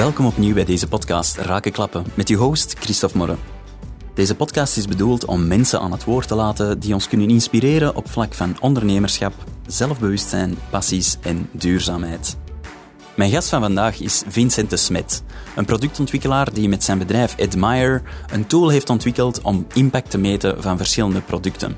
Welkom 0.00 0.26
opnieuw 0.26 0.54
bij 0.54 0.64
deze 0.64 0.88
podcast 0.88 1.36
Raken 1.36 1.72
Klappen 1.72 2.04
met 2.14 2.28
uw 2.28 2.38
host 2.38 2.78
Christophe 2.78 3.16
Morre. 3.16 3.36
Deze 4.14 4.34
podcast 4.34 4.76
is 4.76 4.86
bedoeld 4.86 5.24
om 5.24 5.46
mensen 5.46 5.80
aan 5.80 5.92
het 5.92 6.04
woord 6.04 6.28
te 6.28 6.34
laten 6.34 6.78
die 6.78 6.94
ons 6.94 7.08
kunnen 7.08 7.28
inspireren 7.28 7.96
op 7.96 8.10
vlak 8.10 8.34
van 8.34 8.56
ondernemerschap, 8.60 9.32
zelfbewustzijn, 9.66 10.56
passies 10.70 11.16
en 11.22 11.48
duurzaamheid. 11.52 12.36
Mijn 13.14 13.30
gast 13.30 13.48
van 13.48 13.60
vandaag 13.60 14.00
is 14.00 14.22
Vincent 14.28 14.70
de 14.70 14.76
Smet, 14.76 15.22
een 15.56 15.64
productontwikkelaar 15.64 16.52
die 16.52 16.68
met 16.68 16.84
zijn 16.84 16.98
bedrijf 16.98 17.38
Admire 17.38 18.02
een 18.32 18.46
tool 18.46 18.68
heeft 18.68 18.90
ontwikkeld 18.90 19.40
om 19.40 19.66
impact 19.74 20.10
te 20.10 20.18
meten 20.18 20.62
van 20.62 20.76
verschillende 20.76 21.20
producten. 21.20 21.76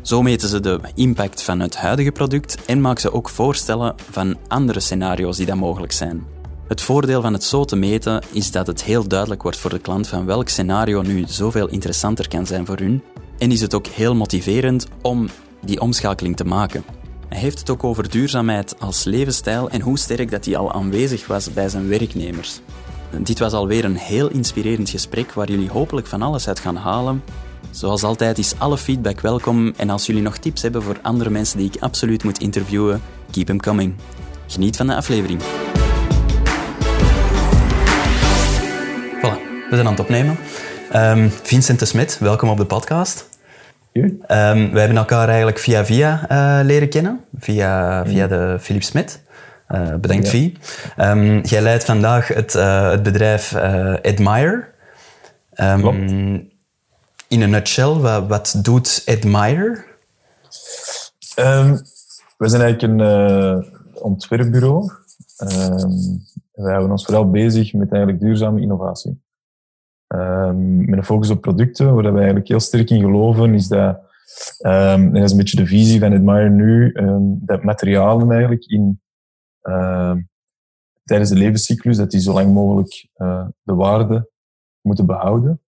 Zo 0.00 0.22
meten 0.22 0.48
ze 0.48 0.60
de 0.60 0.80
impact 0.94 1.42
van 1.42 1.60
het 1.60 1.76
huidige 1.76 2.12
product 2.12 2.64
en 2.64 2.80
maken 2.80 3.00
ze 3.00 3.12
ook 3.12 3.28
voorstellen 3.28 3.94
van 4.10 4.36
andere 4.48 4.80
scenario's 4.80 5.36
die 5.36 5.46
dat 5.46 5.56
mogelijk 5.56 5.92
zijn. 5.92 6.40
Het 6.72 6.82
voordeel 6.82 7.22
van 7.22 7.32
het 7.32 7.44
zo 7.44 7.64
te 7.64 7.76
meten 7.76 8.22
is 8.30 8.50
dat 8.50 8.66
het 8.66 8.84
heel 8.84 9.08
duidelijk 9.08 9.42
wordt 9.42 9.58
voor 9.58 9.70
de 9.70 9.78
klant 9.78 10.08
van 10.08 10.26
welk 10.26 10.48
scenario 10.48 11.02
nu 11.02 11.24
zoveel 11.26 11.68
interessanter 11.68 12.28
kan 12.28 12.46
zijn 12.46 12.66
voor 12.66 12.76
hun. 12.76 13.02
En 13.38 13.50
is 13.50 13.60
het 13.60 13.74
ook 13.74 13.86
heel 13.86 14.14
motiverend 14.14 14.86
om 15.02 15.28
die 15.60 15.80
omschakeling 15.80 16.36
te 16.36 16.44
maken. 16.44 16.84
Hij 17.28 17.38
heeft 17.38 17.58
het 17.58 17.70
ook 17.70 17.84
over 17.84 18.10
duurzaamheid 18.10 18.80
als 18.80 19.04
levensstijl 19.04 19.70
en 19.70 19.80
hoe 19.80 19.98
sterk 19.98 20.30
dat 20.30 20.44
die 20.44 20.56
al 20.56 20.72
aanwezig 20.72 21.26
was 21.26 21.52
bij 21.52 21.68
zijn 21.68 21.88
werknemers. 21.88 22.60
Dit 23.22 23.38
was 23.38 23.52
alweer 23.52 23.84
een 23.84 23.96
heel 23.96 24.28
inspirerend 24.28 24.90
gesprek 24.90 25.32
waar 25.32 25.50
jullie 25.50 25.70
hopelijk 25.70 26.06
van 26.06 26.22
alles 26.22 26.48
uit 26.48 26.60
gaan 26.60 26.76
halen. 26.76 27.22
Zoals 27.70 28.02
altijd 28.02 28.38
is 28.38 28.54
alle 28.58 28.78
feedback 28.78 29.20
welkom 29.20 29.72
en 29.76 29.90
als 29.90 30.06
jullie 30.06 30.22
nog 30.22 30.36
tips 30.36 30.62
hebben 30.62 30.82
voor 30.82 30.98
andere 31.02 31.30
mensen 31.30 31.58
die 31.58 31.70
ik 31.72 31.82
absoluut 31.82 32.24
moet 32.24 32.38
interviewen, 32.38 33.02
keep 33.30 33.46
them 33.46 33.60
coming. 33.60 33.94
Geniet 34.46 34.76
van 34.76 34.86
de 34.86 34.96
aflevering. 34.96 35.42
We 39.72 39.78
zijn 39.78 39.90
aan 39.90 39.96
het 39.96 40.04
opnemen. 40.04 40.36
Um, 40.94 41.30
Vincent 41.30 41.78
de 41.78 41.84
Smet, 41.84 42.18
welkom 42.18 42.48
op 42.48 42.56
de 42.56 42.66
podcast. 42.66 43.28
Um, 43.92 44.12
wij 44.26 44.80
hebben 44.80 44.96
elkaar 44.96 45.28
eigenlijk 45.28 45.58
via 45.58 45.84
via 45.84 46.30
uh, 46.30 46.64
leren 46.66 46.88
kennen, 46.88 47.24
via, 47.38 48.04
via 48.06 48.26
de 48.26 48.56
Philip 48.60 48.82
Smit. 48.82 49.22
Uh, 49.68 49.94
bedankt, 49.94 50.24
ja. 50.24 50.30
Vie. 50.30 50.56
Um, 50.98 51.40
jij 51.40 51.60
leidt 51.62 51.84
vandaag 51.84 52.28
het, 52.28 52.54
uh, 52.54 52.90
het 52.90 53.02
bedrijf 53.02 53.54
Admire. 54.02 54.64
In 57.28 57.42
een 57.42 57.50
nutshell, 57.50 57.92
wat, 57.92 58.28
wat 58.28 58.54
doet 58.62 59.02
Admire? 59.06 59.84
we 62.36 62.48
zijn 62.48 62.62
eigenlijk 62.62 62.82
een 62.82 63.64
ontwerpbureau. 63.94 64.92
wij 66.52 66.72
houden 66.72 66.90
ons 66.90 67.04
vooral 67.04 67.30
bezig 67.30 67.72
met 67.72 67.92
eigenlijk 67.92 68.22
duurzame 68.22 68.60
innovatie. 68.60 69.20
Um, 70.14 70.84
met 70.90 70.98
een 70.98 71.04
focus 71.04 71.30
op 71.30 71.40
producten, 71.40 71.94
waar 71.94 72.02
we 72.02 72.16
eigenlijk 72.18 72.48
heel 72.48 72.60
sterk 72.60 72.90
in 72.90 73.00
geloven, 73.00 73.54
is 73.54 73.68
dat, 73.68 73.96
um, 74.66 74.72
en 74.72 75.12
dat 75.12 75.22
is 75.22 75.30
een 75.30 75.36
beetje 75.36 75.56
de 75.56 75.66
visie 75.66 76.00
van 76.00 76.12
Admire 76.12 76.48
nu, 76.48 76.92
um, 76.94 77.38
dat 77.44 77.62
materialen 77.62 78.30
eigenlijk 78.30 78.64
in, 78.64 79.00
tijdens 81.04 81.30
de 81.30 81.36
levenscyclus, 81.36 81.96
dat 81.96 82.10
die 82.10 82.20
zo 82.20 82.32
lang 82.32 82.52
mogelijk 82.52 83.08
uh, 83.16 83.46
de 83.62 83.74
waarde 83.74 84.30
moeten 84.80 85.06
behouden, 85.06 85.60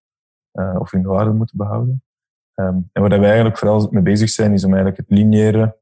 uh, 0.53 0.75
of 0.79 0.91
hun 0.91 1.03
waarde 1.03 1.31
moeten 1.31 1.57
behouden. 1.57 2.03
en 2.55 2.89
waar 2.91 3.09
wij 3.09 3.23
eigenlijk 3.23 3.57
vooral 3.57 3.87
mee 3.91 4.03
bezig 4.03 4.29
zijn, 4.29 4.53
is 4.53 4.63
om 4.63 4.73
eigenlijk 4.73 5.09
het 5.09 5.17
lineaire 5.17 5.77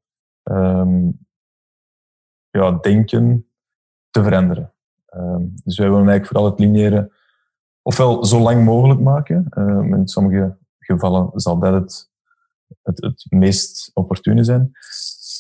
ja, 2.50 2.72
denken 2.72 3.48
te 4.10 4.24
veranderen. 4.24 4.74
dus 5.64 5.78
wij 5.78 5.90
willen 5.90 6.08
eigenlijk 6.08 6.26
vooral 6.26 6.46
het 6.46 6.60
lineaire 6.60 7.12
ofwel 7.84 8.26
zo 8.26 8.40
lang 8.40 8.66
mogelijk 8.66 9.00
maken. 9.00 9.46
Uh, 9.58 9.98
in 9.98 10.08
sommige 10.08 10.58
gevallen 10.80 11.30
zal 11.34 11.60
dat 11.60 11.74
het, 11.74 12.10
het, 12.82 13.02
het 13.02 13.26
meest 13.30 13.92
opportune 13.94 14.44
zijn. 14.44 14.72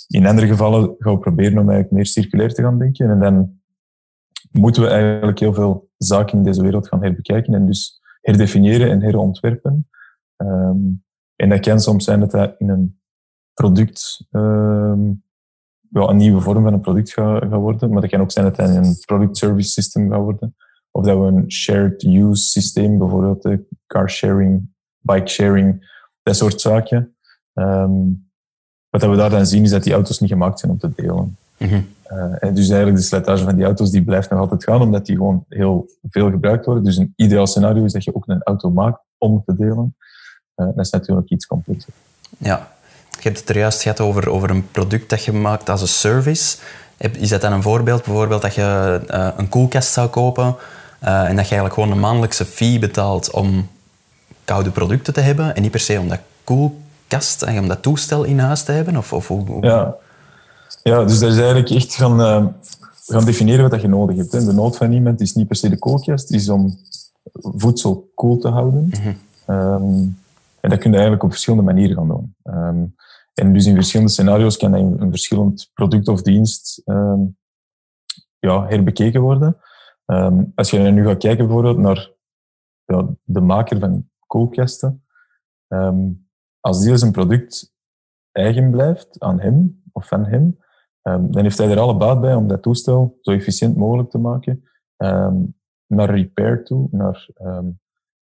In 0.07 0.27
andere 0.27 0.47
gevallen 0.47 0.95
gaan 0.97 1.13
we 1.13 1.19
proberen 1.19 1.57
om 1.57 1.69
eigenlijk 1.69 1.91
meer 1.91 2.05
circulair 2.05 2.53
te 2.53 2.61
gaan 2.61 2.79
denken. 2.79 3.09
En 3.09 3.19
dan 3.19 3.61
moeten 4.51 4.81
we 4.81 4.87
eigenlijk 4.87 5.39
heel 5.39 5.53
veel 5.53 5.89
zaken 5.97 6.37
in 6.37 6.43
deze 6.43 6.61
wereld 6.61 6.87
gaan 6.87 7.03
herbekijken 7.03 7.53
en 7.53 7.65
dus 7.65 8.01
herdefiniëren 8.21 8.89
en 8.89 9.01
herontwerpen. 9.01 9.89
Um, 10.37 11.03
en 11.35 11.49
dat 11.49 11.59
kan 11.59 11.79
soms 11.79 12.03
zijn 12.03 12.19
dat 12.19 12.31
dat 12.31 12.55
in 12.57 12.69
een 12.69 12.99
product, 13.53 14.27
um, 14.31 15.23
wel 15.89 16.09
een 16.09 16.17
nieuwe 16.17 16.41
vorm 16.41 16.63
van 16.63 16.73
een 16.73 16.81
product 16.81 17.13
gaat, 17.13 17.49
worden, 17.49 17.89
maar 17.91 18.01
dat 18.01 18.09
kan 18.09 18.21
ook 18.21 18.31
zijn 18.31 18.45
dat 18.45 18.55
dat 18.55 18.69
in 18.69 18.83
een 18.83 18.97
product 19.05 19.37
service 19.37 19.69
system 19.69 20.09
gaat 20.11 20.21
worden. 20.21 20.55
Of 20.95 21.05
dat 21.05 21.17
we 21.17 21.23
een 21.23 21.51
shared 21.51 22.03
use 22.03 22.43
systeem, 22.43 22.97
bijvoorbeeld 22.97 23.41
de 23.41 23.65
car 23.87 24.09
sharing, 24.09 24.69
bike 24.99 25.27
sharing, 25.27 25.91
dat 26.23 26.35
soort 26.35 26.61
zaken. 26.61 27.15
Um, 27.53 28.31
wat 28.89 29.01
we 29.01 29.15
daar 29.15 29.29
dan 29.29 29.45
zien 29.45 29.63
is 29.63 29.69
dat 29.69 29.83
die 29.83 29.93
auto's 29.93 30.19
niet 30.19 30.29
gemaakt 30.29 30.59
zijn 30.59 30.71
om 30.71 30.77
te 30.77 30.91
delen. 30.95 31.37
Mm 31.57 31.69
-hmm. 31.69 31.87
uh, 32.11 32.35
en 32.39 32.53
dus 32.53 32.67
eigenlijk 32.69 32.97
de 32.97 33.03
slijtage 33.03 33.43
van 33.43 33.55
die 33.55 33.65
auto's 33.65 33.91
die 33.91 34.03
blijft 34.03 34.29
nog 34.29 34.39
altijd 34.39 34.63
gaan, 34.63 34.81
omdat 34.81 35.05
die 35.05 35.15
gewoon 35.15 35.45
heel 35.49 35.89
veel 36.09 36.29
gebruikt 36.29 36.65
worden. 36.65 36.83
Dus 36.83 36.97
een 36.97 37.13
ideaal 37.15 37.47
scenario 37.47 37.83
is 37.83 37.93
dat 37.93 38.03
je 38.03 38.15
ook 38.15 38.27
een 38.27 38.43
auto 38.43 38.69
maakt 38.69 38.99
om 39.17 39.43
te 39.45 39.55
delen. 39.55 39.95
Uh, 40.55 40.65
dat 40.65 40.85
is 40.85 40.89
natuurlijk 40.89 41.29
iets 41.29 41.45
complexer. 41.45 41.93
Ja, 42.37 42.71
je 43.09 43.21
hebt 43.21 43.39
het 43.39 43.49
er 43.49 43.57
juist 43.57 43.81
gehad 43.81 43.99
over, 43.99 44.29
over 44.29 44.49
een 44.49 44.71
product 44.71 45.09
dat 45.09 45.23
je 45.23 45.31
maakt 45.31 45.69
als 45.69 45.81
een 45.81 45.87
service. 45.87 46.57
Is 46.97 47.29
dat 47.29 47.41
dan 47.41 47.53
een 47.53 47.61
voorbeeld? 47.61 48.03
Bijvoorbeeld 48.03 48.41
dat 48.41 48.55
je 48.55 49.01
uh, 49.09 49.29
een 49.37 49.49
koelkast 49.49 49.91
zou 49.91 50.09
kopen 50.09 50.55
en 51.03 51.35
dat 51.35 51.47
je 51.47 51.55
eigenlijk 51.55 51.73
gewoon 51.73 51.91
een 51.91 51.99
maandelijkse 51.99 52.45
fee 52.45 52.79
betaalt 52.79 53.31
om 53.31 53.67
koude 54.45 54.71
producten 54.71 55.13
te 55.13 55.19
hebben 55.19 55.55
en 55.55 55.61
niet 55.61 55.71
per 55.71 55.79
se 55.79 55.99
om 55.99 56.09
dat 56.09 56.19
koelkast 56.43 57.41
en 57.41 57.59
om 57.59 57.67
dat 57.67 57.81
toestel 57.81 58.23
in 58.23 58.39
huis 58.39 58.63
te 58.63 58.71
hebben? 58.71 58.97
Of, 58.97 59.13
of 59.13 59.27
hoe, 59.27 59.57
Ja. 59.61 59.95
ja, 60.83 61.03
dus 61.03 61.19
dat 61.19 61.31
is 61.31 61.37
eigenlijk 61.37 61.69
echt 61.69 61.95
gaan, 61.95 62.19
uh, 62.19 62.45
gaan 63.05 63.25
definiëren 63.25 63.69
wat 63.69 63.81
je 63.81 63.87
nodig 63.87 64.15
hebt. 64.15 64.31
Hè. 64.31 64.45
De 64.45 64.53
nood 64.53 64.77
van 64.77 64.91
iemand 64.91 65.21
is 65.21 65.33
niet 65.33 65.47
per 65.47 65.55
se 65.55 65.69
de 65.69 65.77
koelkast, 65.77 66.31
is 66.31 66.49
om 66.49 66.77
voedsel 67.33 68.11
koel 68.15 68.37
te 68.37 68.47
houden. 68.47 68.83
Mm 68.83 68.91
-hmm. 68.91 69.55
um, 69.55 70.17
en 70.59 70.69
dat 70.69 70.79
kun 70.79 70.89
je 70.89 70.95
eigenlijk 70.95 71.23
op 71.23 71.31
verschillende 71.31 71.65
manieren 71.65 71.95
gaan 71.95 72.07
doen. 72.07 72.35
Um, 72.43 72.95
en 73.33 73.53
dus 73.53 73.65
in 73.65 73.75
verschillende 73.75 74.11
scenario's 74.11 74.57
kan 74.57 74.73
een, 74.73 75.01
een 75.01 75.09
verschillend 75.09 75.71
product 75.73 76.07
of 76.07 76.21
dienst 76.21 76.81
um, 76.85 77.37
ja, 78.39 78.65
herbekeken 78.67 79.21
worden. 79.21 79.57
Um, 80.05 80.51
als 80.55 80.69
je 80.69 80.79
nu 80.79 81.05
gaat 81.05 81.17
kijken 81.17 81.45
bijvoorbeeld 81.45 81.77
naar 81.77 82.11
ja, 82.85 83.07
de 83.23 83.41
maker 83.41 83.79
van 83.79 84.09
koelkasten, 84.27 85.05
um, 85.67 86.27
als 86.59 86.81
die 86.81 86.91
als 86.91 87.01
een 87.01 87.11
product 87.11 87.73
eigen 88.31 88.71
blijft 88.71 89.19
aan 89.19 89.39
hem 89.39 89.83
of 89.91 90.07
van 90.07 90.25
hem, 90.25 90.59
um, 91.01 91.31
dan 91.31 91.43
heeft 91.43 91.57
hij 91.57 91.69
er 91.69 91.79
alle 91.79 91.97
baat 91.97 92.21
bij 92.21 92.35
om 92.35 92.47
dat 92.47 92.61
toestel 92.61 93.17
zo 93.21 93.31
efficiënt 93.31 93.75
mogelijk 93.75 94.09
te 94.09 94.17
maken, 94.17 94.63
naar 95.87 96.09
repair 96.09 96.63
toe, 96.63 96.87
naar 96.91 97.27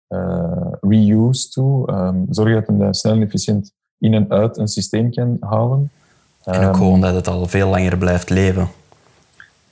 uh, 0.09 0.73
reuse 0.81 1.49
toe, 1.49 1.87
zorg 2.31 2.55
dat 2.55 2.67
hij 2.67 2.77
dat 2.77 2.97
snel 2.97 3.13
en 3.13 3.23
efficiënt 3.23 3.75
in 3.99 4.15
en 4.15 4.31
uit 4.31 4.57
een 4.57 4.69
systeem 4.69 5.11
kan 5.11 5.37
halen. 5.41 5.91
En 6.45 6.67
ook 6.69 6.77
gewoon 6.77 7.01
dat 7.01 7.15
het 7.15 7.29
al 7.29 7.47
veel 7.47 7.69
langer 7.69 7.99
blijft 7.99 8.31
leven. 8.31 8.69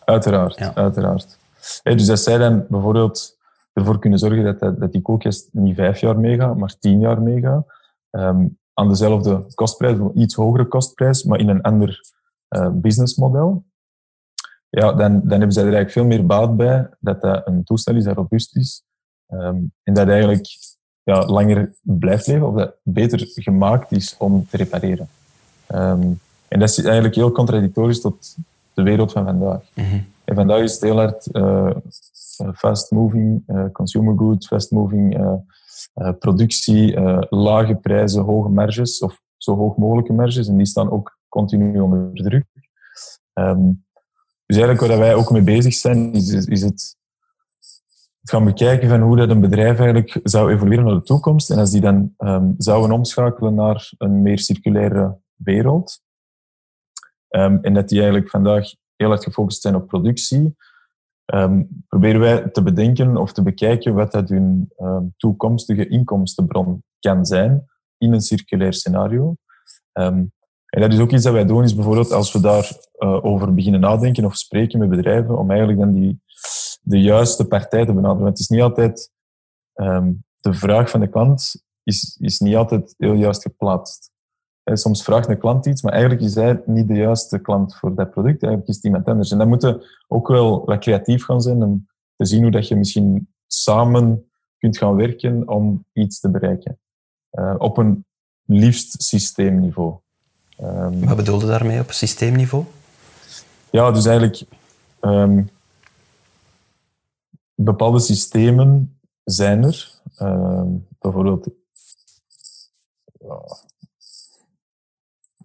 Uiteraard, 0.04 0.58
ja. 0.58 0.74
uiteraard. 0.74 1.38
Dus 1.82 2.06
dat 2.06 2.20
zij 2.20 2.38
dan 2.38 2.66
bijvoorbeeld 2.68 3.38
ervoor 3.72 3.98
kunnen 3.98 4.18
zorgen 4.18 4.58
dat, 4.58 4.78
dat, 4.80 4.92
die 4.92 5.02
koelkast 5.02 5.48
niet 5.52 5.76
vijf 5.76 6.00
jaar 6.00 6.18
meegaat, 6.18 6.56
maar 6.56 6.78
tien 6.78 7.00
jaar 7.00 7.22
meegaat. 7.22 7.66
Um, 8.10 8.58
aan 8.74 8.88
dezelfde 8.88 9.46
kostprijs, 9.54 9.98
een 9.98 10.20
iets 10.20 10.34
hogere 10.34 10.66
kostprijs, 10.66 11.24
maar 11.24 11.38
in 11.38 11.48
een 11.48 11.62
ander 11.62 12.00
uh, 12.48 12.68
businessmodel. 12.72 13.64
Ja, 14.68 14.92
dan, 14.92 15.20
dan 15.20 15.30
hebben 15.30 15.52
zij 15.52 15.64
er 15.64 15.74
eigenlijk 15.74 15.90
veel 15.90 16.04
meer 16.04 16.26
baat 16.26 16.56
bij 16.56 16.88
dat 17.00 17.20
dat 17.20 17.46
een 17.46 17.64
toestel 17.64 17.94
is 17.94 18.04
dat 18.04 18.16
robuust 18.16 18.56
is. 18.56 18.82
Um, 19.28 19.72
en 19.82 19.94
dat 19.94 20.08
eigenlijk 20.08 20.46
ja, 21.02 21.26
langer 21.26 21.74
blijft 21.80 22.26
leven, 22.26 22.46
of 22.46 22.54
dat 22.54 22.74
beter 22.82 23.26
gemaakt 23.34 23.92
is 23.92 24.16
om 24.18 24.46
te 24.46 24.56
repareren. 24.56 25.08
Um, 25.74 26.20
en 26.48 26.58
dat 26.58 26.68
is 26.68 26.82
eigenlijk 26.82 27.14
heel 27.14 27.32
contradictorisch 27.32 28.00
tot 28.00 28.36
de 28.74 28.82
wereld 28.82 29.12
van 29.12 29.24
vandaag. 29.24 29.62
-hmm. 29.74 30.06
En 30.24 30.34
vandaag 30.34 30.60
is 30.60 30.72
het 30.72 30.82
heel 30.82 30.96
hard 30.96 31.28
uh, 31.32 31.70
fast-moving 32.54 33.42
uh, 33.46 33.64
consumer 33.72 34.18
goods, 34.18 34.46
fast-moving 34.46 35.36
productie, 36.18 37.00
lage 37.28 37.74
prijzen, 37.74 38.22
hoge 38.22 38.48
marges, 38.48 38.98
of 38.98 39.20
zo 39.36 39.56
hoog 39.56 39.76
mogelijke 39.76 40.12
marges. 40.12 40.48
En 40.48 40.56
die 40.56 40.66
staan 40.66 40.90
ook 40.90 41.18
continu 41.28 41.80
onder 41.80 42.10
druk. 42.12 42.46
Um, 43.34 43.84
dus 44.46 44.56
eigenlijk 44.56 44.86
waar 44.86 44.98
wij 44.98 45.14
ook 45.14 45.30
mee 45.30 45.42
bezig 45.42 45.74
zijn, 45.74 46.12
is, 46.12 46.46
is, 46.46 46.62
het, 46.62 46.96
gaan 48.22 48.44
bekijken 48.44 48.88
van 48.88 49.00
hoe 49.00 49.16
dat 49.16 49.30
een 49.30 49.40
bedrijf 49.40 49.78
eigenlijk 49.78 50.20
zou 50.22 50.52
evolueren 50.52 50.84
naar 50.84 50.94
de 50.94 51.02
toekomst. 51.02 51.50
En 51.50 51.58
als 51.58 51.70
die 51.70 51.80
dan 51.80 52.14
um, 52.18 52.54
zouden 52.58 52.92
omschakelen 52.92 53.54
naar 53.54 53.92
een 53.98 54.22
meer 54.22 54.38
circulaire 54.38 55.18
wereld, 55.34 56.02
um, 57.28 57.58
en 57.62 57.74
dat 57.74 57.88
die 57.88 57.98
eigenlijk 57.98 58.30
vandaag 58.30 58.66
heel 58.96 59.10
erg 59.10 59.22
gefocust 59.22 59.62
zijn 59.62 59.74
op 59.74 59.86
productie, 59.86 60.56
ehm, 61.24 61.62
proberen 61.88 62.20
wij 62.20 62.48
te 62.48 62.62
bedenken 62.62 63.16
of 63.16 63.32
te 63.32 63.42
bekijken 63.42 63.94
wat 63.94 64.12
dat 64.12 64.28
hun 64.28 64.70
ehm, 64.76 65.04
toekomstige 65.16 65.88
inkomstenbron 65.88 66.82
kan 67.00 67.26
zijn 67.26 67.66
in 67.98 68.12
een 68.12 68.20
circulair 68.20 68.72
scenario. 68.72 69.36
Um, 69.92 70.32
en 70.66 70.80
dat 70.80 70.92
is 70.92 70.98
ook 70.98 71.10
iets 71.10 71.22
dat 71.22 71.32
wij 71.32 71.44
doen, 71.44 71.64
is 71.64 71.74
bijvoorbeeld 71.74 72.12
als 72.12 72.32
we 72.32 72.40
daarover 72.40 72.76
uh, 72.98 73.24
over 73.24 73.54
beginnen 73.54 73.80
nadenken 73.80 74.24
of 74.24 74.36
spreken 74.36 74.78
met 74.78 74.88
bedrijven, 74.88 75.38
om 75.38 75.50
eigenlijk 75.50 75.80
dan 75.80 75.92
die, 75.92 76.20
de 76.80 77.00
juiste 77.00 77.46
partij 77.46 77.86
te 77.86 77.92
benaderen. 77.92 78.22
Want 78.22 78.38
het 78.38 78.38
is 78.38 78.48
niet 78.48 78.62
altijd 78.62 79.12
de 80.44 80.54
vraag 80.54 80.90
van 80.90 81.00
de 81.00 81.08
klant 81.08 81.64
is, 81.82 82.16
is 82.20 82.38
niet 82.38 82.56
altijd 82.56 82.94
heel 82.98 83.14
juist 83.14 83.42
geplaatst. 83.42 84.12
Soms 84.64 85.02
vraagt 85.02 85.28
een 85.28 85.38
klant 85.38 85.66
iets, 85.66 85.82
maar 85.82 85.92
eigenlijk 85.92 86.22
is 86.22 86.34
hij 86.34 86.62
niet 86.66 86.88
de 86.88 86.94
juiste 86.94 87.38
klant 87.38 87.76
voor 87.76 87.94
dat 87.94 88.10
product. 88.10 88.42
Eigenlijk 88.42 88.68
is 88.68 88.76
het 88.76 88.84
iemand 88.84 89.06
anders. 89.06 89.30
En 89.30 89.38
dan 89.38 89.48
moet 89.48 89.62
je 89.62 90.02
ook 90.08 90.28
wel 90.28 90.64
wat 90.64 90.78
creatief 90.78 91.24
gaan 91.24 91.40
zijn 91.40 91.62
om 91.62 91.88
te 92.16 92.26
zien 92.26 92.42
hoe 92.42 92.50
dat 92.50 92.68
je 92.68 92.76
misschien 92.76 93.28
samen 93.46 94.28
kunt 94.58 94.78
gaan 94.78 94.96
werken 94.96 95.48
om 95.48 95.84
iets 95.92 96.20
te 96.20 96.30
bereiken. 96.30 96.78
Uh, 97.32 97.54
op 97.58 97.76
een 97.76 98.04
liefst 98.44 99.02
systeemniveau. 99.02 99.96
Um, 100.60 101.06
Wat 101.06 101.16
bedoelde 101.16 101.46
daarmee 101.46 101.80
op 101.80 101.90
systeemniveau? 101.90 102.64
Ja, 103.70 103.90
dus 103.90 104.06
eigenlijk 104.06 104.42
um, 105.00 105.50
bepaalde 107.54 108.00
systemen 108.00 108.98
zijn 109.24 109.64
er. 109.64 109.92
Um, 110.20 110.86
bijvoorbeeld, 110.98 111.48
ja. 113.20 113.42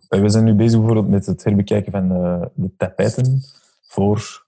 We 0.10 0.30
zijn 0.30 0.44
nu 0.44 0.54
bezig 0.54 0.78
bijvoorbeeld 0.78 1.10
met 1.10 1.26
het 1.26 1.44
herbekijken 1.44 1.92
van 1.92 2.12
uh, 2.12 2.46
de 2.54 2.76
tapijten 2.78 3.42
voor, 3.82 4.46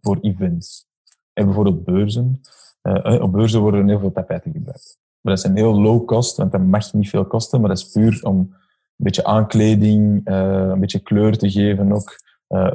voor 0.00 0.18
events. 0.20 0.86
En 1.32 1.44
bijvoorbeeld 1.44 1.84
beurzen. 1.84 2.40
Uh, 2.82 3.22
op 3.22 3.32
beurzen 3.32 3.60
worden 3.60 3.88
heel 3.88 3.98
veel 3.98 4.12
tapijten 4.12 4.52
gebruikt. 4.52 4.98
Maar 5.20 5.34
dat 5.34 5.44
een 5.44 5.56
heel 5.56 5.80
low 5.80 6.06
cost, 6.06 6.36
want 6.36 6.52
dat 6.52 6.60
mag 6.60 6.92
niet 6.92 7.08
veel 7.08 7.26
kosten, 7.26 7.60
maar 7.60 7.68
dat 7.68 7.78
is 7.78 7.90
puur 7.90 8.20
om 8.22 8.38
een 8.38 8.54
beetje 8.96 9.24
aankleding, 9.24 10.20
een 10.24 10.80
beetje 10.80 10.98
kleur 10.98 11.38
te 11.38 11.50
geven 11.50 11.92
ook. 11.92 12.20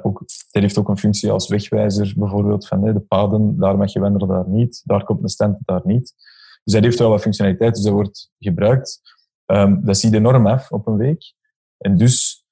Ook. 0.02 0.20
Dat 0.52 0.62
heeft 0.62 0.78
ook 0.78 0.90
een 0.90 0.98
functie 0.98 1.32
als 1.32 1.48
wegwijzer, 1.48 2.14
bijvoorbeeld, 2.18 2.68
van 2.68 2.82
de 2.82 3.00
paden, 3.00 3.58
daar 3.58 3.78
mag 3.78 3.94
je 3.94 4.00
wandelen, 4.00 4.28
daar 4.28 4.48
niet. 4.48 4.82
Daar 4.86 5.04
komt 5.04 5.24
een 5.24 5.30
stand, 5.30 5.58
daar 5.66 5.82
niet. 5.84 6.14
Dus 6.64 6.74
dat 6.74 6.84
heeft 6.84 7.00
wel 7.00 7.10
wat 7.10 7.22
functionaliteit, 7.22 7.76
dus 7.76 7.84
dat 7.84 7.94
wordt 7.94 8.32
gebruikt. 8.40 9.02
Um, 9.52 9.86
dat 9.86 9.98
ziet 9.98 10.14
enorm 10.14 10.48
af 10.48 10.72
op 10.72 10.88
een 10.88 10.98
week. 10.98 11.34
En 11.78 11.98
dus 11.98 12.46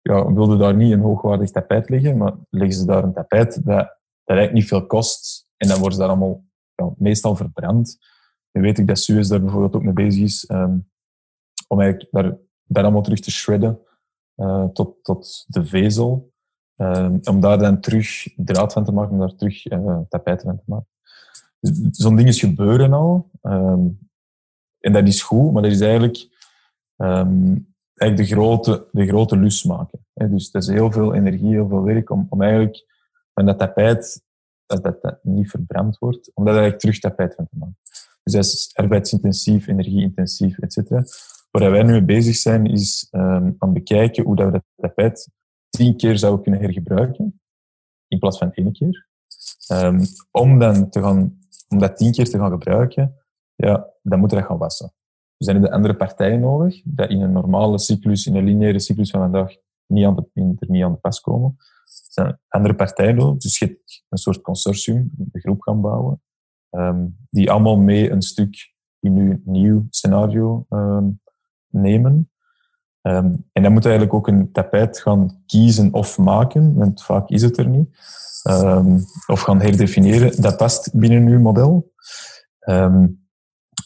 ja, 0.00 0.32
wilde 0.32 0.56
daar 0.56 0.74
niet 0.74 0.92
een 0.92 1.00
hoogwaardig 1.00 1.50
tapijt 1.50 1.88
liggen, 1.88 2.16
maar 2.16 2.34
leggen 2.50 2.78
ze 2.78 2.86
daar 2.86 3.04
een 3.04 3.12
tapijt 3.12 3.54
dat, 3.54 3.64
dat 3.64 4.36
eigenlijk 4.36 4.52
niet 4.52 4.68
veel 4.68 4.86
kost. 4.86 5.46
En 5.56 5.68
dan 5.68 5.78
wordt 5.78 5.94
ze 5.94 6.00
daar 6.00 6.10
allemaal 6.10 6.44
ja, 6.74 6.90
meestal 6.96 7.36
verbrand. 7.36 7.98
Nu 8.52 8.60
weet 8.60 8.78
ik 8.78 8.86
dat 8.86 8.98
Suez 8.98 9.28
daar 9.28 9.40
bijvoorbeeld 9.40 9.74
ook 9.74 9.82
mee 9.82 9.92
bezig 9.92 10.22
is 10.22 10.50
um, 10.50 10.90
om 11.66 11.80
eigenlijk 11.80 12.12
daar, 12.12 12.36
daar 12.64 12.82
allemaal 12.84 13.02
terug 13.02 13.20
te 13.20 13.30
shredden 13.30 13.80
uh, 14.36 14.64
tot, 14.64 15.04
tot 15.04 15.44
de 15.46 15.66
vezel. 15.66 16.32
Um, 16.76 17.20
om 17.24 17.40
daar 17.40 17.58
dan 17.58 17.80
terug 17.80 18.28
draad 18.36 18.72
van 18.72 18.84
te 18.84 18.92
maken, 18.92 19.12
om 19.12 19.18
daar 19.18 19.34
terug 19.34 19.70
uh, 19.70 19.98
tapijten 20.08 20.46
van 20.46 20.56
te 20.56 20.64
maken. 20.66 20.88
Dus, 21.60 21.78
Zo'n 21.90 22.16
dingen 22.16 22.32
gebeuren 22.32 22.92
al. 22.92 23.30
Um, 23.42 24.10
en 24.78 24.92
dat 24.92 25.06
is 25.06 25.22
goed, 25.22 25.52
maar 25.52 25.62
dat 25.62 25.72
is 25.72 25.80
eigenlijk, 25.80 26.37
eigenlijk 26.98 28.16
de, 28.16 28.24
grote, 28.24 28.88
de 28.92 29.06
grote 29.06 29.36
lus 29.36 29.64
maken. 29.64 30.06
Hè. 30.14 30.28
Dus 30.28 30.50
dat 30.50 30.62
is 30.62 30.68
heel 30.68 30.92
veel 30.92 31.14
energie, 31.14 31.50
heel 31.50 31.68
veel 31.68 31.82
werk 31.82 32.10
om, 32.10 32.26
om 32.30 32.42
eigenlijk 32.42 32.84
van 33.34 33.46
dat 33.46 33.58
tapijt, 33.58 34.22
dat 34.66 34.82
dat 34.82 35.18
niet 35.22 35.50
verbrand 35.50 35.98
wordt, 35.98 36.30
om 36.34 36.44
daar 36.44 36.54
eigenlijk 36.54 36.82
terug 36.82 36.98
tapijt 36.98 37.34
van 37.34 37.46
te 37.48 37.56
maken. 37.58 37.78
Dus 38.22 38.32
dat 38.32 38.44
is 38.44 38.70
arbeidsintensief, 38.74 39.66
energieintensief, 39.66 40.58
etc. 40.58 40.90
Waar 41.50 41.70
wij 41.70 41.82
nu 41.82 41.90
mee 41.90 42.04
bezig 42.04 42.36
zijn, 42.36 42.66
is 42.66 43.08
um, 43.10 43.56
aan 43.58 43.72
bekijken 43.72 44.24
hoe 44.24 44.36
dat 44.36 44.46
we 44.46 44.52
dat 44.52 44.64
tapijt 44.76 45.30
tien 45.68 45.96
keer 45.96 46.18
zouden 46.18 46.42
kunnen 46.42 46.60
hergebruiken, 46.60 47.40
in 48.08 48.18
plaats 48.18 48.38
van 48.38 48.52
één 48.52 48.72
keer. 48.72 49.06
Um, 49.72 50.02
om, 50.30 50.58
dan 50.58 50.90
te 50.90 51.00
gaan, 51.02 51.38
om 51.68 51.78
dat 51.78 51.96
tien 51.96 52.12
keer 52.12 52.30
te 52.30 52.38
gaan 52.38 52.50
gebruiken, 52.50 53.14
ja, 53.54 53.90
dan 54.02 54.18
moeten 54.18 54.36
we 54.36 54.42
dat 54.42 54.52
gaan 54.52 54.60
wassen. 54.60 54.92
Dus 55.38 55.46
hebben 55.46 55.64
de 55.64 55.70
andere 55.70 55.96
partijen 55.96 56.40
nodig, 56.40 56.82
die 56.84 57.08
in 57.08 57.20
een 57.20 57.32
normale 57.32 57.78
cyclus, 57.78 58.26
in 58.26 58.34
een 58.34 58.44
lineaire 58.44 58.80
cyclus 58.80 59.10
van 59.10 59.20
vandaag, 59.20 59.56
niet 59.86 60.04
aan 60.04 60.14
de, 60.14 60.56
er 60.58 60.70
niet 60.70 60.84
aan 60.84 60.92
de 60.92 60.98
pas 60.98 61.20
komen. 61.20 61.54
Er 61.58 62.24
zijn 62.24 62.38
andere 62.48 62.74
partijen 62.74 63.16
nodig, 63.16 63.38
dus 63.38 63.58
je 63.58 63.80
een 64.08 64.18
soort 64.18 64.40
consortium, 64.40 65.10
een 65.18 65.40
groep 65.40 65.62
gaan 65.62 65.80
bouwen, 65.80 66.22
um, 66.70 67.16
die 67.30 67.50
allemaal 67.50 67.76
mee 67.76 68.10
een 68.10 68.22
stuk 68.22 68.72
in 69.00 69.16
uw 69.16 69.40
nieuw 69.44 69.86
scenario 69.90 70.66
um, 70.68 71.20
nemen. 71.68 72.30
Um, 73.02 73.48
en 73.52 73.62
dan 73.62 73.72
moet 73.72 73.82
je 73.82 73.88
eigenlijk 73.88 74.18
ook 74.18 74.28
een 74.28 74.52
tapijt 74.52 75.00
gaan 75.00 75.42
kiezen 75.46 75.92
of 75.92 76.18
maken, 76.18 76.74
want 76.74 77.02
vaak 77.02 77.28
is 77.28 77.42
het 77.42 77.56
er 77.56 77.68
niet. 77.68 77.88
of 79.26 79.40
gaan 79.40 79.60
herdefiniëren. 79.60 80.42
Dat 80.42 80.56
past 80.56 80.94
binnen 80.94 81.26
uw 81.26 81.40
model. 81.40 81.92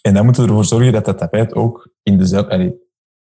En 0.03 0.15
dan 0.15 0.25
moeten 0.25 0.43
we 0.43 0.49
ervoor 0.49 0.65
zorgen 0.65 0.93
dat 0.93 1.05
dat 1.05 1.19
tapijt 1.19 1.55
ook 1.55 1.89
in 2.03 2.19
dezelfde, 2.19 2.75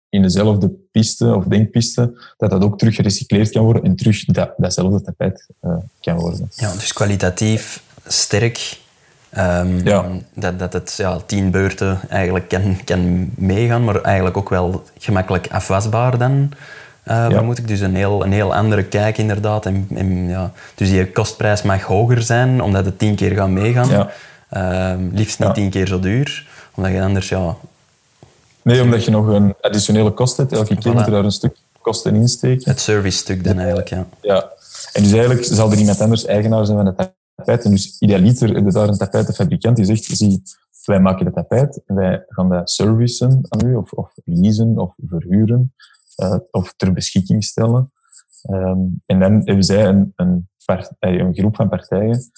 in 0.09 0.23
dezelfde 0.23 0.71
piste 0.91 1.35
of 1.35 1.45
denkpiste, 1.45 2.35
dat 2.37 2.51
dat 2.51 2.63
ook 2.63 2.79
terug 2.79 2.95
gerecycleerd 2.95 3.51
kan 3.51 3.65
worden 3.65 3.83
en 3.83 3.97
terug 3.97 4.25
dat, 4.25 4.55
datzelfde 4.57 5.03
tapijt 5.03 5.47
uh, 5.63 5.77
kan 6.01 6.17
worden. 6.17 6.51
Ja, 6.55 6.73
dus 6.73 6.93
kwalitatief 6.93 7.83
sterk 8.07 8.79
Um, 9.39 9.81
ja. 9.85 10.05
dat, 10.35 10.59
dat 10.59 10.73
het 10.73 10.95
ja, 10.97 11.19
tien 11.27 11.51
beurten 11.51 12.01
eigenlijk 12.09 12.49
kan, 12.49 12.77
kan 12.85 13.31
meegaan, 13.35 13.85
maar 13.85 14.01
eigenlijk 14.01 14.37
ook 14.37 14.49
wel 14.49 14.83
gemakkelijk 14.99 15.49
afwasbaar 15.51 16.19
dan. 16.19 16.53
Uh, 17.05 17.27
ja. 17.29 17.43
moet 17.43 17.59
ik 17.59 17.69
dus 17.69 17.81
een 17.81 17.95
heel, 17.95 18.25
een 18.25 18.33
heel 18.33 18.55
andere 18.55 18.85
kijk 18.85 19.19
inderdaad. 19.19 19.67
En, 19.67 19.87
en, 19.95 20.29
ja, 20.29 20.53
dus 20.75 20.89
die 20.91 21.13
kostprijs 21.13 21.63
mag 21.63 21.83
hoger 21.83 22.23
zijn, 22.23 22.63
omdat 22.63 22.85
het 22.85 22.99
tien 22.99 23.15
keer 23.15 23.35
gaat 23.35 23.49
meegaan. 23.49 23.89
Ja. 23.89 24.11
Uh, 24.53 24.95
liefst 25.13 25.39
niet 25.39 25.55
tien 25.55 25.71
keer 25.71 25.87
zo 25.87 25.99
duur, 25.99 26.49
omdat 26.75 26.93
je 26.93 27.03
anders... 27.03 27.29
Ja, 27.29 27.57
nee, 28.63 28.83
omdat 28.83 29.05
je 29.05 29.11
nog 29.11 29.27
een 29.27 29.55
additionele 29.61 30.11
kost 30.11 30.37
hebt. 30.37 30.53
Elke 30.53 30.77
keer 30.77 30.93
moet 30.93 31.05
je 31.05 31.11
daar 31.11 31.25
een 31.25 31.31
stuk 31.31 31.57
kosten 31.81 32.15
insteken. 32.15 32.71
Het 32.71 32.81
service-stuk 32.81 33.45
dan 33.45 33.59
eigenlijk, 33.59 33.89
ja. 33.89 34.07
Ja, 34.21 34.51
en 34.93 35.03
dus 35.03 35.13
eigenlijk 35.13 35.45
zal 35.45 35.71
er 35.71 35.79
iemand 35.79 36.01
anders 36.01 36.25
eigenaar 36.25 36.67
zijn 36.67 36.77
van 36.77 36.87
het 36.87 37.13
tapijt. 37.35 37.65
En 37.65 37.71
dus 37.71 37.97
idealiter 37.99 38.67
is 38.67 38.73
daar 38.73 38.89
een 38.89 38.99
tapijtenfabrikant 38.99 39.77
die 39.77 39.85
zegt, 39.85 40.05
zie, 40.05 40.43
wij 40.85 41.01
maken 41.01 41.25
de 41.25 41.33
tapijt 41.33 41.83
en 41.87 41.95
wij 41.95 42.25
gaan 42.29 42.49
dat 42.49 42.71
servicen 42.71 43.41
aan 43.49 43.67
u, 43.67 43.75
of, 43.75 43.93
of 43.93 44.13
leasen, 44.25 44.79
of 44.79 44.95
verhuren, 45.07 45.75
uh, 46.23 46.37
of 46.51 46.75
ter 46.77 46.93
beschikking 46.93 47.45
stellen. 47.45 47.93
Um, 48.51 49.03
en 49.07 49.21
dan 49.21 49.33
hebben 49.45 49.65
zij 49.65 49.87
een, 49.87 50.13
een, 50.17 50.49
eh, 50.99 51.19
een, 51.19 51.35
groep 51.35 51.57
van 51.57 51.69
partijen 51.69 52.31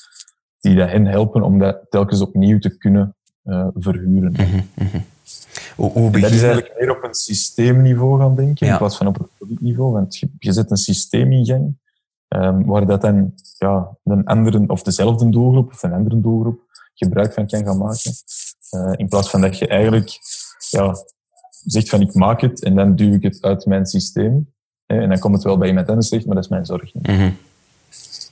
die 0.63 0.77
dat 0.77 0.89
hen 0.89 1.07
helpen 1.07 1.43
om 1.43 1.59
dat 1.59 1.79
telkens 1.91 2.21
opnieuw 2.21 2.59
te 2.59 2.77
kunnen 2.77 3.17
uh, 3.45 3.67
verhuren. 3.75 4.33
Mm 4.33 4.63
-hmm. 4.75 5.05
Hoe, 5.77 5.91
hoe 5.91 6.11
dat 6.11 6.31
is 6.31 6.43
eigenlijk 6.43 6.75
meer 6.79 6.97
op 6.97 7.05
een 7.05 7.15
systeemniveau 7.15 8.21
gaan 8.21 8.35
denken, 8.35 8.67
in 8.67 8.77
plaats 8.77 8.97
van 8.97 9.07
op 9.07 9.21
een 9.21 9.29
productniveau. 9.39 9.93
Want 9.93 10.17
je, 10.17 10.29
je 10.39 10.53
zet 10.53 10.71
een 10.71 10.77
systeem 10.77 11.33
in 11.33 11.45
gang 11.45 11.81
Um, 12.37 12.65
waar 12.65 12.87
dat 12.87 13.01
dan 13.01 13.35
ja, 13.59 13.97
een 14.05 14.25
andere 14.25 14.65
of 14.67 14.83
dezelfde 14.83 15.29
doelgroep 15.29 15.73
of 15.73 15.83
een 15.83 15.93
andere 15.93 16.21
doelgroep 16.21 16.61
gebruik 16.95 17.33
van 17.33 17.47
kan 17.47 17.65
gaan 17.65 17.79
maken. 17.79 18.13
Uh, 18.77 18.93
in 18.97 19.09
plaats 19.09 19.31
van 19.31 19.41
dat 19.41 19.59
je 19.59 19.67
eigenlijk 19.69 20.19
ja, 20.71 20.97
zegt 21.65 21.89
van 21.89 22.01
ik 22.01 22.15
maak 22.15 22.41
het 22.41 22.63
en 22.63 22.75
dan 22.75 22.97
duw 22.97 23.13
ik 23.13 23.23
het 23.23 23.43
uit 23.43 23.67
mijn 23.67 23.87
systeem. 23.87 24.53
Hè, 24.87 25.01
en 25.01 25.09
dan 25.09 25.19
komt 25.19 25.35
het 25.35 25.43
wel 25.43 25.59
bij 25.59 25.69
iemand 25.69 25.89
anders 25.89 26.09
zegt, 26.09 26.27
maar 26.27 26.35
dat 26.35 26.45
is 26.45 26.51
mijn 26.51 26.67
zorg 26.67 26.95
niet. 26.95 27.07
Mm 27.07 27.15
-hmm. 27.15 27.37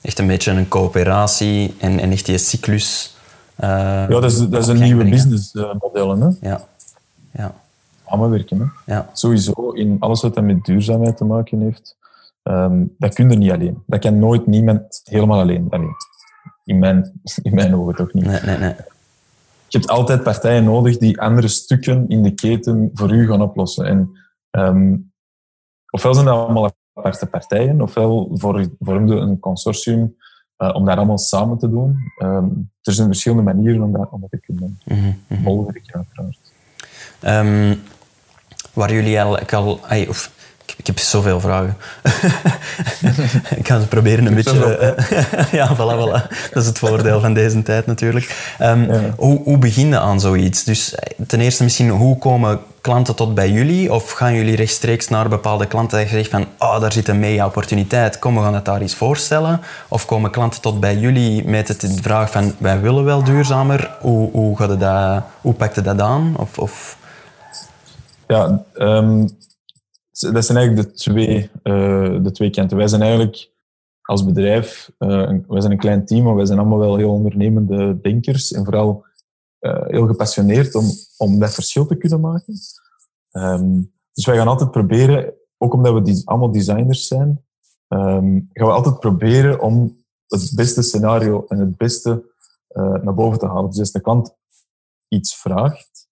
Echt 0.01 0.19
een 0.19 0.27
beetje 0.27 0.51
een 0.51 0.69
coöperatie 0.69 1.75
en, 1.79 1.99
en 1.99 2.11
echt 2.11 2.27
die 2.27 2.39
cyclus. 2.39 3.17
Uh, 3.61 3.69
ja, 3.69 4.07
dat 4.07 4.25
is, 4.25 4.39
dat 4.39 4.63
is 4.63 4.67
een 4.67 4.81
nieuwe 4.81 5.05
businessmodel. 5.05 6.19
Hè? 6.19 6.29
Ja. 6.41 6.67
ja. 7.33 7.55
Samenwerken. 8.09 8.59
Hè? 8.59 8.95
Ja. 8.95 9.11
Sowieso 9.13 9.71
in 9.71 9.97
alles 10.01 10.23
wat 10.23 10.41
met 10.41 10.65
duurzaamheid 10.65 11.17
te 11.17 11.25
maken 11.25 11.61
heeft 11.61 11.99
Um, 12.43 12.95
dat 12.99 13.15
kun 13.15 13.31
je 13.31 13.37
niet 13.37 13.51
alleen. 13.51 13.83
Dat 13.87 14.01
kan 14.01 14.19
nooit 14.19 14.47
niemand 14.47 15.01
helemaal 15.05 15.41
alleen. 15.41 15.67
alleen. 15.71 15.95
In, 16.65 16.79
mijn, 16.79 17.21
in 17.43 17.55
mijn 17.55 17.75
ogen 17.75 17.95
toch 17.95 18.13
niet. 18.13 18.25
Nee, 18.25 18.41
nee, 18.41 18.59
nee. 18.59 18.75
Je 19.69 19.79
hebt 19.79 19.91
altijd 19.91 20.23
partijen 20.23 20.65
nodig 20.65 20.97
die 20.97 21.21
andere 21.21 21.49
stukken 21.49 22.09
in 22.09 22.23
de 22.23 22.35
keten 22.35 22.91
voor 22.95 23.13
u 23.13 23.27
gaan 23.27 23.43
oplossen. 23.43 23.87
En, 23.87 24.19
um, 24.51 25.13
ofwel 25.91 26.15
zijn 26.15 26.27
dat 26.27 26.35
allemaal 26.35 26.71
aparte 27.01 27.27
partijen, 27.27 27.81
ofwel 27.81 28.29
vormde 28.79 29.15
een 29.15 29.39
consortium 29.39 30.17
uh, 30.59 30.75
om 30.75 30.85
dat 30.85 30.97
allemaal 30.97 31.19
samen 31.19 31.59
te 31.59 31.71
doen. 31.71 31.97
Um, 32.23 32.71
er 32.83 32.93
zijn 32.93 33.07
verschillende 33.07 33.43
manieren 33.43 33.83
om 33.83 33.93
dat, 33.93 34.09
om 34.11 34.21
dat 34.21 34.31
te 34.31 34.41
kunnen 34.41 34.79
mm 34.85 35.15
-hmm. 35.27 35.67
uiteraard. 35.91 36.53
Um, 37.21 37.81
waar 38.73 38.93
jullie 38.93 39.23
al, 39.23 39.39
of 40.09 40.33
ik 40.77 40.87
heb 40.87 40.99
zoveel 40.99 41.41
vragen. 41.41 41.77
ik 43.61 43.69
ga 43.69 43.81
ze 43.81 43.87
proberen 43.89 44.27
een 44.27 44.35
beetje... 44.35 44.97
Uh, 45.11 45.53
ja, 45.61 45.77
voilà, 45.77 45.97
voilà. 45.99 46.29
Dat 46.53 46.63
is 46.63 46.67
het 46.67 46.79
voordeel 46.79 47.21
van 47.21 47.35
deze 47.35 47.63
tijd 47.63 47.87
natuurlijk. 47.87 48.55
Um, 48.61 48.89
hoe, 49.17 49.43
hoe 49.43 49.59
begin 49.59 49.89
je 49.89 49.99
aan 49.99 50.21
zoiets? 50.21 50.65
Dus 50.65 50.95
eh, 50.95 51.27
ten 51.27 51.41
eerste 51.41 51.63
misschien, 51.63 51.89
hoe 51.89 52.19
komen 52.19 52.61
klanten 52.81 53.15
tot 53.15 53.35
bij 53.35 53.51
jullie? 53.51 53.93
Of 53.93 54.11
gaan 54.11 54.35
jullie 54.35 54.57
rechtstreeks 54.57 55.09
naar 55.09 55.29
bepaalde 55.29 55.67
klanten 55.67 55.99
en 55.99 56.09
zeggen 56.09 56.31
van 56.31 56.47
oh, 56.59 56.81
daar 56.81 56.93
zit 56.93 57.09
een 57.09 57.19
mega 57.19 57.47
opportuniteit, 57.47 58.19
kom, 58.19 58.35
we 58.35 58.43
gaan 58.43 58.55
het 58.55 58.65
daar 58.65 58.81
eens 58.81 58.95
voorstellen? 58.95 59.61
Of 59.89 60.05
komen 60.05 60.31
klanten 60.31 60.61
tot 60.61 60.81
bij 60.81 60.97
jullie 60.97 61.49
met 61.49 61.69
het 61.69 61.81
de 61.81 62.03
vraag 62.03 62.31
van 62.31 62.55
wij 62.59 62.81
willen 62.81 63.05
wel 63.05 63.25
duurzamer, 63.25 63.91
hoe, 64.01 64.31
hoe, 64.31 64.57
gaat 64.57 64.81
dat, 64.81 65.23
hoe 65.41 65.55
pakt 65.55 65.75
je 65.75 65.81
dat 65.81 66.01
aan? 66.01 66.35
Of, 66.37 66.59
of... 66.59 66.99
Ja, 68.27 68.63
um, 68.75 69.39
dat 70.21 70.45
zijn 70.45 70.59
eigenlijk 70.59 70.89
de 70.89 70.95
twee, 70.95 71.51
uh, 71.63 72.23
de 72.23 72.31
twee 72.33 72.51
kanten. 72.51 72.77
Wij 72.77 72.89
zijn 72.89 73.03
eigenlijk 73.03 73.51
als 74.01 74.25
bedrijf, 74.25 74.91
uh, 74.99 75.31
wij 75.47 75.61
zijn 75.61 75.73
een 75.73 75.79
klein 75.79 76.05
team, 76.05 76.25
maar 76.25 76.35
wij 76.35 76.47
zijn 76.47 76.59
allemaal 76.59 76.79
wel 76.79 76.97
heel 76.97 77.13
ondernemende 77.13 78.01
denkers 78.01 78.53
en 78.53 78.65
vooral 78.65 79.05
uh, 79.61 79.87
heel 79.87 80.07
gepassioneerd 80.07 80.75
om, 80.75 80.85
om 81.17 81.39
dat 81.39 81.55
verschil 81.55 81.87
te 81.87 81.97
kunnen 81.97 82.21
maken. 82.21 82.55
Um, 83.31 83.93
dus 84.13 84.27
wij 84.27 84.37
gaan 84.37 84.49
altijd 84.49 84.71
proberen, 84.71 85.35
ook 85.59 85.75
omdat 85.75 85.93
we 85.93 86.23
allemaal 86.25 86.53
designers 86.53 87.07
zijn, 87.07 87.29
um, 87.89 88.49
gaan 88.53 88.67
we 88.67 88.73
altijd 88.73 89.01
proberen 89.01 89.61
om 89.61 90.05
het 90.27 90.53
beste 90.55 90.83
scenario 90.83 91.45
en 91.49 91.59
het 91.59 91.77
beste 91.77 92.29
naar 92.75 93.15
boven 93.15 93.39
te 93.39 93.47
halen. 93.47 93.71
Dus 93.71 93.79
als 93.79 93.93
de 93.93 94.01
klant 94.01 94.37
iets 95.09 95.37
vraagt, 95.37 96.09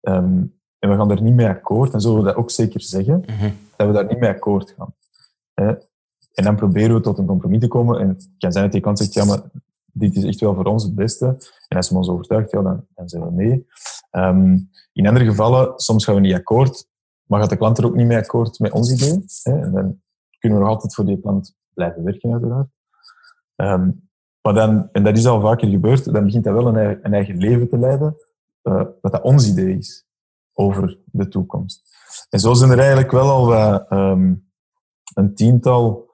um, 0.00 0.55
en 0.86 0.92
we 0.92 0.98
gaan 0.98 1.10
er 1.10 1.22
niet 1.22 1.34
mee 1.34 1.48
akkoord, 1.48 1.90
dan 1.92 2.00
zullen 2.00 2.18
we 2.18 2.24
dat 2.24 2.36
ook 2.36 2.50
zeker 2.50 2.80
zeggen, 2.80 3.22
mhm. 3.26 3.50
dat 3.76 3.86
we 3.86 3.92
daar 3.92 4.06
niet 4.06 4.18
mee 4.18 4.30
akkoord 4.30 4.74
gaan. 4.76 4.94
En 6.34 6.44
dan 6.44 6.56
proberen 6.56 6.94
we 6.94 7.00
tot 7.00 7.18
een 7.18 7.26
compromis 7.26 7.60
te 7.60 7.68
komen. 7.68 8.00
En 8.00 8.08
het 8.08 8.28
kan 8.38 8.52
zijn 8.52 8.64
dat 8.64 8.72
die 8.72 8.80
kant 8.80 8.98
zegt, 8.98 9.14
ja, 9.14 9.24
maar 9.24 9.42
dit 9.92 10.16
is 10.16 10.24
echt 10.24 10.40
wel 10.40 10.54
voor 10.54 10.64
ons 10.64 10.82
het 10.82 10.94
beste. 10.94 11.26
En 11.68 11.76
als 11.76 11.90
we 11.90 11.96
ons 11.96 12.08
overtuigt, 12.08 12.50
ja, 12.50 12.62
dan, 12.62 12.86
dan 12.94 13.08
zijn 13.08 13.22
we 13.22 13.30
mee. 13.30 13.66
Um, 14.10 14.70
in 14.92 15.06
andere 15.06 15.24
gevallen, 15.24 15.72
soms 15.76 16.04
gaan 16.04 16.14
we 16.14 16.20
niet 16.20 16.34
akkoord, 16.34 16.88
maar 17.22 17.40
gaat 17.40 17.50
de 17.50 17.56
klant 17.56 17.78
er 17.78 17.86
ook 17.86 17.94
niet 17.94 18.06
mee 18.06 18.16
akkoord 18.16 18.58
met 18.58 18.72
ons 18.72 18.92
idee. 18.92 19.24
Hè? 19.42 19.52
En 19.52 19.72
dan 19.72 20.00
kunnen 20.38 20.58
we 20.58 20.64
nog 20.64 20.74
altijd 20.74 20.94
voor 20.94 21.04
die 21.04 21.20
klant 21.20 21.54
blijven 21.74 22.04
werken, 22.04 22.32
uiteraard. 22.32 22.68
Um, 23.56 24.08
maar 24.42 24.54
dan, 24.54 24.88
en 24.92 25.04
dat 25.04 25.16
is 25.16 25.26
al 25.26 25.40
vaker 25.40 25.68
gebeurd, 25.68 26.12
dan 26.12 26.24
begint 26.24 26.44
dat 26.44 26.54
wel 26.54 26.76
een, 26.76 26.98
een 27.02 27.14
eigen 27.14 27.36
leven 27.36 27.68
te 27.68 27.78
leiden, 27.78 28.16
uh, 28.62 28.82
wat 29.00 29.12
dat 29.12 29.22
ons 29.22 29.48
idee 29.48 29.76
is 29.76 30.05
over 30.58 30.98
de 31.04 31.28
toekomst. 31.28 31.82
En 32.30 32.40
zo 32.40 32.54
zijn 32.54 32.70
er 32.70 32.78
eigenlijk 32.78 33.10
wel 33.10 33.30
al 33.30 33.46
wat, 33.46 33.90
um, 33.90 34.50
een 35.14 35.34
tiental 35.34 36.06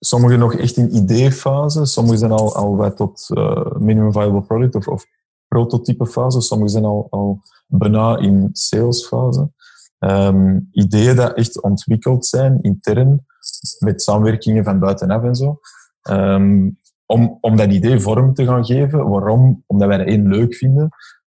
Sommigen 0.00 0.38
nog 0.38 0.54
echt 0.54 0.76
in 0.76 0.96
ideefase, 0.96 1.84
sommigen 1.84 2.18
zijn 2.18 2.30
al, 2.30 2.54
al 2.54 2.76
wat 2.76 2.96
tot 2.96 3.30
uh, 3.34 3.72
minimum 3.78 4.12
viable 4.12 4.42
product 4.42 4.86
of, 4.88 5.04
prototype 5.48 6.06
fase, 6.06 6.40
sommigen 6.40 6.72
zijn 6.72 6.84
al, 6.84 7.06
al 7.10 7.40
bijna 7.66 8.18
in 8.18 8.48
salesfase. 8.52 9.50
Um, 9.98 10.68
ideeën 10.72 11.16
die 11.16 11.34
echt 11.34 11.62
ontwikkeld 11.62 12.26
zijn, 12.26 12.62
intern, 12.62 13.26
met 13.78 14.02
samenwerkingen 14.02 14.64
van 14.64 14.78
buitenaf 14.78 15.22
en 15.22 15.34
zo. 15.34 15.60
Um, 16.10 16.78
om, 17.06 17.38
om 17.40 17.56
dat 17.56 17.70
idee 17.70 18.00
vorm 18.00 18.34
te 18.34 18.44
gaan 18.44 18.64
geven. 18.64 19.08
Waarom? 19.08 19.64
Omdat 19.66 19.88
wij 19.88 19.98
dat 19.98 20.06
één 20.06 20.28
leuk 20.28 20.54
vinden, 20.54 20.88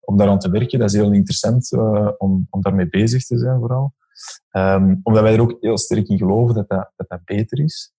om 0.09 0.17
daaraan 0.17 0.39
te 0.39 0.49
werken. 0.49 0.79
Dat 0.79 0.89
is 0.89 0.95
heel 0.95 1.11
interessant 1.11 1.71
uh, 1.71 2.09
om, 2.17 2.47
om 2.49 2.61
daarmee 2.61 2.89
bezig 2.89 3.25
te 3.25 3.37
zijn 3.37 3.59
vooral. 3.59 3.93
Um, 4.51 4.99
omdat 5.03 5.23
wij 5.23 5.33
er 5.33 5.41
ook 5.41 5.57
heel 5.59 5.77
sterk 5.77 6.07
in 6.07 6.17
geloven 6.17 6.55
dat 6.55 6.69
dat, 6.69 7.07
dat, 7.07 7.23
beter 7.25 7.59
is. 7.59 7.93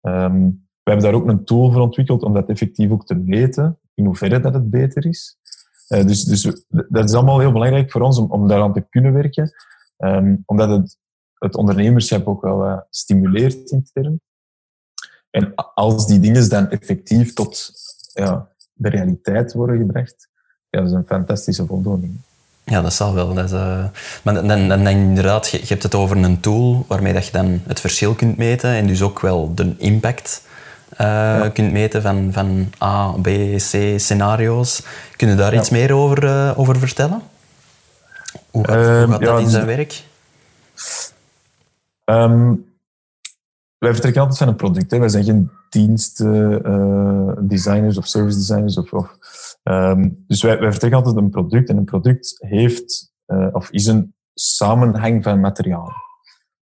Um, 0.00 0.66
we 0.82 0.90
hebben 0.90 1.04
daar 1.04 1.20
ook 1.20 1.28
een 1.28 1.44
tool 1.44 1.72
voor 1.72 1.80
ontwikkeld 1.80 2.22
om 2.22 2.32
dat 2.32 2.48
effectief 2.48 2.90
ook 2.90 3.06
te 3.06 3.14
meten, 3.14 3.78
in 3.94 4.04
hoeverre 4.04 4.40
dat 4.40 4.54
het 4.54 4.70
beter 4.70 5.06
is. 5.06 5.38
Uh, 5.88 6.06
dus, 6.06 6.24
dus 6.24 6.64
dat 6.68 7.04
is 7.08 7.14
allemaal 7.14 7.40
heel 7.40 7.52
belangrijk 7.52 7.90
voor 7.90 8.00
ons 8.00 8.18
om, 8.18 8.30
om 8.30 8.48
daaraan 8.48 8.72
te 8.72 8.86
kunnen 8.90 9.12
werken, 9.12 9.50
um, 9.98 10.42
omdat 10.46 10.68
het, 10.68 10.98
het 11.34 11.56
ondernemerschap 11.56 12.26
ook 12.26 12.42
wel 12.42 12.66
uh, 12.66 12.78
stimuleert 12.90 13.70
intern. 13.70 14.20
En 15.30 15.54
als 15.54 16.06
die 16.06 16.20
dingen 16.20 16.48
dan 16.48 16.70
effectief 16.70 17.32
tot 17.32 17.70
ja, 18.12 18.48
de 18.72 18.88
realiteit 18.88 19.52
worden 19.52 19.78
gebracht, 19.78 20.32
ja, 20.74 20.80
dat 20.80 20.90
is 20.90 20.92
een 20.92 21.06
fantastische 21.06 21.66
voldoening. 21.66 22.16
Ja, 22.64 22.82
dat 22.82 22.94
zal 22.94 23.14
wel. 23.14 23.34
Dat 23.34 23.44
is, 23.44 23.52
uh... 23.52 23.84
Maar 24.22 24.34
dan, 24.34 24.48
dan, 24.48 24.68
dan 24.68 24.86
inderdaad, 24.86 25.48
je, 25.48 25.58
je, 25.58 25.66
hebt 25.66 25.82
het 25.82 25.94
over 25.94 26.16
een 26.16 26.40
tool 26.40 26.84
waarmee 26.88 27.12
dat 27.12 27.26
je 27.26 27.32
dan 27.32 27.62
het 27.66 27.80
verschil 27.80 28.14
kunt 28.14 28.36
meten 28.36 28.70
en 28.70 28.86
dus 28.86 29.02
ook 29.02 29.20
wel 29.20 29.54
de 29.54 29.74
impact 29.78 30.42
uh, 31.00 31.50
kunt 31.52 31.72
meten 31.72 32.02
van, 32.02 32.32
van 32.32 32.72
A, 32.82 33.14
B, 33.22 33.28
C 33.56 33.76
scenario's. 33.96 34.82
Kun 35.16 35.28
je 35.28 35.34
daar 35.34 35.54
iets 35.54 35.70
meer 35.70 35.92
over, 35.92 36.24
uh, 36.24 36.52
over 36.56 36.78
vertellen? 36.78 37.22
Hoe 38.50 38.66
gaat, 38.66 39.04
hoe 39.04 39.12
gaat 39.12 39.20
dat 39.20 39.38
in 39.38 39.44
dus 39.44 39.52
zijn 39.52 39.66
werk? 39.66 40.02
Um, 42.04 42.64
wij 43.78 43.92
vertrekken 43.92 44.20
altijd 44.20 44.38
van 44.38 44.48
een 44.48 44.56
product. 44.56 44.90
Hè. 44.90 44.98
Wij 44.98 45.08
zijn 45.08 45.24
geen 45.24 45.50
dienstdesigners 45.68 47.98
of 47.98 48.06
service 48.06 48.38
designers 48.38 48.78
of, 48.78 48.92
of 48.92 49.16
Um, 49.64 50.24
dus 50.26 50.42
wij, 50.42 50.58
wij 50.58 50.92
altijd 50.92 51.16
een 51.16 51.30
product 51.30 51.68
en 51.68 51.76
een 51.76 51.84
product 51.84 52.36
heeft 52.38 53.12
uh, 53.26 53.48
of 53.52 53.70
is 53.70 53.86
een 53.86 54.14
samenhang 54.34 55.22
van 55.22 55.40
materialen. 55.40 55.94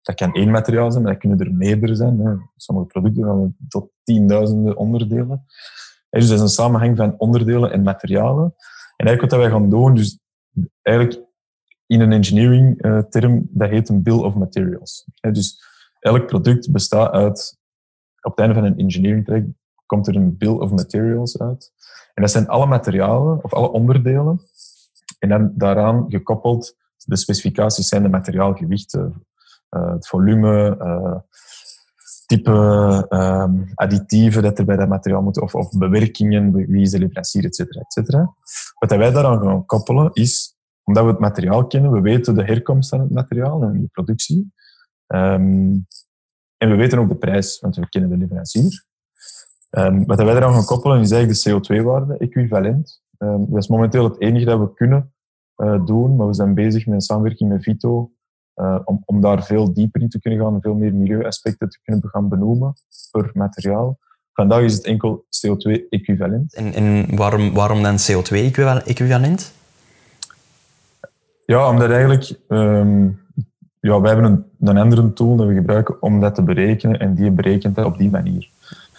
Dat 0.01 0.15
kan 0.15 0.34
één 0.34 0.51
materiaal 0.51 0.91
zijn, 0.91 1.03
maar 1.03 1.12
dat 1.12 1.22
kunnen 1.22 1.39
er 1.39 1.53
meerdere 1.53 1.96
zijn. 1.96 2.20
Hè. 2.20 2.34
Sommige 2.56 2.88
producten 2.88 3.24
gaan 3.24 3.56
tot 3.68 3.89
tienduizenden 4.03 4.77
onderdelen. 4.77 5.46
dus 6.10 6.27
dat 6.27 6.38
is 6.38 6.41
een 6.41 6.48
samenhang 6.48 6.98
van 6.98 7.18
onderdelen 7.18 7.72
en 7.72 7.82
materialen. 7.82 8.53
En 8.96 9.06
eigenlijk 9.06 9.32
wat 9.32 9.41
wij 9.41 9.50
gaan 9.50 9.70
doen, 9.70 9.96
dus 9.96 10.20
eigenlijk 10.82 11.27
in 11.86 12.01
een 12.01 12.12
engineering 12.12 12.86
uh, 12.86 13.00
term, 13.00 13.48
dat 13.50 13.70
heet 13.70 13.89
een 13.89 14.03
bill 14.03 14.18
of 14.18 14.36
materials. 14.36 15.06
dus 15.22 15.63
elk 16.00 16.25
product 16.25 16.72
bestaat 16.72 17.12
uit, 17.12 17.58
op 18.22 18.32
het 18.32 18.39
einde 18.39 18.56
van 18.56 18.63
een 18.63 18.77
engineering 18.77 19.25
traject, 19.25 19.48
komt 19.86 20.08
er 20.08 20.15
een 20.15 20.38
bill 20.38 20.50
of 20.53 20.72
materials 20.72 21.39
uit. 21.39 21.72
En 22.20 22.26
dat 22.26 22.34
zijn 22.34 22.48
alle 22.48 22.66
materialen 22.66 23.44
of 23.44 23.54
alle 23.54 23.72
onderdelen. 23.72 24.42
En 25.20 25.30
dan 25.30 25.52
daaraan 25.56 26.06
gekoppeld, 26.08 26.76
de 27.06 27.18
specificaties 27.18 27.88
zijn 27.88 28.04
de 28.04 28.10
materiaalgewichten, 28.10 29.26
uh, 29.70 29.92
het 29.92 30.08
volume, 30.08 30.78
uh, 30.82 31.16
type 32.26 32.52
um, 33.10 33.72
additieven 33.74 34.44
dat 34.44 34.60
er 34.60 34.66
bij 34.66 34.76
dat 34.76 34.88
materiaal 34.88 35.22
moeten, 35.22 35.42
of, 35.42 35.56
of 35.56 35.78
bewerkingen, 35.78 36.52
wie 36.52 36.82
is 36.82 36.92
de 36.92 37.00
leverancier, 37.00 37.46
et 37.46 37.56
cetera, 37.56 37.80
et 37.80 37.94
cetera. 37.94 38.34
Wat 38.80 38.90
wij 38.90 39.12
daaraan 39.12 39.42
gaan 39.42 39.66
koppelen 39.66 40.10
is, 40.14 40.56
omdat 40.84 41.04
we 41.04 41.10
het 41.10 41.20
materiaal 41.20 41.68
kennen, 41.68 41.92
we 41.92 42.02
weten 42.02 42.36
de 42.36 42.44
herkomst 42.44 42.90
van 42.90 43.00
het 43.00 43.12
materiaal 43.12 43.62
en 43.62 43.82
de 43.82 43.88
productie. 43.92 44.54
Um, 45.08 45.88
en 46.58 46.70
we 46.70 46.76
weten 46.76 47.00
ook 47.00 47.10
de 47.10 47.18
prijs, 47.18 47.60
want 47.60 47.76
we 47.76 47.90
kennen 47.90 48.10
de 48.10 48.18
leverancier. 48.18 48.88
Um, 49.72 50.06
wat 50.06 50.18
wij 50.18 50.36
eraan 50.36 50.54
gaan 50.54 50.66
koppelen 50.66 51.00
is 51.00 51.12
eigenlijk 51.12 51.44
de 51.44 51.76
CO2-waarde, 51.80 52.18
equivalent. 52.18 53.02
Um, 53.18 53.46
dat 53.50 53.62
is 53.64 53.68
momenteel 53.68 54.04
het 54.04 54.22
enige 54.22 54.46
dat 54.46 54.60
we 54.60 54.74
kunnen 54.74 55.14
uh, 55.58 55.86
doen, 55.86 56.16
maar 56.16 56.28
we 56.28 56.34
zijn 56.34 56.54
bezig 56.54 56.86
met 56.86 56.96
een 56.96 57.02
samenwerking 57.02 57.50
met 57.50 57.64
Vito 57.64 58.12
uh, 58.56 58.80
om, 58.86 59.02
om 59.06 59.22
daar 59.22 59.44
veel 59.44 59.74
dieper 59.74 60.02
in 60.02 60.10
te 60.10 60.20
kunnen 60.20 60.40
gaan 60.40 60.54
en 60.54 60.62
veel 60.62 60.76
meer 60.76 60.94
milieuaspecten 60.94 61.70
te 61.70 61.80
kunnen 61.84 62.10
gaan 62.10 62.30
benoemen 62.30 62.74
per 63.12 63.32
materiaal. 63.34 63.98
Vandaag 64.34 64.62
is 64.62 64.74
het 64.74 64.86
enkel 64.86 65.26
CO2-equivalent. 65.26 66.54
En, 66.54 66.74
en 66.74 67.16
waarom, 67.16 67.54
waarom 67.54 67.84
dan 67.84 67.98
CO2-equivalent? 67.98 69.54
Ja, 71.46 71.70
omdat 71.70 71.90
eigenlijk... 71.90 72.40
Um, 72.48 73.20
ja, 73.80 74.02
wij 74.02 74.12
hebben 74.12 74.32
een, 74.32 74.70
een 74.70 74.78
andere 74.78 75.14
tool 75.14 75.36
dat 75.36 75.48
we 75.48 75.54
gebruiken 75.54 76.02
om 76.02 76.20
dat 76.20 76.36
te 76.36 76.44
berekenen 76.44 77.00
en 77.00 77.16
die 77.16 77.32
berekent 77.32 77.76
dat 77.76 77.86
op 77.86 77.98
die 77.98 78.10
manier. 78.10 78.50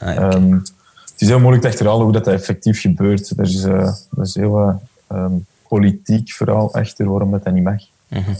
Ah, 0.00 0.16
ehm, 0.16 0.52
het 0.52 1.20
is 1.20 1.28
heel 1.28 1.40
moeilijk 1.40 1.62
te 1.62 1.68
achterhalen 1.68 2.02
hoe 2.02 2.12
dat 2.12 2.26
effectief 2.26 2.80
gebeurt. 2.80 3.30
Er 3.30 3.44
is, 3.44 3.64
uh, 3.64 3.74
er 4.10 4.22
is 4.22 4.34
heel 4.34 4.80
uh, 5.12 5.26
politiek 5.68 6.32
vooral 6.32 6.74
achter 6.74 7.08
waarom 7.10 7.30
dat, 7.30 7.44
dat 7.44 7.52
niet 7.52 7.64
mag. 7.64 7.82
Mhm. 8.08 8.30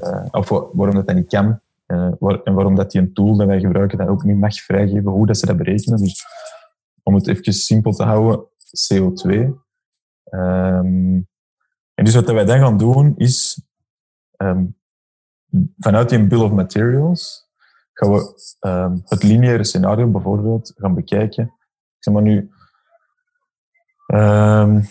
Eh, 0.00 0.24
of 0.30 0.48
waarom 0.48 0.94
dat, 0.94 1.06
dat 1.06 1.16
niet 1.16 1.28
kan. 1.28 1.60
Eh, 1.86 2.12
en 2.44 2.54
waarom 2.54 2.74
dat 2.74 2.90
die 2.90 3.00
een 3.00 3.12
tool 3.12 3.36
dat 3.36 3.46
wij 3.46 3.60
gebruiken 3.60 3.98
dat 3.98 4.08
ook 4.08 4.24
niet 4.24 4.38
mag 4.38 4.54
vrijgeven, 4.54 5.10
hoe 5.10 5.26
dat 5.26 5.38
ze 5.38 5.46
dat 5.46 5.56
berekenen. 5.56 5.98
Dus 5.98 6.24
om 7.02 7.14
het 7.14 7.28
even 7.28 7.52
simpel 7.52 7.92
te 7.92 8.04
houden, 8.04 8.46
CO2. 8.92 9.54
Ehm, 10.24 11.20
en 11.94 12.04
dus 12.04 12.14
wat 12.14 12.30
wij 12.30 12.44
dan 12.44 12.58
gaan 12.58 12.78
doen 12.78 13.14
is, 13.16 13.62
um, 14.36 14.76
vanuit 15.78 16.08
die 16.08 16.26
bill 16.26 16.40
of 16.40 16.52
materials, 16.52 17.45
gaan 17.96 18.12
we 18.12 18.34
um, 18.60 19.02
het 19.04 19.22
lineaire 19.22 19.64
scenario 19.64 20.10
bijvoorbeeld 20.10 20.72
gaan 20.76 20.94
bekijken. 20.94 21.44
Ik 21.44 21.96
zeg 21.98 22.14
maar 22.14 22.22
nu, 22.22 22.50
um, 24.06 24.88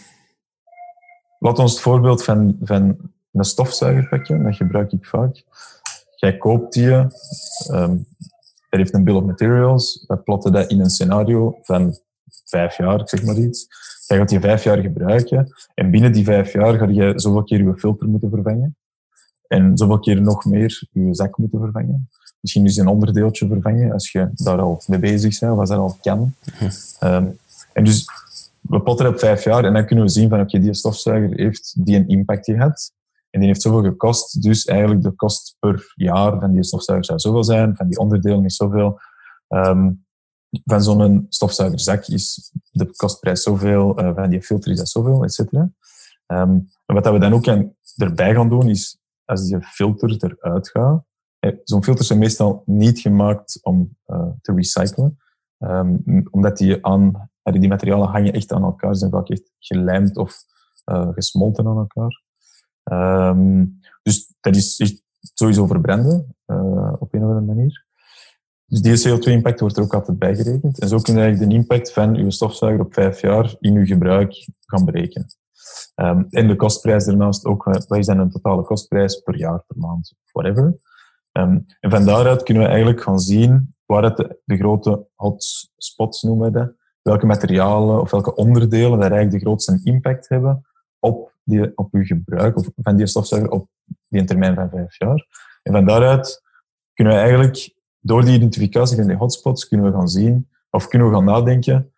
laat 1.39 1.59
ons 1.59 1.71
het 1.71 1.81
voorbeeld 1.81 2.23
van, 2.23 2.57
van 2.61 2.97
een 3.31 3.43
stofzuigerpakje, 3.43 4.43
dat 4.43 4.55
gebruik 4.55 4.91
ik 4.91 5.05
vaak. 5.05 5.43
jij 6.15 6.37
koopt 6.37 6.73
die, 6.73 6.91
um, 6.91 8.05
er 8.69 8.77
heeft 8.77 8.93
een 8.93 9.03
bill 9.03 9.15
of 9.15 9.23
materials, 9.23 10.03
we 10.07 10.17
plotten 10.17 10.51
dat 10.51 10.69
in 10.69 10.79
een 10.79 10.89
scenario 10.89 11.59
van 11.61 11.97
vijf 12.45 12.77
jaar, 12.77 13.09
zeg 13.09 13.23
maar 13.23 13.37
iets. 13.37 13.67
Jij 14.07 14.17
gaat 14.17 14.29
die 14.29 14.39
vijf 14.39 14.63
jaar 14.63 14.77
gebruiken 14.77 15.47
en 15.73 15.91
binnen 15.91 16.11
die 16.11 16.23
vijf 16.23 16.53
jaar 16.53 16.77
ga 16.77 16.87
je 16.87 17.13
zoveel 17.15 17.43
keer 17.43 17.63
je 17.63 17.77
filter 17.77 18.07
moeten 18.07 18.29
vervangen 18.29 18.77
en 19.47 19.77
zoveel 19.77 19.99
keer 19.99 20.21
nog 20.21 20.45
meer 20.45 20.87
je 20.91 21.15
zak 21.15 21.37
moeten 21.37 21.59
vervangen. 21.59 22.09
Misschien 22.45 22.65
dus 22.65 22.77
een 22.77 22.87
onderdeeltje 22.87 23.47
vervangen 23.47 23.91
als 23.91 24.11
je 24.11 24.29
daar 24.33 24.59
al 24.59 24.81
mee 24.87 24.99
bezig 24.99 25.39
bent 25.39 25.51
of 25.51 25.59
als 25.59 25.69
dat 25.69 25.77
al 25.77 25.97
kan. 26.01 26.33
Um, 27.03 27.37
en 27.73 27.83
dus 27.83 28.05
we 28.61 28.81
plotten 28.81 29.07
op 29.07 29.19
vijf 29.19 29.43
jaar 29.43 29.63
en 29.63 29.73
dan 29.73 29.85
kunnen 29.85 30.05
we 30.05 30.11
zien 30.11 30.29
van 30.29 30.39
oké, 30.39 30.59
die 30.59 30.73
stofzuiger 30.73 31.37
heeft 31.37 31.85
die 31.85 31.95
een 31.95 32.07
impact 32.07 32.45
gehad. 32.45 32.91
En 33.29 33.39
die 33.39 33.49
heeft 33.49 33.61
zoveel 33.61 33.83
gekost, 33.83 34.41
dus 34.41 34.65
eigenlijk 34.65 35.03
de 35.03 35.11
kost 35.11 35.55
per 35.59 35.93
jaar 35.95 36.39
van 36.39 36.51
die 36.51 36.63
stofzuiger 36.63 37.05
zou 37.05 37.19
zoveel 37.19 37.43
zijn, 37.43 37.75
van 37.75 37.87
die 37.87 37.97
onderdelen 37.97 38.45
is 38.45 38.55
zoveel. 38.55 38.99
Um, 39.49 40.05
van 40.65 40.83
zo'n 40.83 41.25
stofzuigerzak 41.29 42.05
is 42.05 42.51
de 42.71 42.93
kostprijs 42.95 43.43
zoveel, 43.43 43.99
uh, 43.99 44.15
van 44.15 44.29
die 44.29 44.41
filter 44.41 44.71
is 44.71 44.77
dat 44.77 44.89
zoveel, 44.89 45.23
et 45.23 45.33
cetera. 45.33 45.69
Um, 46.27 46.69
wat 46.85 47.11
we 47.11 47.19
dan 47.19 47.33
ook 47.33 47.45
erbij 47.95 48.33
gaan 48.33 48.49
doen, 48.49 48.69
is 48.69 48.97
als 49.25 49.47
die 49.47 49.61
filter 49.61 50.09
eruit 50.09 50.69
gaat, 50.69 50.97
eh, 50.97 50.99
zo'n 51.63 51.83
filters 51.83 52.07
zijn 52.07 52.19
meestal 52.19 52.61
niet 52.65 52.99
gemaakt 52.99 53.59
om 53.63 53.97
uh, 54.07 54.27
te 54.41 54.53
recyclen, 54.53 55.17
um, 55.59 56.27
omdat 56.31 56.57
die 56.57 56.85
aan 56.85 57.29
die 57.43 57.67
materialen 57.67 58.07
hangen 58.07 58.33
echt 58.33 58.51
aan 58.51 58.63
elkaar, 58.63 58.95
zijn 58.95 59.11
vaak 59.11 59.29
echt 59.29 59.51
gelijmd 59.59 60.17
of 60.17 60.43
gesmolten 61.13 61.67
aan 61.67 61.77
elkaar. 61.77 62.23
Um, 63.29 63.79
dus 64.03 64.33
dat 64.39 64.55
is 64.55 64.99
sowieso 65.33 65.65
verbranden, 65.65 66.35
op 66.99 67.13
een 67.13 67.23
of 67.23 67.29
andere 67.29 67.41
manier. 67.41 67.85
Dus 68.65 68.81
die 68.81 69.17
CO2-impact 69.17 69.59
wordt 69.59 69.77
er 69.77 69.83
ook 69.83 69.93
altijd 69.93 70.19
bijgerekend. 70.19 70.79
En 70.79 70.87
zo 70.87 70.97
kun 70.97 71.13
je 71.13 71.19
eigenlijk 71.19 71.51
de 71.51 71.57
impact 71.57 71.93
van 71.93 72.15
je 72.15 72.31
stofzuiger 72.31 72.85
op 72.85 72.93
vijf 72.93 73.21
jaar 73.21 73.55
in 73.59 73.73
je 73.73 73.85
gebruik 73.85 74.47
gaan 74.65 74.85
berekenen. 74.85 75.27
Um, 75.95 76.27
en 76.29 76.47
de 76.47 76.55
kostprijs 76.55 77.05
daarnaast 77.05 77.45
ook, 77.45 77.65
is 77.89 78.05
dan 78.05 78.19
een 78.19 78.29
totale 78.29 78.63
kostprijs 78.63 79.19
per 79.19 79.37
jaar, 79.37 79.63
per 79.67 79.77
maand, 79.77 80.13
whatever. 80.31 80.75
Um, 81.37 81.65
en 81.79 81.89
van 81.89 82.05
daaruit 82.05 82.43
kunnen 82.43 82.63
we 82.63 82.69
eigenlijk 82.69 83.01
gaan 83.01 83.19
zien 83.19 83.75
waar 83.85 84.03
het 84.03 84.17
de, 84.45 84.57
grote 84.57 85.07
hotspots 85.15 86.21
noemen 86.21 86.51
we 86.51 86.59
dat, 86.59 86.71
welke 87.01 87.25
materialen 87.25 88.01
of 88.01 88.11
welke 88.11 88.35
onderdelen 88.35 88.99
daar 88.99 89.11
eigenlijk 89.11 89.31
de 89.31 89.49
grootste 89.49 89.79
impact 89.83 90.29
hebben 90.29 90.65
op, 90.99 91.33
die, 91.43 91.77
op 91.77 91.93
uw 91.93 92.03
gebruik 92.03 92.57
of 92.57 92.69
van 92.75 92.95
die 92.95 93.07
stofzuiger 93.07 93.51
op 93.51 93.67
die 94.07 94.23
termijn 94.23 94.55
van 94.55 94.69
vijf 94.69 94.97
jaar. 94.97 95.27
En 95.63 95.71
van 95.71 95.85
daaruit 95.85 96.43
kunnen 96.93 97.13
we 97.13 97.19
eigenlijk 97.19 97.75
door 97.99 98.25
die 98.25 98.35
identificatie 98.35 98.97
van 98.97 99.07
die 99.07 99.15
hotspots 99.15 99.67
kunnen 99.67 99.91
we 99.91 99.97
gaan 99.97 100.07
zien 100.07 100.49
of 100.69 100.87
kunnen 100.87 101.09
we 101.09 101.15
gaan 101.15 101.25
nadenken 101.25 101.93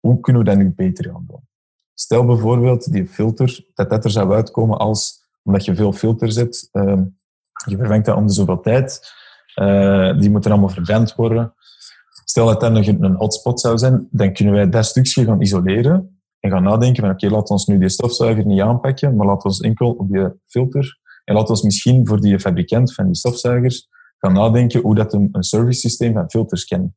hoe 0.00 0.20
kunnen 0.20 0.42
we 0.42 0.48
dat 0.48 0.58
nu 0.58 0.72
beter 0.76 1.04
gaan 1.04 1.24
doen. 1.26 1.48
Stel 1.94 2.24
bijvoorbeeld 2.24 2.92
die 2.92 3.06
filter, 3.06 3.64
dat 3.74 3.90
dat 3.90 4.04
er 4.04 4.10
zou 4.10 4.32
uitkomen 4.32 4.78
als, 4.78 5.24
omdat 5.42 5.64
je 5.64 5.74
veel 5.74 5.92
filter 5.92 6.32
zet, 6.32 6.68
uh, 6.72 7.00
je 7.64 7.76
vervangt 7.76 8.06
dat 8.06 8.16
om 8.16 8.26
de 8.26 8.32
zoveel 8.32 8.60
tijd, 8.60 9.12
uh, 9.60 10.18
die 10.18 10.30
moeten 10.30 10.50
allemaal 10.50 10.68
verbrand 10.68 11.14
worden. 11.14 11.54
Stel 12.24 12.46
dat 12.46 12.60
dat 12.60 12.76
een, 12.76 13.04
een 13.04 13.14
hotspot 13.14 13.60
zou 13.60 13.78
zijn, 13.78 14.08
dan 14.10 14.32
kunnen 14.32 14.54
wij 14.54 14.68
dat 14.68 14.86
stukje 14.86 15.24
gaan 15.24 15.40
isoleren 15.40 16.20
en 16.40 16.50
gaan 16.50 16.62
nadenken 16.62 17.02
van 17.02 17.12
oké, 17.12 17.24
okay, 17.24 17.38
laten 17.38 17.56
we 17.56 17.72
nu 17.72 17.78
die 17.78 17.88
stofzuiger 17.88 18.46
niet 18.46 18.60
aanpakken, 18.60 19.16
maar 19.16 19.26
laten 19.26 19.50
we 19.50 19.64
enkel 19.64 19.92
op 19.92 20.08
die 20.08 20.28
filter 20.46 20.98
en 21.24 21.34
laten 21.34 21.54
we 21.54 21.60
misschien 21.64 22.06
voor 22.06 22.20
die 22.20 22.40
fabrikant 22.40 22.94
van 22.94 23.04
die 23.04 23.14
stofzuigers 23.14 23.88
gaan 24.18 24.32
nadenken 24.32 24.80
hoe 24.80 24.94
dat 24.94 25.12
een, 25.12 25.28
een 25.32 25.42
service 25.42 25.80
systeem 25.80 26.12
van 26.12 26.30
filters 26.30 26.64
kan 26.64 26.94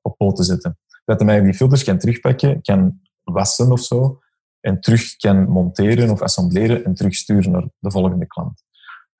op 0.00 0.16
poten 0.16 0.44
zetten. 0.44 0.78
Dat 1.04 1.20
hij 1.20 1.40
die 1.40 1.54
filters 1.54 1.84
kan 1.84 1.98
terugpakken, 1.98 2.62
kan 2.62 3.00
wassen 3.22 3.72
of 3.72 3.80
zo, 3.80 4.18
en 4.60 4.80
terug 4.80 5.16
kan 5.16 5.48
monteren 5.48 6.10
of 6.10 6.22
assembleren 6.22 6.84
en 6.84 6.94
terugsturen 6.94 7.50
naar 7.50 7.68
de 7.78 7.90
volgende 7.90 8.26
klant. 8.26 8.62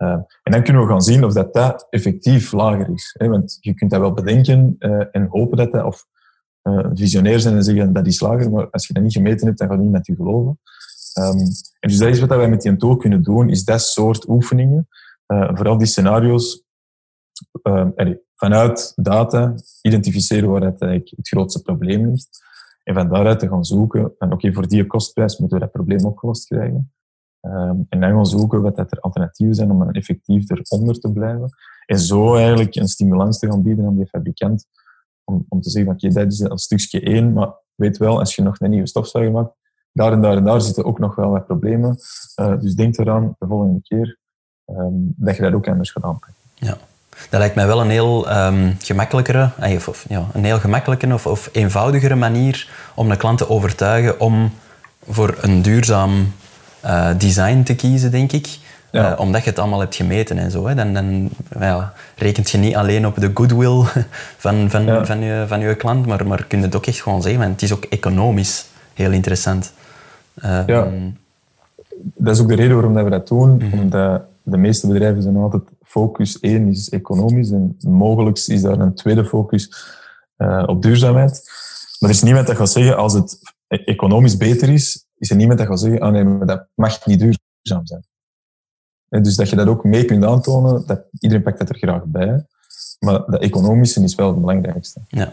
Uh, 0.02 0.08
en 0.42 0.52
dan 0.52 0.62
kunnen 0.62 0.82
we 0.82 0.88
gaan 0.88 1.02
zien 1.02 1.24
of 1.24 1.32
dat, 1.32 1.52
dat 1.52 1.86
effectief 1.90 2.52
lager 2.52 2.88
is. 2.94 3.14
Hè? 3.18 3.28
Want 3.28 3.58
je 3.60 3.74
kunt 3.74 3.90
dat 3.90 4.00
wel 4.00 4.12
bedenken 4.12 4.76
uh, 4.78 5.04
en 5.12 5.26
hopen 5.30 5.56
dat 5.56 5.72
dat, 5.72 5.84
of 5.84 6.06
uh, 6.62 6.86
visionair 6.94 7.40
zijn 7.40 7.54
en 7.54 7.62
zeggen 7.62 7.92
dat 7.92 8.06
is 8.06 8.20
lager, 8.20 8.50
maar 8.50 8.70
als 8.70 8.86
je 8.86 8.92
dat 8.92 9.02
niet 9.02 9.12
gemeten 9.12 9.46
hebt, 9.46 9.58
dan 9.58 9.68
gaat 9.68 9.78
niemand 9.78 10.06
je 10.06 10.14
geloven. 10.14 10.60
Um, 11.18 11.38
en 11.80 11.88
dus 11.88 11.98
dat 11.98 12.08
is 12.08 12.20
wat 12.20 12.28
wij 12.28 12.48
met 12.48 12.62
die 12.62 12.76
tool 12.76 12.96
kunnen 12.96 13.22
doen, 13.22 13.50
is 13.50 13.64
dat 13.64 13.82
soort 13.82 14.28
oefeningen, 14.28 14.88
vooral 15.26 15.78
die 15.78 15.86
scenario's, 15.86 16.64
vanuit 18.34 18.92
data 18.96 19.54
identificeren 19.82 20.50
waar 20.50 20.62
het, 20.62 20.80
eigenlijk 20.82 21.16
het 21.16 21.28
grootste 21.28 21.62
probleem 21.62 22.06
ligt. 22.06 22.28
En 22.84 22.94
van 22.94 23.08
daaruit 23.08 23.38
te 23.38 23.48
gaan 23.48 23.64
zoeken, 23.64 24.12
en 24.18 24.32
oké, 24.32 24.52
voor 24.52 24.68
die 24.68 24.86
kostprijs 24.86 25.38
moeten 25.38 25.58
we 25.58 25.64
dat 25.64 25.72
probleem 25.72 26.04
opgelost 26.04 26.46
krijgen. 26.46 26.92
Um, 27.42 27.86
en 27.88 28.00
dan 28.00 28.10
gaan 28.10 28.26
zoeken 28.26 28.62
wat 28.62 28.76
dat 28.76 28.92
er 28.92 29.00
alternatieven 29.00 29.54
zijn 29.54 29.70
om 29.70 29.78
dan 29.78 29.92
effectief 29.92 30.50
eronder 30.50 30.98
te 30.98 31.12
blijven. 31.12 31.50
En 31.86 31.98
zo 31.98 32.34
eigenlijk 32.34 32.74
een 32.74 32.88
stimulans 32.88 33.38
te 33.38 33.46
gaan 33.46 33.62
bieden 33.62 33.86
aan 33.86 33.96
die 33.96 34.06
fabrikant. 34.06 34.66
Om, 35.24 35.44
om 35.48 35.60
te 35.60 35.70
zeggen, 35.70 35.92
oké, 35.92 36.08
dat 36.08 36.32
is 36.32 36.40
een 36.40 36.58
stukje 36.58 37.00
één, 37.00 37.32
maar 37.32 37.52
weet 37.74 37.98
wel, 37.98 38.18
als 38.18 38.34
je 38.34 38.42
nog 38.42 38.60
een 38.60 38.70
nieuwe 38.70 38.86
stofzuiger 38.86 39.32
maakt, 39.32 39.54
daar 39.92 40.12
en 40.12 40.20
daar 40.20 40.36
en 40.36 40.44
daar 40.44 40.60
zitten 40.60 40.84
ook 40.84 40.98
nog 40.98 41.14
wel 41.14 41.30
wat 41.30 41.46
problemen. 41.46 41.96
Uh, 42.40 42.60
dus 42.60 42.74
denk 42.74 42.98
eraan 42.98 43.36
de 43.38 43.46
volgende 43.46 43.80
keer 43.82 44.18
um, 44.66 45.14
dat 45.16 45.36
je 45.36 45.42
dat 45.42 45.52
ook 45.52 45.68
anders 45.68 45.90
gaat 45.90 46.04
aanpakken. 46.04 46.34
Ja. 46.54 46.76
Dat 47.30 47.40
lijkt 47.40 47.54
mij 47.54 47.66
wel 47.66 47.80
een 47.80 47.90
heel 47.90 48.44
um, 48.46 48.76
gemakkelijkere, 48.78 49.50
eh, 49.58 49.88
of, 49.88 50.04
ja, 50.08 50.26
een 50.32 50.44
heel 50.44 50.58
gemakkelijke 50.58 51.14
of, 51.14 51.26
of 51.26 51.48
eenvoudigere 51.52 52.14
manier 52.14 52.70
om 52.94 53.08
de 53.08 53.16
klant 53.16 53.38
te 53.38 53.48
overtuigen 53.48 54.20
om 54.20 54.50
voor 55.08 55.38
een 55.40 55.62
duurzaam 55.62 56.32
uh, 56.84 57.08
design 57.18 57.62
te 57.62 57.74
kiezen, 57.74 58.10
denk 58.10 58.32
ik. 58.32 58.58
Ja. 58.90 59.12
Uh, 59.12 59.20
omdat 59.20 59.44
je 59.44 59.50
het 59.50 59.58
allemaal 59.58 59.80
hebt 59.80 59.94
gemeten 59.94 60.38
en 60.38 60.50
zo. 60.50 60.66
Hè. 60.66 60.74
Dan, 60.74 60.92
dan 60.92 61.30
ja, 61.60 61.92
rekent 62.16 62.50
je 62.50 62.58
niet 62.58 62.76
alleen 62.76 63.06
op 63.06 63.20
de 63.20 63.30
goodwill 63.34 63.82
van, 64.44 64.70
van, 64.70 64.84
ja. 64.84 65.06
van, 65.06 65.20
je, 65.20 65.44
van 65.46 65.60
je 65.60 65.74
klant, 65.74 66.06
maar, 66.06 66.26
maar 66.26 66.44
kun 66.44 66.58
je 66.58 66.64
het 66.64 66.76
ook 66.76 66.86
echt 66.86 67.02
gewoon 67.02 67.22
zeggen. 67.22 67.40
Want 67.40 67.52
het 67.52 67.62
is 67.62 67.72
ook 67.72 67.84
economisch 67.84 68.66
heel 68.94 69.10
interessant. 69.10 69.72
Uh, 70.44 70.66
ja, 70.66 70.88
dat 72.02 72.34
is 72.34 72.40
ook 72.42 72.48
de 72.48 72.54
reden 72.54 72.74
waarom 72.74 72.94
we 72.94 73.10
dat 73.10 73.28
doen. 73.28 73.50
Mm 73.50 73.60
-hmm. 73.60 73.80
Omdat 73.80 74.22
de 74.42 74.56
meeste 74.56 74.86
bedrijven 74.86 75.22
zijn 75.22 75.36
altijd 75.36 75.62
focus 75.84 76.40
één 76.40 76.68
is 76.68 76.88
economisch 76.88 77.50
en 77.50 77.76
mogelijk 77.80 78.38
is 78.38 78.62
daar 78.62 78.78
een 78.78 78.94
tweede 78.94 79.24
focus 79.24 79.70
uh, 80.38 80.62
op 80.66 80.82
duurzaamheid. 80.82 81.50
Maar 81.98 82.10
er 82.10 82.16
is 82.16 82.22
niemand 82.22 82.46
dat 82.46 82.56
gaat 82.56 82.70
zeggen 82.70 82.96
als 82.96 83.12
het 83.12 83.38
economisch 83.68 84.36
beter 84.36 84.68
is, 84.68 85.04
is 85.22 85.30
er 85.30 85.36
niemand 85.36 85.58
dat 85.58 85.68
gaat 85.68 85.80
zeggen, 85.80 86.00
ah 86.00 86.12
nee, 86.12 86.24
maar 86.24 86.46
dat 86.46 86.66
mag 86.74 87.06
niet 87.06 87.18
duurzaam 87.18 87.86
zijn. 87.86 88.04
Dus 89.08 89.36
dat 89.36 89.48
je 89.48 89.56
dat 89.56 89.66
ook 89.66 89.84
mee 89.84 90.04
kunt 90.04 90.24
aantonen, 90.24 90.86
dat 90.86 91.02
iedereen 91.20 91.44
pakt 91.44 91.58
dat 91.58 91.68
er 91.68 91.78
graag 91.78 92.04
bij. 92.04 92.46
Maar 92.98 93.24
dat 93.26 93.40
economische 93.40 94.02
is 94.02 94.14
wel 94.14 94.28
het 94.28 94.40
belangrijkste. 94.40 95.00
Ja. 95.08 95.32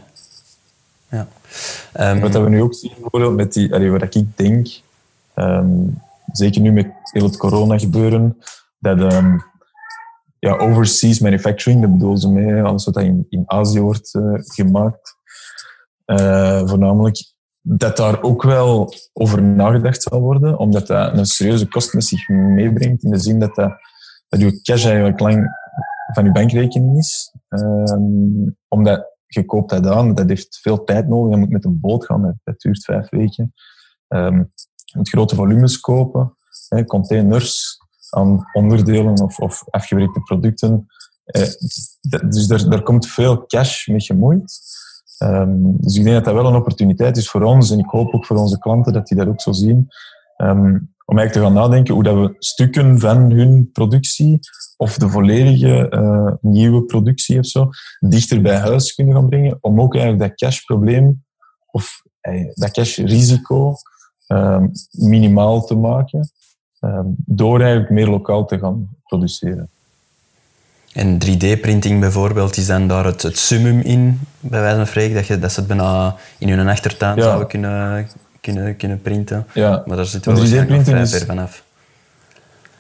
ja. 1.10 1.28
Um... 2.00 2.20
Wat 2.20 2.34
we 2.34 2.50
nu 2.50 2.62
ook 2.62 2.74
zien, 2.74 2.94
bijvoorbeeld 3.00 3.36
met 3.36 3.54
die, 3.54 3.74
allee, 3.74 3.92
wat 3.92 4.16
ik 4.16 4.38
denk, 4.38 4.68
um, 5.36 6.02
zeker 6.32 6.62
nu 6.62 6.72
met 6.72 6.88
heel 7.04 7.24
het 7.24 7.38
corona 7.38 7.78
gebeuren, 7.78 8.38
dat 8.80 9.14
um, 9.14 9.44
ja, 10.40 10.58
overseas 10.58 11.20
manufacturing, 11.20 11.82
dat 11.82 11.92
bedoelen 11.92 12.18
ze 12.18 12.30
mee, 12.30 12.64
alles 12.64 12.86
wat 12.86 12.98
in, 12.98 13.26
in 13.30 13.44
Azië 13.46 13.82
wordt 13.82 14.14
uh, 14.14 14.34
gemaakt, 14.42 15.16
uh, 16.06 16.68
voornamelijk, 16.68 17.34
dat 17.62 17.98
daar 17.98 18.22
ook 18.22 18.44
wel 18.44 18.94
over 19.14 19.42
nagedacht 19.44 20.04
zal 20.04 20.22
worden, 20.22 20.58
omdat 20.58 20.88
dat 20.88 21.18
een 21.18 21.26
serieuze 21.26 21.68
kost 21.68 21.94
met 21.94 22.04
zich 22.04 22.28
meebrengt, 22.28 23.04
in 23.04 23.12
de 23.12 23.20
zin 23.20 23.40
dat, 23.40 23.56
dat, 23.56 23.72
dat 24.28 24.40
je 24.40 24.62
cash 24.62 24.86
eigenlijk 24.86 25.20
lang 25.20 25.48
van 26.14 26.26
je 26.26 26.32
bankrekening 26.32 26.98
is. 26.98 27.34
Um, 27.50 28.58
omdat 28.68 29.18
je 29.28 29.46
koopt 29.46 29.70
dat 29.70 29.88
aan, 29.88 30.16
dat 30.16 30.30
heeft 30.30 30.60
veel 30.62 30.84
tijd 30.84 31.08
nodig, 31.08 31.34
je 31.34 31.40
moet 31.40 31.50
met 31.50 31.66
een 31.66 31.80
boot 31.80 32.06
gaan, 32.06 32.22
dat, 32.22 32.36
dat 32.44 32.60
duurt 32.60 32.84
vijf 32.84 33.10
weken. 33.10 33.54
Um, 34.08 34.52
je 34.76 34.98
moet 34.98 35.10
grote 35.10 35.36
volumes 35.36 35.80
kopen, 35.80 36.36
hè, 36.70 36.86
containers, 36.86 37.78
aan 38.10 38.46
onderdelen 38.54 39.22
of, 39.22 39.40
of 39.40 39.64
afgewerkte 39.70 40.22
producten. 40.22 40.86
Eh, 41.24 41.50
dus 42.30 42.48
daar, 42.48 42.70
daar 42.70 42.84
komt 42.84 43.08
veel 43.08 43.46
cash 43.46 43.88
mee 43.88 44.02
gemoeid. 44.02 44.60
Um, 45.24 45.78
dus 45.78 45.96
ik 45.96 46.04
denk 46.04 46.16
dat 46.16 46.26
dat 46.26 46.34
wel 46.34 46.46
een 46.46 46.56
opportuniteit 46.56 47.18
is 47.18 47.30
voor 47.30 47.42
ons 47.42 47.72
en 47.72 47.80
ik 47.80 47.90
hoop 47.90 48.14
ook 48.14 48.26
voor 48.26 48.38
onze 48.38 48.60
klanten 48.60 48.94
dat 48.94 49.08
die 49.08 49.18
dat 49.18 49.28
ook 49.28 49.42
zo 49.42 49.52
zien. 49.52 49.88
Um, 50.38 50.94
om 51.10 51.18
eigenlijk 51.18 51.32
te 51.32 51.54
gaan 51.54 51.70
nadenken 51.70 51.94
hoe 51.94 52.04
dat 52.04 52.16
we 52.16 52.36
stukken 52.40 53.00
van 53.00 53.32
hun 53.32 53.70
productie 53.72 54.40
of 54.78 54.98
de 54.98 55.10
volledige 55.10 55.92
uh, 55.94 56.34
nieuwe 56.42 56.84
productie 56.84 57.40
of 57.40 57.46
zo 57.46 57.70
dichter 58.00 58.42
bij 58.42 58.58
huis 58.58 58.94
kunnen 58.94 59.16
gaan 59.16 59.30
brengen. 59.30 59.58
Om 59.62 59.82
ook 59.82 59.96
eigenlijk 59.96 60.24
dat 60.30 60.38
cashprobleem 60.40 61.26
of 61.72 62.02
uh, 62.22 62.52
dat 62.54 62.72
cashrisico 62.72 63.76
um, 64.28 64.72
minimaal 64.92 65.66
te 65.66 65.76
maken. 65.76 66.32
Ehm, 66.80 67.08
door 67.16 67.60
eigenlijk 67.60 67.92
meer 67.92 68.08
lokaal 68.08 68.46
te 68.46 68.60
gaan 68.60 68.98
produceren. 69.04 69.70
En 70.94 71.18
3D-printing 71.26 72.00
bijvoorbeeld, 72.00 72.58
is 72.58 72.66
dan 72.66 72.88
daar 72.88 73.06
het, 73.06 73.22
het 73.22 73.38
summum 73.38 73.80
in, 73.80 74.20
bij 74.40 74.62
wijze 74.62 74.76
van 74.76 74.88
spreken, 74.88 75.16
dat, 75.16 75.28
je, 75.28 75.40
dat 75.40 75.52
ze 75.52 75.60
het 75.60 75.68
bijna 75.68 76.16
in 76.38 76.50
hun 76.50 76.68
achtertuin 76.68 77.16
ja. 77.16 77.22
zouden 77.22 77.48
kunnen, 77.48 78.08
kunnen, 78.42 78.78
kunnen 78.78 79.02
printen. 79.02 79.48
Ja. 79.54 79.84
Maar 79.86 79.98
daar 79.98 80.06
zit 80.06 80.26
wel 80.26 80.36
3D-printing 80.36 81.00
is... 81.00 81.12
ver 81.12 81.26
vanaf. 81.26 81.64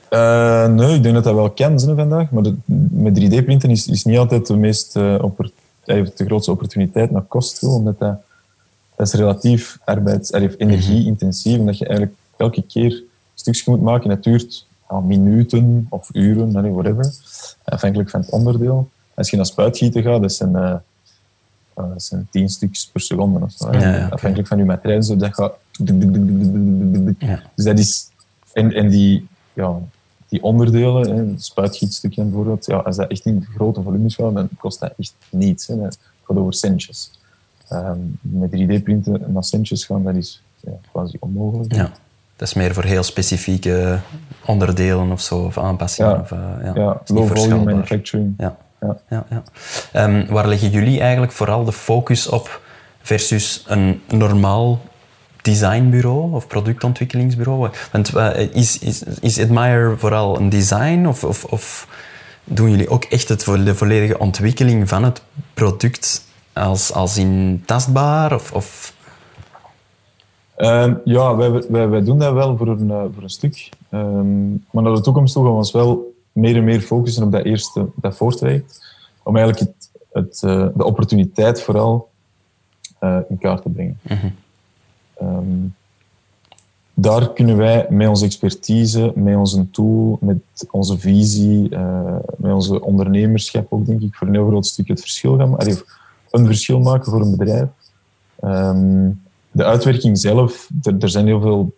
Uh, 0.09 0.67
nee, 0.67 0.95
ik 0.95 1.03
denk 1.03 1.15
dat 1.15 1.23
dat 1.23 1.33
wel 1.35 1.49
kan 1.49 1.79
zijn 1.79 1.95
vandaag, 1.95 2.29
maar 2.29 2.43
de, 2.43 2.55
met 2.91 3.19
3D-printen 3.19 3.69
is, 3.69 3.87
is 3.87 4.03
niet 4.03 4.17
altijd 4.17 4.47
de, 4.47 4.55
meest, 4.55 4.95
uh, 4.95 5.23
de 5.85 6.11
grootste 6.25 6.51
opportuniteit 6.51 7.11
naar 7.11 7.21
kost 7.21 7.59
toe, 7.59 7.69
omdat 7.69 7.99
dat, 7.99 8.21
dat 8.95 9.07
is 9.07 9.13
relatief 9.13 9.77
arbeids- 9.85 10.31
of 10.31 10.53
energie-intensief, 10.57 11.57
omdat 11.57 11.77
je 11.77 11.85
eigenlijk 11.85 12.17
elke 12.37 12.61
keer 12.61 12.91
een 12.91 13.07
stukje 13.33 13.71
moet 13.71 13.81
maken. 13.81 14.09
Het 14.09 14.23
duurt 14.23 14.65
minuten 14.97 15.85
of 15.89 16.09
uren, 16.13 16.51
whatever, 16.51 17.13
afhankelijk 17.63 18.09
van 18.09 18.19
het 18.19 18.29
onderdeel. 18.29 18.89
Als 19.13 19.29
je 19.29 19.35
naar 19.35 19.45
spuitgieten 19.45 20.03
gaat, 20.03 20.21
dat 20.21 20.33
zijn, 20.33 20.51
uh, 20.51 20.75
dat 21.73 22.03
zijn 22.03 22.27
tien 22.31 22.49
stukjes 22.49 22.87
per 22.87 23.01
seconde. 23.01 23.39
Of 23.39 23.51
zo, 23.51 23.71
ja, 23.71 24.07
Afhankelijk 24.07 24.47
van 24.47 24.57
je 24.57 24.65
materiaal, 24.65 25.17
dat 25.17 25.33
gaat... 25.33 25.53
Ja. 27.17 27.41
Dus 27.55 27.65
dat 27.65 27.79
is... 27.79 28.09
En, 28.53 28.73
en 28.73 28.89
die, 28.89 29.27
ja, 29.53 29.77
die 30.29 30.43
onderdelen, 30.43 31.15
hè, 31.15 31.39
spuitgietstukje 31.39 32.23
bijvoorbeeld, 32.23 32.65
ja, 32.65 32.77
als 32.77 32.95
dat 32.95 33.09
echt 33.09 33.25
in 33.25 33.47
grote 33.55 33.81
volumes 33.81 34.15
gaat, 34.15 34.33
dan 34.33 34.49
kost 34.57 34.79
dat 34.79 34.93
echt 34.97 35.13
niets. 35.29 35.67
Hè. 35.67 35.81
Het 35.81 35.99
gaat 36.23 36.37
over 36.37 36.53
centjes. 36.53 37.11
Um, 37.71 38.19
met 38.21 38.49
3D-printen 38.49 39.31
naar 39.33 39.43
centjes 39.43 39.85
gaan, 39.85 40.03
dat 40.03 40.15
is 40.15 40.41
ja, 40.59 40.71
quasi 40.91 41.17
onmogelijk. 41.19 41.73
Ja. 41.73 41.91
Dat 42.39 42.47
is 42.47 42.53
meer 42.53 42.73
voor 42.73 42.83
heel 42.83 43.03
specifieke 43.03 43.99
onderdelen 44.45 45.11
of 45.11 45.21
zo, 45.21 45.37
of 45.37 45.57
aanpassingen. 45.57 46.11
Ja, 46.11 46.19
of, 46.19 46.31
uh, 46.31 46.39
ja, 46.63 46.71
ja 46.75 47.01
low 47.05 47.27
volume 47.27 47.63
manufacturing. 47.63 48.33
Ja. 48.37 48.57
Ja. 48.81 48.97
Ja, 49.09 49.25
ja. 49.29 49.43
Um, 50.03 50.25
waar 50.27 50.47
leggen 50.47 50.69
jullie 50.69 50.99
eigenlijk 50.99 51.31
vooral 51.31 51.63
de 51.63 51.71
focus 51.71 52.27
op 52.27 52.61
versus 53.01 53.63
een 53.67 54.01
normaal 54.07 54.79
designbureau 55.41 56.33
of 56.33 56.47
productontwikkelingsbureau? 56.47 57.69
Want 57.91 58.15
uh, 58.15 58.39
is, 58.53 58.79
is, 58.79 59.03
is 59.03 59.39
Admire 59.39 59.95
vooral 59.97 60.37
een 60.37 60.49
design 60.49 61.05
of, 61.05 61.23
of, 61.23 61.43
of 61.43 61.87
doen 62.43 62.69
jullie 62.69 62.89
ook 62.89 63.03
echt 63.03 63.29
het, 63.29 63.43
de 63.45 63.75
volledige 63.75 64.19
ontwikkeling 64.19 64.89
van 64.89 65.03
het 65.03 65.21
product 65.53 66.25
als, 66.53 66.93
als 66.93 67.17
in 67.17 67.63
tastbaar? 67.65 68.33
Of, 68.33 68.51
of 68.51 68.93
Ehm, 70.59 70.93
ja, 71.03 71.35
wij, 71.35 71.51
wij, 71.51 71.89
wij, 71.89 72.03
doen 72.03 72.19
dat 72.19 72.33
wel 72.33 72.57
voor 72.57 72.67
een, 72.67 72.87
uh, 72.87 73.03
voor 73.13 73.23
een 73.23 73.29
stuk. 73.29 73.69
Um, 73.91 74.65
maar 74.71 74.83
naar 74.83 74.93
de 74.93 75.01
toekomst 75.01 75.33
toe 75.33 75.43
gaan 75.43 75.51
we 75.51 75.57
ons 75.57 75.71
wel 75.71 76.13
meer 76.31 76.55
en 76.55 76.63
meer 76.63 76.81
focussen 76.81 77.23
op 77.23 77.31
dat 77.31 77.43
eerste, 77.43 77.85
dat 77.95 78.15
voortraject. 78.15 78.95
Om 79.23 79.37
eigenlijk 79.37 79.69
het, 79.69 79.89
het, 80.11 80.41
uh, 80.45 80.67
de 80.75 80.83
opportuniteit 80.83 81.61
vooral 81.61 82.09
uh, 83.01 83.17
in 83.29 83.37
kaart 83.37 83.61
te 83.61 83.69
brengen. 83.69 83.99
Mm 84.01 84.17
-hmm. 84.17 84.33
um, 85.37 85.75
daar 86.93 87.33
kunnen 87.33 87.57
wij 87.57 87.85
met 87.89 88.07
onze 88.07 88.25
expertise, 88.25 89.11
met 89.15 89.35
onze 89.35 89.69
tool, 89.69 90.17
met 90.21 90.37
onze 90.71 90.97
visie, 90.97 91.69
met 92.37 92.53
onze 92.53 92.81
ondernemerschap 92.81 93.65
ook, 93.69 93.85
denk 93.85 94.01
ik, 94.01 94.15
voor 94.15 94.27
een 94.27 94.33
heel 94.33 94.47
groot 94.47 94.65
stuk 94.65 94.87
het 94.87 95.01
verschil 95.01 95.37
gaan 95.37 95.49
maken. 95.49 95.77
Een 96.29 96.45
verschil 96.45 96.79
maken 96.79 97.11
voor 97.11 97.21
een 97.21 97.35
bedrijf. 97.37 97.67
Um, 98.43 99.21
de 99.51 99.63
uitwerking 99.63 100.17
zelf, 100.17 100.69
er, 100.83 100.95
er, 100.99 101.09
zijn 101.09 101.25
heel 101.25 101.41
veel 101.41 101.73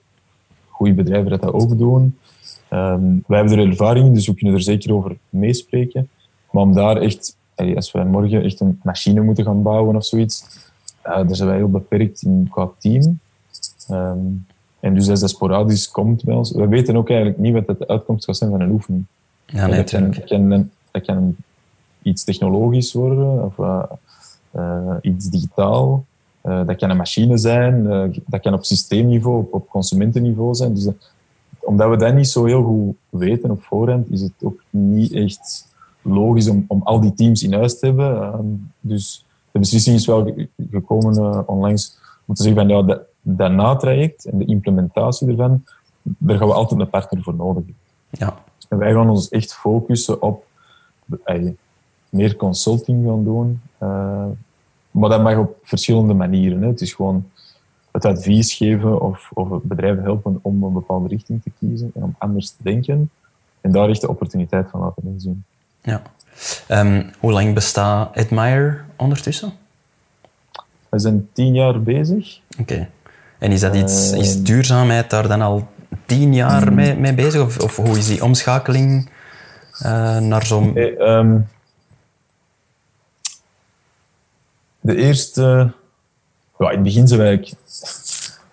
goede 0.70 0.94
bedrijven 0.94 1.30
dat 1.30 1.42
dat 1.42 1.54
ook 1.54 1.78
doen. 1.78 2.18
Um, 2.74 3.24
wij 3.28 3.40
hebben 3.40 3.60
er 3.60 3.68
ervaring 3.68 4.06
in, 4.06 4.14
dus 4.14 4.28
we 4.28 4.34
kunnen 4.34 4.56
er 4.56 4.62
zeker 4.62 4.94
over 4.94 5.18
meespreken. 5.30 6.10
Maar 6.52 6.64
om 6.64 6.74
daar 6.74 6.98
echt, 6.98 7.36
als 7.76 7.92
wij 7.92 8.06
morgen 8.06 8.44
echt 8.44 8.60
een 8.60 8.80
machine 8.84 9.22
moeten 9.22 9.46
gaan 9.46 9.62
bouwen 9.62 9.96
of 9.96 10.06
zoiets, 10.06 10.46
uh, 11.06 11.14
daar 11.14 11.36
zijn 11.36 11.50
wij 11.50 11.58
heel 11.58 11.70
beperkt 11.70 12.22
in 12.22 12.48
qua 12.52 12.70
team. 12.80 13.20
Um, 13.92 14.46
en 14.80 14.94
dus 14.94 15.10
als 15.10 15.20
dat 15.20 15.30
sporadisch 15.30 15.90
komt 15.90 16.24
bij 16.24 16.36
ons, 16.36 16.52
we 16.52 16.68
weten 16.68 16.96
ook 16.96 17.10
eigenlijk 17.10 17.40
niet 17.40 17.54
wat 17.54 17.78
de 17.78 17.88
uitkomst 17.88 18.26
gaat 18.26 18.38
zijn 18.38 18.52
van 18.52 18.62
een 18.62 18.72
oefening. 18.72 19.06
Ja, 19.46 19.68
nee, 19.68 19.76
dat, 19.76 19.90
kan, 19.90 20.12
dat, 20.12 20.24
kan, 20.24 20.70
dat 20.92 21.06
kan 21.06 21.36
iets 22.02 22.24
technologisch 22.24 22.94
worden 22.94 23.44
of 23.44 23.58
uh, 23.58 23.84
uh, 24.56 24.96
iets 25.02 25.30
digitaal. 25.30 26.06
Uh, 26.46 26.66
dat 26.66 26.76
kan 26.76 26.90
een 26.90 26.98
machine 26.98 27.38
zijn, 27.38 27.84
uh, 27.84 28.04
dat 28.26 28.42
kan 28.42 28.54
op 28.54 28.66
systeemniveau, 28.66 29.38
op, 29.38 29.54
op 29.54 29.70
consumentenniveau 29.70 30.54
zijn. 30.56 30.74
Dus 30.74 30.86
uh, 30.86 30.92
omdat 31.60 31.90
we 31.90 31.98
dat 31.98 32.14
niet 32.14 32.30
zo 32.30 32.46
heel 32.46 32.64
goed 32.64 32.96
weten 33.10 33.52
op 33.52 33.64
voorhand, 33.64 34.12
is 34.12 34.22
het 34.22 34.32
ook 34.42 34.64
niet 34.70 35.14
echt 35.14 35.68
logisch 36.02 36.48
om, 36.48 36.66
om 36.68 36.82
al 36.84 37.00
die 37.00 37.14
teams 37.14 37.44
in 37.44 37.54
huis 37.54 37.80
te 37.80 37.86
hebben. 37.86 38.22
Ehm, 38.22 38.46
dus 38.80 39.26
de 39.52 39.60
beslissing 39.60 39.96
is 39.96 40.06
wel 40.06 40.34
gekomen 40.72 41.48
onlangs 41.48 41.98
om 42.26 42.36
te 42.36 42.44
zeggen 42.44 42.62
van 42.62 42.78
ja, 42.78 42.82
dat, 42.82 43.02
dat 43.22 43.52
natraject 43.52 44.26
en 44.26 44.38
de 44.38 44.46
implementatie 44.46 45.28
ervan, 45.28 45.64
daar 46.02 46.38
gaan 46.38 46.48
we 46.48 46.54
altijd 46.54 46.80
een 46.80 46.90
partner 46.90 47.24
voor 47.24 47.36
nodig 47.36 47.64
hebben. 47.66 47.76
Ja. 48.10 48.44
En 48.70 48.78
wij 48.78 48.94
gaan 48.94 49.10
ons 49.10 49.30
echt 49.30 49.54
focussen 49.54 50.22
op 50.22 50.46
meer 52.10 52.36
consulting 52.36 53.06
gaan 53.06 53.24
doen 53.24 53.62
maar 54.92 55.10
dat 55.10 55.24
mag 55.24 55.38
op 55.38 55.58
verschillende 55.64 56.14
manieren. 56.14 56.62
Hè. 56.62 56.68
Het 56.68 56.82
is 56.82 56.94
gewoon 56.94 57.30
het 57.92 58.06
advies 58.06 58.54
geven 58.54 59.02
of, 59.02 59.30
of 59.34 59.62
bedrijven 59.64 60.04
helpen 60.04 60.40
om 60.42 60.64
een 60.64 60.74
bepaalde 60.74 61.08
richting 61.08 61.44
te 61.44 61.52
kiezen 61.60 61.92
en 61.96 62.04
om 62.04 62.16
anders 62.18 62.50
te 62.50 62.64
denken. 62.64 63.10
En 63.62 63.72
daar 63.72 63.90
echt 63.90 64.02
de 64.02 64.10
opportuniteit 64.10 64.70
van 64.70 64.80
laten 64.80 65.04
inzien. 65.04 65.44
Ja. 65.82 66.02
Um, 66.70 67.10
hoe 67.20 67.32
lang 67.32 67.54
bestaat 67.54 68.18
Admire 68.18 68.78
ondertussen? 68.96 69.54
We 70.90 71.00
zijn 71.00 71.30
tien 71.34 71.54
jaar 71.54 71.82
bezig. 71.82 72.40
Oké. 72.60 72.88
En 73.38 73.52
is, 73.52 73.60
dat 73.60 73.76
iets, 73.76 74.12
is 74.12 74.36
ehm. 74.36 74.44
duurzaamheid 74.44 75.10
daar 75.10 75.28
dan 75.28 75.42
al 75.42 75.68
tien 76.06 76.34
jaar 76.34 76.74
mee, 76.74 76.96
mee 76.96 77.14
bezig? 77.14 77.42
Of, 77.42 77.60
of, 77.60 77.76
hoe 77.76 77.98
is 77.98 78.08
die 78.08 78.24
omschakeling 78.24 79.10
uh, 79.86 80.18
naar 80.20 80.46
zo'n... 80.46 80.78
um, 80.78 81.48
de 84.82 84.96
eerste... 84.96 85.72
Ja, 86.58 86.70
in 86.70 86.76
het 86.76 86.84
begin 86.84 87.08
zijn 87.08 87.20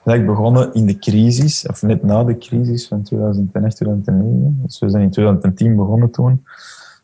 eigenlijk 0.08 0.26
begonnen 0.26 0.74
in 0.74 0.86
de 0.86 0.98
crisis, 0.98 1.66
of 1.66 1.82
net 1.82 2.02
na 2.02 2.24
de 2.24 2.38
crisis 2.38 2.88
van 2.88 3.02
2008, 3.02 3.76
2009. 3.76 4.60
Dus 4.62 4.78
we 4.78 4.90
zijn 4.90 5.02
in 5.02 5.10
2010 5.10 5.76
begonnen 5.76 6.10
toen. 6.10 6.44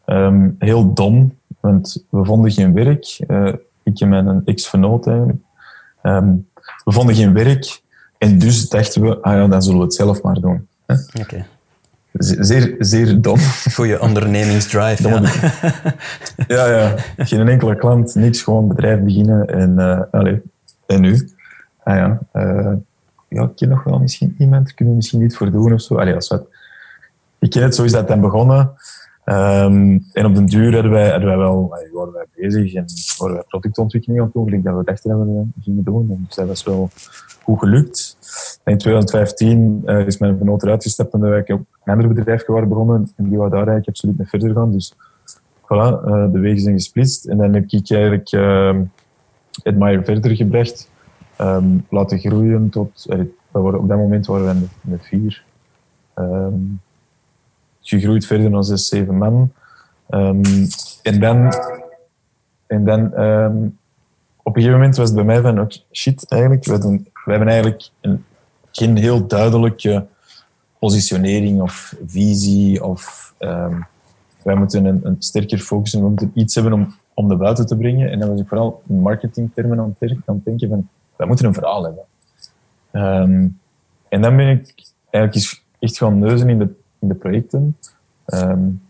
Um, 0.07 0.57
heel 0.59 0.95
dom, 0.95 1.35
want 1.61 2.05
we 2.11 2.25
vonden 2.25 2.51
geen 2.51 2.73
werk. 2.73 3.21
Uh, 3.29 3.53
ik 3.83 4.01
en 4.01 4.09
mijn 4.09 4.43
ex-vernoot 4.45 5.07
eigenlijk. 5.07 5.39
Um, 6.03 6.49
we 6.85 6.93
vonden 6.93 7.15
geen 7.15 7.33
werk 7.33 7.83
en 8.19 8.39
dus 8.39 8.69
dachten 8.69 9.03
we, 9.03 9.23
ah 9.23 9.33
ja, 9.33 9.47
dan 9.47 9.63
zullen 9.63 9.79
we 9.79 9.85
het 9.85 9.95
zelf 9.95 10.23
maar 10.23 10.41
doen. 10.41 10.69
Oké. 11.21 11.47
Zeer, 12.19 12.75
zeer 12.79 13.21
dom. 13.21 13.39
Goeie 13.73 14.01
ondernemingsdrive. 14.01 15.09
ja. 15.09 15.21
ja, 16.57 16.67
ja. 16.67 16.95
Geen 17.17 17.49
enkele 17.49 17.77
klant, 17.77 18.15
niks, 18.15 18.43
gewoon 18.43 18.69
bedrijf 18.69 19.01
beginnen 19.01 19.47
en, 19.49 19.75
uh, 19.79 20.01
allez, 20.11 20.39
en 20.87 21.01
nu? 21.01 21.29
Ah 21.83 21.97
ja, 21.97 22.19
uh, 22.33 22.73
ja, 23.29 23.43
ik 23.43 23.57
ken 23.57 23.69
nog 23.69 23.85
wel 23.85 23.99
misschien 23.99 24.35
iemand, 24.39 24.75
kunnen 24.75 24.95
we 24.95 24.97
misschien 24.97 25.21
niet 25.21 25.37
voor 25.37 25.51
doen 25.51 25.73
of 25.73 25.81
zo. 25.81 25.97
Allee, 25.97 26.15
als 26.15 26.29
wat. 26.29 26.47
Ik 27.39 27.51
ken 27.51 27.63
het, 27.63 27.75
zo 27.75 27.83
is 27.83 27.93
dat 27.93 28.09
dan 28.09 28.21
begonnen. 28.21 28.71
Um, 29.25 30.07
en 30.13 30.27
op 30.27 30.35
den 30.35 30.47
duur 30.47 30.73
hadden 30.73 30.91
wij, 30.91 31.11
hadden 31.11 31.29
wij 31.29 31.39
wel, 31.39 31.69
allee, 31.73 31.93
waren 31.93 32.13
wij 32.13 32.27
bezig 32.35 32.75
en 32.75 32.85
waren 33.19 33.35
wij 33.35 33.45
productontwikkeling 33.49 34.21
aan 34.21 34.27
het 34.27 34.35
doen, 34.35 34.63
dat 34.63 34.77
we 34.77 34.85
dachten 34.85 35.11
dat 35.11 35.27
we 35.27 35.63
gingen 35.63 35.85
doen. 35.85 36.11
En 36.11 36.25
dus 36.27 36.37
dat 36.37 36.47
was 36.47 36.63
wel 36.63 36.91
goed 37.43 37.59
gelukt. 37.59 38.14
In 38.65 38.79
2015 38.79 39.83
uh, 39.87 40.07
is 40.07 40.19
mijn 40.19 40.37
vernoot 40.37 40.63
eruit 40.63 40.83
gestapt 40.83 41.13
en 41.13 41.21
dat 41.21 41.37
ik 41.37 41.49
op 41.49 41.61
een 41.85 41.93
ander 41.93 42.09
bedrijf 42.09 42.47
waren 42.47 42.69
begonnen. 42.69 43.13
En 43.17 43.29
die 43.29 43.39
wou 43.39 43.51
daar 43.51 43.59
eigenlijk 43.59 43.89
absoluut 43.89 44.19
mee 44.19 44.27
verder 44.27 44.53
gaan. 44.53 44.73
Dus 44.73 44.95
voilà, 45.63 46.07
uh, 46.07 46.33
de 46.33 46.39
wegen 46.39 46.61
zijn 46.61 46.75
gesplitst. 46.75 47.25
En 47.25 47.37
dan 47.37 47.55
heb 47.55 47.65
ik 47.67 47.91
eigenlijk 47.91 48.33
uh, 48.33 48.77
Admire 49.63 50.05
verder 50.05 50.37
gebracht. 50.37 50.89
Um, 51.41 51.87
laten 51.91 52.19
groeien 52.19 52.71
tot... 52.71 53.07
Uh, 53.09 53.21
waren, 53.51 53.79
op 53.79 53.89
dat 53.89 53.99
moment 53.99 54.27
waren 54.27 54.61
we 54.61 54.67
met, 54.81 55.07
vier. 55.07 55.43
Um, 56.19 56.81
gegroeid 57.81 58.27
verder 58.27 58.51
naar 58.51 58.65
zes, 58.65 58.89
zeven 58.89 59.17
man. 59.17 59.53
En 61.03 61.21
dan... 61.21 61.55
En 62.67 62.85
dan 62.85 63.07
op 64.47 64.57
een 64.57 64.63
gegeven 64.63 64.79
moment 64.79 64.97
was 64.97 65.07
het 65.07 65.17
bij 65.17 65.25
mij 65.25 65.41
van, 65.41 65.61
oh, 65.61 65.67
shit, 65.93 66.29
eigenlijk, 66.29 66.65
we 66.65 67.31
hebben 67.31 67.49
eigenlijk 67.49 67.89
een, 68.01 68.25
geen 68.77 68.97
heel 68.97 69.27
duidelijke 69.27 70.07
positionering 70.79 71.61
of 71.61 71.95
visie 72.07 72.85
of 72.85 73.35
um, 73.39 73.87
wij 74.43 74.55
moeten 74.55 74.85
een, 74.85 75.01
een 75.03 75.17
sterker 75.19 75.59
focussen, 75.59 76.01
we 76.01 76.09
moeten 76.09 76.31
iets 76.35 76.55
hebben 76.55 76.73
om, 76.73 76.95
om 77.15 77.27
naar 77.27 77.37
buiten 77.37 77.67
te 77.67 77.77
brengen. 77.77 78.11
En 78.11 78.19
dan 78.19 78.29
was 78.29 78.41
ik 78.41 78.49
vooral 78.49 78.83
in 78.89 79.01
marketingtermen 79.01 79.79
aan 79.79 79.97
het, 79.99 80.45
denken 80.45 80.69
van, 80.69 80.89
wij 81.17 81.27
moeten 81.27 81.47
een 81.47 81.55
verhaal 81.55 81.85
hebben. 81.85 82.05
Um, 82.93 83.59
en 84.09 84.23
dan 84.23 84.37
ben 84.37 84.49
ik 84.49 84.75
eigenlijk 85.11 85.63
echt 85.79 85.97
gaan 85.97 86.19
neuzen 86.19 86.49
in 86.49 86.59
de, 86.59 86.69
in 86.99 87.09
de 87.09 87.15
projecten. 87.15 87.77
Um, 88.27 88.83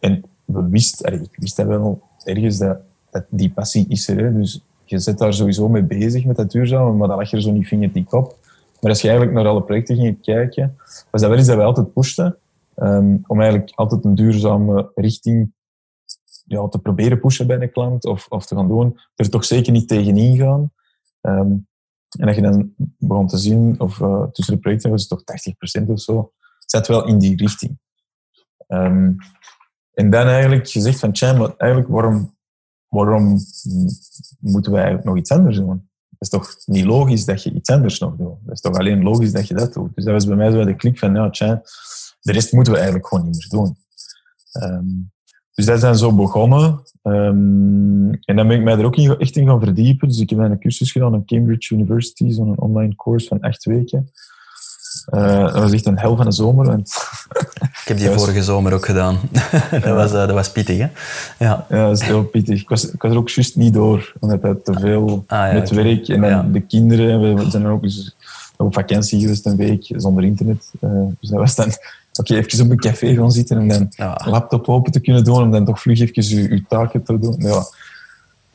en 0.00 0.24
we 0.44 0.68
wisten, 0.68 1.12
ik 1.22 1.36
wist 1.36 1.56
dat 1.56 1.66
wel 1.66 2.02
ergens, 2.24 2.58
dat, 2.58 2.78
dat 3.10 3.24
die 3.28 3.50
passie 3.50 3.86
is 3.88 4.08
er. 4.08 4.16
Hè? 4.16 4.32
Dus 4.32 4.60
je 4.84 4.98
zit 4.98 5.18
daar 5.18 5.34
sowieso 5.34 5.68
mee 5.68 5.82
bezig 5.82 6.24
met 6.24 6.36
dat 6.36 6.50
duurzame, 6.50 6.92
maar 6.92 7.08
dan 7.08 7.16
lag 7.16 7.30
je 7.30 7.36
er 7.36 7.42
zo 7.42 7.50
niet 7.50 7.68
vingertip 7.68 8.12
op. 8.12 8.36
Maar 8.84 8.92
als 8.92 9.02
je 9.02 9.08
eigenlijk 9.08 9.38
naar 9.38 9.46
alle 9.46 9.62
projecten 9.62 9.96
ging 9.96 10.20
kijken, 10.20 10.76
was 11.10 11.20
dat 11.20 11.30
wel 11.30 11.38
iets 11.38 11.46
dat 11.46 11.56
wij 11.56 11.64
altijd 11.64 11.92
pushten. 11.92 12.38
Um, 12.76 13.24
om 13.26 13.40
eigenlijk 13.40 13.72
altijd 13.74 14.04
een 14.04 14.14
duurzame 14.14 14.92
richting 14.94 15.52
ja, 16.44 16.68
te 16.68 16.78
proberen 16.78 17.20
pushen 17.20 17.46
bij 17.46 17.60
een 17.60 17.72
klant 17.72 18.04
of, 18.04 18.26
of 18.28 18.46
te 18.46 18.54
gaan 18.54 18.68
doen. 18.68 18.98
Er 19.14 19.30
toch 19.30 19.44
zeker 19.44 19.72
niet 19.72 19.88
tegenin 19.88 20.36
gaan. 20.36 20.72
Um, 21.20 21.66
en 22.18 22.26
dat 22.26 22.34
je 22.34 22.42
dan 22.42 22.74
begon 22.98 23.26
te 23.26 23.36
zien, 23.36 23.80
of 23.80 23.98
uh, 24.00 24.22
tussen 24.22 24.54
de 24.54 24.60
projecten 24.60 24.90
was 24.90 25.08
het 25.08 25.10
toch 25.10 25.82
80% 25.82 25.86
of 25.86 26.00
zo, 26.00 26.32
zat 26.58 26.86
wel 26.86 27.06
in 27.06 27.18
die 27.18 27.36
richting. 27.36 27.78
Um, 28.68 29.16
en 29.92 30.10
dan 30.10 30.26
eigenlijk 30.26 30.68
gezegd 30.68 30.98
van, 30.98 31.12
tja, 31.12 31.32
maar 31.32 31.54
eigenlijk 31.56 31.90
waarom, 31.90 32.36
waarom 32.88 33.38
moeten 34.40 34.72
wij 34.72 35.00
nog 35.02 35.16
iets 35.16 35.30
anders 35.30 35.56
doen? 35.56 35.88
Is 36.24 36.30
toch 36.30 36.56
niet 36.64 36.84
logisch 36.84 37.24
dat 37.24 37.42
je 37.42 37.52
iets 37.52 37.70
anders 37.70 37.98
nog 37.98 38.16
doet? 38.16 38.36
Het 38.44 38.52
is 38.52 38.60
toch 38.60 38.78
alleen 38.78 39.02
logisch 39.02 39.32
dat 39.32 39.48
je 39.48 39.54
dat 39.54 39.72
doet? 39.72 39.94
Dus 39.94 40.04
dat 40.04 40.12
was 40.12 40.26
bij 40.26 40.36
mij 40.36 40.50
zo 40.50 40.64
de 40.64 40.76
klik 40.76 40.98
van, 40.98 41.14
ja, 41.14 41.30
tja, 41.30 41.62
de 42.20 42.32
rest 42.32 42.52
moeten 42.52 42.72
we 42.72 42.78
eigenlijk 42.78 43.08
gewoon 43.08 43.24
niet 43.24 43.36
meer 43.36 43.48
doen. 43.48 43.76
Um, 44.62 45.12
dus 45.54 45.66
dat 45.66 45.80
zijn 45.80 45.96
zo 45.96 46.14
begonnen. 46.14 46.82
Um, 47.02 48.10
en 48.20 48.36
dan 48.36 48.48
ben 48.48 48.56
ik 48.56 48.62
mij 48.62 48.78
er 48.78 48.84
ook 48.84 48.96
echt 48.96 49.36
in 49.36 49.46
gaan 49.46 49.60
verdiepen. 49.60 50.08
Dus 50.08 50.18
ik 50.18 50.30
heb 50.30 50.38
een 50.38 50.58
cursus 50.58 50.92
gedaan 50.92 51.14
aan 51.14 51.24
Cambridge 51.24 51.74
University, 51.74 52.30
zo'n 52.30 52.58
online 52.58 52.94
course 52.94 53.26
van 53.26 53.40
acht 53.40 53.64
weken. 53.64 54.10
Dat 55.04 55.52
was 55.52 55.72
echt 55.72 55.86
een 55.86 55.98
hel 55.98 56.16
van 56.16 56.24
de 56.24 56.32
zomer. 56.32 56.72
Ik 57.84 57.90
heb 57.90 57.98
die 57.98 58.10
vorige 58.10 58.42
zomer 58.42 58.72
ook 58.72 58.86
gedaan. 58.86 59.18
dat, 59.70 59.84
was, 59.84 60.12
uh, 60.12 60.18
dat 60.18 60.30
was 60.30 60.52
pittig, 60.52 60.78
hè? 60.78 60.88
Ja, 61.38 61.66
ja 61.68 61.86
dat 61.88 62.00
is 62.00 62.06
heel 62.06 62.24
pittig. 62.24 62.60
Ik 62.60 62.68
was, 62.68 62.90
ik 62.90 63.02
was 63.02 63.12
er 63.12 63.18
ook 63.18 63.28
juist 63.28 63.56
niet 63.56 63.74
door, 63.74 64.12
omdat 64.20 64.42
het 64.42 64.64
te 64.64 64.72
veel 64.72 65.24
ah, 65.26 65.38
ja, 65.38 65.52
met 65.52 65.70
werk 65.70 66.08
en 66.08 66.20
dan 66.20 66.52
de 66.52 66.60
kinderen. 66.60 67.36
We 67.36 67.50
zijn 67.50 67.66
ook 67.66 67.82
eens 67.82 68.14
op 68.56 68.74
vakantie 68.74 69.20
geweest 69.20 69.46
een 69.46 69.56
week 69.56 69.92
zonder 69.96 70.24
internet. 70.24 70.70
Uh, 70.80 70.90
dus 71.20 71.30
dat 71.30 71.38
was 71.38 71.54
dan 71.54 71.72
oké, 72.14 72.34
even 72.34 72.64
op 72.64 72.70
een 72.70 72.78
café 72.78 73.14
gaan 73.14 73.32
zitten 73.32 73.58
en 73.58 73.68
dan 73.68 73.86
ja. 73.90 74.20
laptop 74.24 74.68
open 74.68 74.92
te 74.92 75.00
kunnen 75.00 75.24
doen, 75.24 75.42
om 75.42 75.50
dan 75.50 75.64
toch 75.64 75.80
vlug 75.80 76.00
even 76.00 76.36
je, 76.36 76.54
je 76.54 76.64
taken 76.68 77.02
te 77.02 77.18
doen. 77.18 77.34
Ja, 77.38 77.58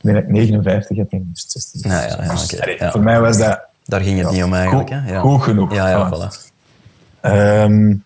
ik 0.00 0.12
ben 0.12 0.32
59 0.32 0.96
heb 0.96 1.12
en 1.12 1.30
16. 1.32 1.90
Ja, 1.90 2.02
ja, 2.02 2.22
ja, 2.22 2.30
dus, 2.30 2.50
ja. 2.78 2.90
Voor 2.90 3.02
mij 3.02 3.20
was 3.20 3.38
dat... 3.38 3.68
Daar 3.90 4.00
ging 4.00 4.20
het 4.20 4.30
niet 4.30 4.44
om 4.44 4.54
eigenlijk. 4.54 4.88
Goed, 4.88 4.98
hè? 4.98 5.12
Ja. 5.12 5.20
goed 5.20 5.42
genoeg. 5.42 5.74
Ja, 5.74 5.88
ja, 5.88 6.12
voilà. 6.12 6.28
Um, 7.22 8.04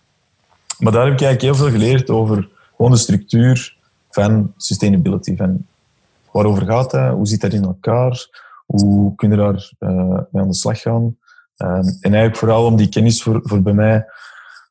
maar 0.79 0.91
daar 0.91 1.05
heb 1.05 1.13
ik 1.13 1.21
eigenlijk 1.21 1.41
heel 1.41 1.55
veel 1.55 1.79
geleerd 1.79 2.09
over 2.09 2.49
gewoon 2.75 2.91
de 2.91 2.97
structuur 2.97 3.77
van 4.09 4.53
sustainability. 4.57 5.35
Van 5.35 5.65
waarover 6.31 6.65
gaat 6.65 6.91
dat? 6.91 7.13
Hoe 7.13 7.27
zit 7.27 7.41
dat 7.41 7.53
in 7.53 7.63
elkaar? 7.63 8.27
Hoe 8.65 9.15
kun 9.15 9.29
je 9.29 9.35
daar 9.35 9.71
uh, 9.79 10.19
mee 10.31 10.43
aan 10.43 10.47
de 10.47 10.55
slag 10.55 10.81
gaan? 10.81 11.03
Um, 11.03 11.17
en 11.77 11.99
eigenlijk 12.01 12.35
vooral 12.35 12.65
om 12.65 12.75
die 12.75 12.89
kennis 12.89 13.23
voor, 13.23 13.39
voor 13.43 13.61
bij 13.61 13.73
mij 13.73 14.05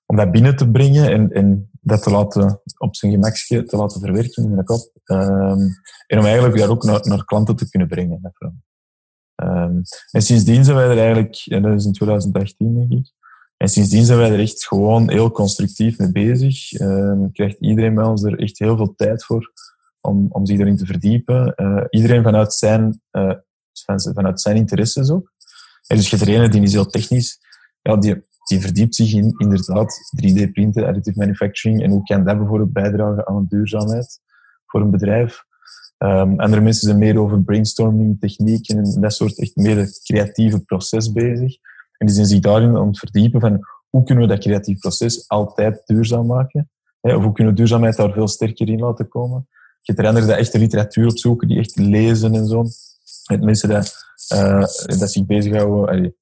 om 0.06 0.16
dat 0.16 0.30
binnen 0.30 0.56
te 0.56 0.70
brengen 0.70 1.12
en, 1.12 1.32
en 1.32 1.70
dat 1.80 2.02
te 2.02 2.10
laten, 2.10 2.60
op 2.78 2.96
zijn 2.96 3.12
gemakje 3.12 3.64
te 3.64 3.76
laten 3.76 4.00
verwerken 4.00 4.42
in 4.42 4.54
mijn 4.54 4.64
kop. 4.64 4.90
Um, 5.04 5.58
en 6.06 6.18
om 6.18 6.24
eigenlijk 6.24 6.58
daar 6.58 6.68
ook 6.68 6.84
naar, 6.84 7.00
naar 7.02 7.24
klanten 7.24 7.56
te 7.56 7.70
kunnen 7.70 7.88
brengen. 7.88 8.34
Um, 9.44 9.82
en 10.10 10.22
sindsdien 10.22 10.64
zijn 10.64 10.76
wij 10.76 10.88
er 10.88 10.98
eigenlijk, 10.98 11.42
en 11.44 11.62
dat 11.62 11.74
is 11.74 11.84
in 11.84 11.92
2018 11.92 12.74
denk 12.74 12.92
ik, 12.92 13.12
en 13.56 13.68
sindsdien 13.68 14.04
zijn 14.04 14.18
wij 14.18 14.32
er 14.32 14.40
echt 14.40 14.66
gewoon 14.66 15.10
heel 15.10 15.30
constructief 15.30 15.98
mee 15.98 16.12
bezig. 16.12 16.80
Um, 16.80 17.32
krijgt 17.32 17.56
iedereen 17.60 17.94
bij 17.94 18.04
ons 18.04 18.22
er 18.22 18.38
echt 18.38 18.58
heel 18.58 18.76
veel 18.76 18.94
tijd 18.96 19.24
voor 19.24 19.52
om, 20.00 20.26
om 20.30 20.46
zich 20.46 20.58
erin 20.58 20.76
te 20.76 20.86
verdiepen. 20.86 21.52
Uh, 21.56 21.84
iedereen 21.90 22.22
vanuit 22.22 22.52
zijn, 22.52 23.00
uh, 23.12 23.34
vanuit 24.14 24.40
zijn 24.40 24.56
interesses 24.56 25.10
ook. 25.10 25.32
En 25.86 25.96
dus 25.96 26.10
je 26.10 26.16
hebt 26.16 26.28
er 26.28 26.50
die 26.50 26.62
is 26.62 26.72
heel 26.72 26.86
technisch. 26.86 27.38
Ja, 27.82 27.96
die, 27.96 28.26
die 28.48 28.60
verdiept 28.60 28.94
zich 28.94 29.12
in 29.12 29.34
inderdaad 29.36 29.94
3D-printen, 30.22 30.86
additive 30.86 31.18
manufacturing 31.18 31.82
en 31.82 31.90
hoe 31.90 32.02
kan 32.02 32.24
dat 32.24 32.38
bijvoorbeeld 32.38 32.72
bijdragen 32.72 33.26
aan 33.26 33.36
een 33.36 33.48
duurzaamheid 33.48 34.20
voor 34.66 34.80
een 34.80 34.90
bedrijf. 34.90 35.44
Um, 36.04 36.40
andere 36.40 36.62
mensen 36.62 36.86
zijn 36.86 36.98
meer 36.98 37.18
over 37.18 37.42
brainstorming, 37.42 38.20
technieken 38.20 38.78
en 38.78 39.00
dat 39.00 39.12
soort 39.12 39.38
echt 39.38 39.56
meer 39.56 39.98
creatieve 40.02 40.60
proces 40.60 41.12
bezig. 41.12 41.56
En 41.98 42.06
die 42.06 42.14
zijn 42.14 42.26
zich 42.26 42.40
daarin 42.40 42.76
aan 42.76 42.86
het 42.86 42.98
verdiepen 42.98 43.40
van 43.40 43.60
hoe 43.88 44.04
kunnen 44.04 44.24
we 44.24 44.34
dat 44.34 44.44
creatief 44.44 44.78
proces 44.78 45.28
altijd 45.28 45.82
duurzaam 45.84 46.26
maken? 46.26 46.70
Of 47.00 47.22
hoe 47.22 47.32
kunnen 47.32 47.52
we 47.52 47.58
duurzaamheid 47.58 47.96
daar 47.96 48.12
veel 48.12 48.28
sterker 48.28 48.68
in 48.68 48.78
laten 48.78 49.08
komen? 49.08 49.48
Je 49.80 49.92
hebt 49.92 50.06
anderen 50.06 50.28
die 50.28 50.36
echte 50.36 50.58
literatuur 50.58 51.08
opzoeken, 51.08 51.48
die 51.48 51.58
echt 51.58 51.76
lezen 51.76 52.34
en 52.34 52.46
zo. 52.46 52.64
Het 53.24 53.42
mensen 53.42 53.68
dat, 53.68 53.94
uh, 54.32 54.64
dat 54.98 55.12
zich 55.12 55.26
bezighouden, 55.26 56.14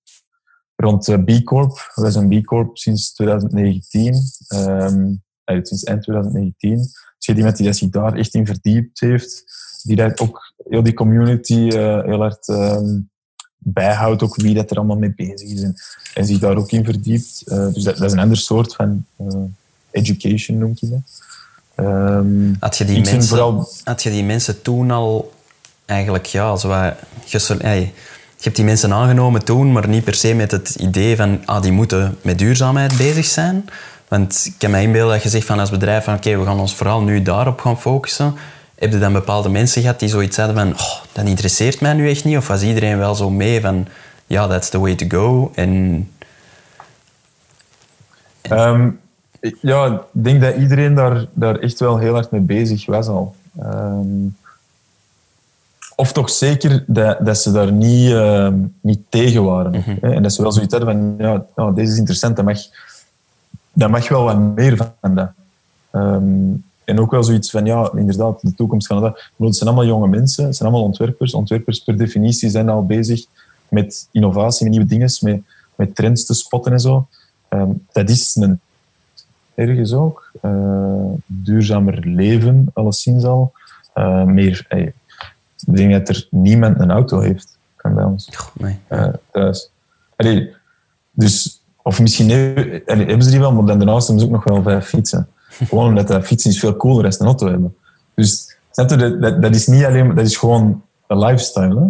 rond 0.77 1.09
uh, 1.09 1.25
B 1.25 1.45
Corp. 1.45 1.93
We 1.95 2.11
zijn 2.11 2.29
B 2.29 2.45
Corp 2.45 2.77
sinds 2.77 3.13
2019, 3.13 4.15
um, 4.55 5.23
sinds 5.45 5.83
eind 5.83 6.03
2019. 6.03 6.77
Dus 6.77 7.27
je 7.27 7.35
iemand 7.35 7.57
die 7.57 7.73
zich 7.73 7.89
daar 7.89 8.15
echt 8.15 8.35
in 8.35 8.47
verdiept 8.47 9.01
heeft, 9.01 9.45
die 9.83 9.97
daar 9.97 10.13
ook 10.23 10.53
heel 10.69 10.83
die 10.83 10.95
community 10.95 11.55
uh, 11.55 12.05
heel 12.05 12.21
hard 12.21 12.49
um, 12.49 13.11
bijhoudt, 13.59 14.23
ook 14.23 14.37
wie 14.37 14.55
dat 14.55 14.71
er 14.71 14.77
allemaal 14.77 14.97
mee 14.97 15.15
bezig 15.17 15.49
is 15.49 15.63
en, 15.63 15.75
en 16.15 16.27
zich 16.27 16.39
daar 16.39 16.57
ook 16.57 16.71
in 16.71 16.85
verdiept. 16.85 17.43
Uh, 17.47 17.73
dus 17.73 17.85
dat, 17.85 17.97
dat, 17.97 18.07
is 18.07 18.13
een 18.13 18.19
ander 18.19 18.37
soort 18.37 18.75
van 18.75 19.05
education, 19.91 20.59
noem 20.59 20.73
je 20.75 20.89
dat. 20.89 21.23
Um, 21.87 22.57
had, 22.61 22.79
je 22.79 22.85
die 22.85 23.01
mensen, 23.01 23.23
vooral... 23.23 23.69
had 23.85 24.03
je 24.03 24.11
die 24.11 24.25
mensen 24.25 24.63
toen 24.63 24.91
al 24.91 25.33
eigenlijk, 25.85 26.27
ja, 26.27 26.57
zo 26.57 26.69
hey, 27.59 27.93
je 28.43 28.49
hebt 28.49 28.57
die 28.57 28.65
mensen 28.65 28.93
aangenomen 28.93 29.45
toen, 29.45 29.73
maar 29.73 29.89
niet 29.89 30.05
per 30.05 30.15
se 30.15 30.35
met 30.35 30.51
het 30.51 30.75
idee 30.75 31.17
van 31.17 31.47
ah, 31.47 31.63
die 31.63 31.73
moeten 31.73 32.17
met 32.23 32.39
duurzaamheid 32.39 32.97
bezig 32.97 33.25
zijn. 33.25 33.65
Want 34.09 34.43
ik 34.55 34.61
heb 34.61 34.71
me 34.71 34.81
inbeelden 34.81 35.15
dat 35.15 35.23
je 35.23 35.29
zegt 35.29 35.47
van 35.47 35.59
als 35.59 35.71
bedrijf 35.71 36.05
van 36.05 36.15
oké, 36.15 36.39
we 36.39 36.45
gaan 36.45 36.61
ons 36.61 36.75
vooral 36.75 37.03
nu 37.03 37.23
daarop 37.23 37.61
gaan 37.61 37.81
focussen. 37.81 38.35
Heb 38.83 38.93
je 38.93 38.99
dan 38.99 39.13
bepaalde 39.13 39.49
mensen 39.49 39.83
gehad 39.83 39.99
die 39.99 40.09
zoiets 40.09 40.37
hadden 40.37 40.57
van 40.57 40.73
oh, 40.73 41.01
dat 41.13 41.27
interesseert 41.27 41.81
mij 41.81 41.93
nu 41.93 42.11
echt 42.11 42.25
niet? 42.25 42.37
Of 42.37 42.47
was 42.49 42.63
iedereen 42.63 42.99
wel 42.99 43.15
zo 43.15 43.31
mee 43.31 43.61
van 43.61 43.87
ja, 44.27 44.47
that's 44.47 44.69
the 44.69 44.79
way 44.79 44.95
to 44.95 45.07
go? 45.09 45.53
En... 45.55 46.11
Um, 48.51 49.01
ja, 49.61 49.87
ik 49.87 50.25
denk 50.25 50.41
dat 50.41 50.57
iedereen 50.57 50.95
daar, 50.95 51.27
daar 51.33 51.59
echt 51.59 51.79
wel 51.79 51.99
heel 51.99 52.13
hard 52.13 52.31
mee 52.31 52.41
bezig 52.41 52.87
was 52.87 53.07
al. 53.07 53.35
Um, 53.63 54.37
of 55.97 56.13
toch 56.13 56.31
zeker 56.31 56.85
dat, 56.87 57.27
dat 57.27 57.39
ze 57.39 57.53
daar 57.53 57.73
niet, 57.73 58.11
uh, 58.11 58.49
niet 58.81 59.01
tegen 59.09 59.45
waren. 59.45 59.73
Mm 59.73 59.99
hè? 60.01 60.15
En 60.15 60.23
dat 60.23 60.33
ze 60.33 60.43
wel 60.43 60.53
zoiets 60.53 60.75
hadden 60.75 60.93
van, 60.93 61.27
ja, 61.27 61.45
nou, 61.57 61.75
deze 61.75 61.93
is 61.93 61.99
interessant, 61.99 62.37
dat 62.37 62.45
mag, 62.45 62.59
dat 63.73 63.91
mag 63.91 64.09
wel 64.09 64.25
wat 64.25 64.39
meer 64.39 64.77
van 65.01 65.15
dat. 65.15 65.31
Um, 65.93 66.65
en 66.93 67.01
ook 67.01 67.11
wel 67.11 67.25
zoiets 67.25 67.51
van, 67.51 67.65
ja, 67.65 67.91
inderdaad, 67.95 68.41
de 68.41 68.55
toekomst 68.55 68.87
van 68.87 69.01
dat. 69.01 69.31
Het 69.37 69.57
zijn 69.57 69.69
allemaal 69.69 69.89
jonge 69.89 70.09
mensen, 70.09 70.45
het 70.45 70.57
zijn 70.57 70.69
allemaal 70.69 70.87
ontwerpers. 70.87 71.35
Ontwerpers 71.35 71.79
per 71.79 71.99
definitie 71.99 72.51
zijn 72.51 72.69
al 72.69 72.87
bezig 72.87 73.25
met 73.69 74.09
innovatie, 74.11 74.65
met 74.65 74.73
nieuwe 74.73 74.89
dingen, 74.89 75.11
met, 75.21 75.41
met 75.75 75.95
trends 75.95 76.27
te 76.27 76.35
spotten 76.35 76.73
en 76.73 76.81
zo. 76.81 77.07
Um, 77.49 77.87
dat 77.93 78.11
is 78.11 78.37
een 78.37 78.61
ergens 79.55 79.93
ook. 79.93 80.31
Uh, 80.43 81.11
duurzamer 81.27 82.07
leven, 82.07 82.71
alleszins 82.73 83.25
al. 83.25 83.53
Uh, 83.95 84.25
meer, 84.25 84.65
hey, 84.69 84.93
ik 85.67 85.77
denk 85.77 85.93
dat 85.93 86.09
er 86.09 86.27
niemand 86.31 86.81
een 86.81 86.91
auto 86.91 87.21
heeft 87.21 87.59
van 87.77 87.95
bij 87.95 88.05
ons. 88.05 88.29
nee. 88.55 88.79
Uh, 88.89 89.09
thuis. 89.31 89.71
Allee, 90.17 90.51
dus, 91.11 91.61
of 91.83 92.01
misschien 92.01 92.31
hebben 92.31 93.23
ze 93.23 93.31
die 93.31 93.41
wel, 93.41 93.53
maar 93.53 93.67
dan 93.67 93.79
daarnaast 93.79 94.07
hebben 94.07 94.27
ze 94.27 94.31
ook 94.31 94.45
nog 94.45 94.55
wel 94.55 94.63
vijf 94.63 94.87
fietsen. 94.87 95.29
Gewoon 95.67 95.89
omdat 95.89 96.09
dat 96.09 96.25
fietsen 96.25 96.51
is 96.51 96.59
veel 96.59 96.77
cooler 96.77 97.03
dan 97.03 97.13
een 97.19 97.27
auto 97.27 97.49
hebben. 97.49 97.77
Dus 98.15 98.57
dat, 98.73 98.89
dat, 98.89 99.43
dat 99.43 99.55
is 99.55 99.67
niet 99.67 99.85
alleen, 99.85 100.15
dat 100.15 100.27
is 100.27 100.37
gewoon 100.37 100.83
een 101.07 101.19
lifestyle. 101.19 101.89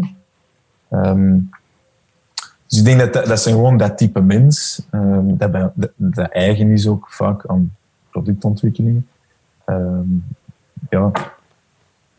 Um, 0.90 1.50
dus 2.66 2.78
ik 2.78 2.84
denk 2.84 2.98
dat, 2.98 3.12
dat, 3.12 3.26
dat 3.26 3.40
zijn 3.40 3.54
gewoon 3.54 3.76
dat 3.76 3.98
type 3.98 4.20
mens, 4.20 4.82
um, 4.90 5.36
dat, 5.36 5.52
dat, 5.52 5.72
dat, 5.96 6.30
eigen 6.30 6.70
is 6.70 6.86
ook 6.86 7.06
vaak 7.10 7.46
aan 7.46 7.74
productontwikkeling. 8.10 9.02
Um, 9.66 10.24
ja. 10.90 11.10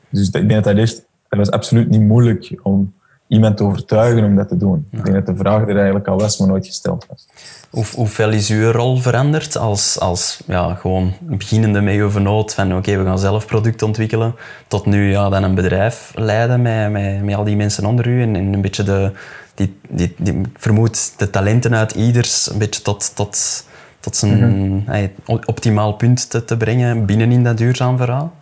Dus 0.09 0.25
ik 0.25 0.31
denk 0.31 0.49
dat 0.49 0.63
dat 0.63 0.75
echt 0.75 1.03
het 1.29 1.39
was 1.39 1.51
absoluut 1.51 1.89
niet 1.89 2.01
moeilijk 2.01 2.59
om 2.61 2.93
iemand 3.27 3.57
te 3.57 3.63
overtuigen 3.63 4.23
om 4.23 4.35
dat 4.35 4.47
te 4.47 4.57
doen. 4.57 4.87
Ik 4.91 5.03
denk 5.03 5.15
dat 5.15 5.35
de 5.35 5.41
vraag 5.41 5.61
er 5.61 5.75
eigenlijk 5.75 6.07
al 6.07 6.19
was, 6.19 6.37
maar 6.37 6.47
nooit 6.47 6.65
gesteld 6.65 7.05
was. 7.09 7.27
Hoe, 7.69 7.85
hoeveel 7.95 8.29
is 8.29 8.49
uw 8.49 8.71
rol 8.71 8.97
veranderd 8.97 9.57
als, 9.57 9.99
als 9.99 10.43
ja, 10.47 10.73
gewoon 10.73 11.13
beginnende 11.19 11.81
megavernoot 11.81 12.53
van 12.53 12.77
oké, 12.77 12.97
we 12.97 13.03
gaan 13.03 13.19
zelf 13.19 13.45
product 13.45 13.81
ontwikkelen, 13.81 14.35
tot 14.67 14.85
nu 14.85 15.11
ja, 15.11 15.29
dan 15.29 15.43
een 15.43 15.55
bedrijf 15.55 16.11
leiden 16.15 16.61
met, 16.61 16.91
met, 16.91 17.23
met 17.23 17.35
al 17.35 17.43
die 17.43 17.55
mensen 17.55 17.85
onder 17.85 18.07
u 18.07 18.21
en, 18.21 18.35
en 18.35 18.53
een 18.53 18.61
beetje 18.61 18.83
de, 18.83 19.11
die, 19.55 19.79
die, 19.89 20.15
die, 20.17 20.41
vermoed 20.57 21.19
de 21.19 21.29
talenten 21.29 21.75
uit 21.75 21.91
ieders 21.91 22.51
een 22.51 22.57
beetje 22.57 22.81
tot, 22.81 23.15
tot, 23.15 23.65
tot 23.99 24.15
zijn 24.15 24.37
mm 24.37 25.11
optimaal 25.45 25.93
punt 25.93 26.29
te, 26.29 26.45
te 26.45 26.57
brengen 26.57 27.05
binnen 27.05 27.31
in 27.31 27.43
dat 27.43 27.57
duurzaam 27.57 27.97
verhaal? 27.97 28.33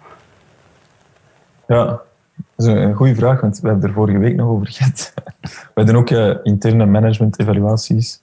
Ja, 1.67 2.01
dat 2.65 2.75
is 2.75 2.83
een 2.83 2.93
goede 2.93 3.15
vraag, 3.15 3.41
want 3.41 3.59
we 3.59 3.67
hebben 3.67 3.89
er 3.89 3.95
vorige 3.95 4.17
week 4.17 4.35
nog 4.35 4.49
over 4.49 4.67
gehad. 4.67 5.13
We 5.75 5.83
doen 5.83 5.95
ook 5.95 6.09
uh, 6.09 6.35
interne 6.43 6.85
management-evaluaties. 6.85 8.21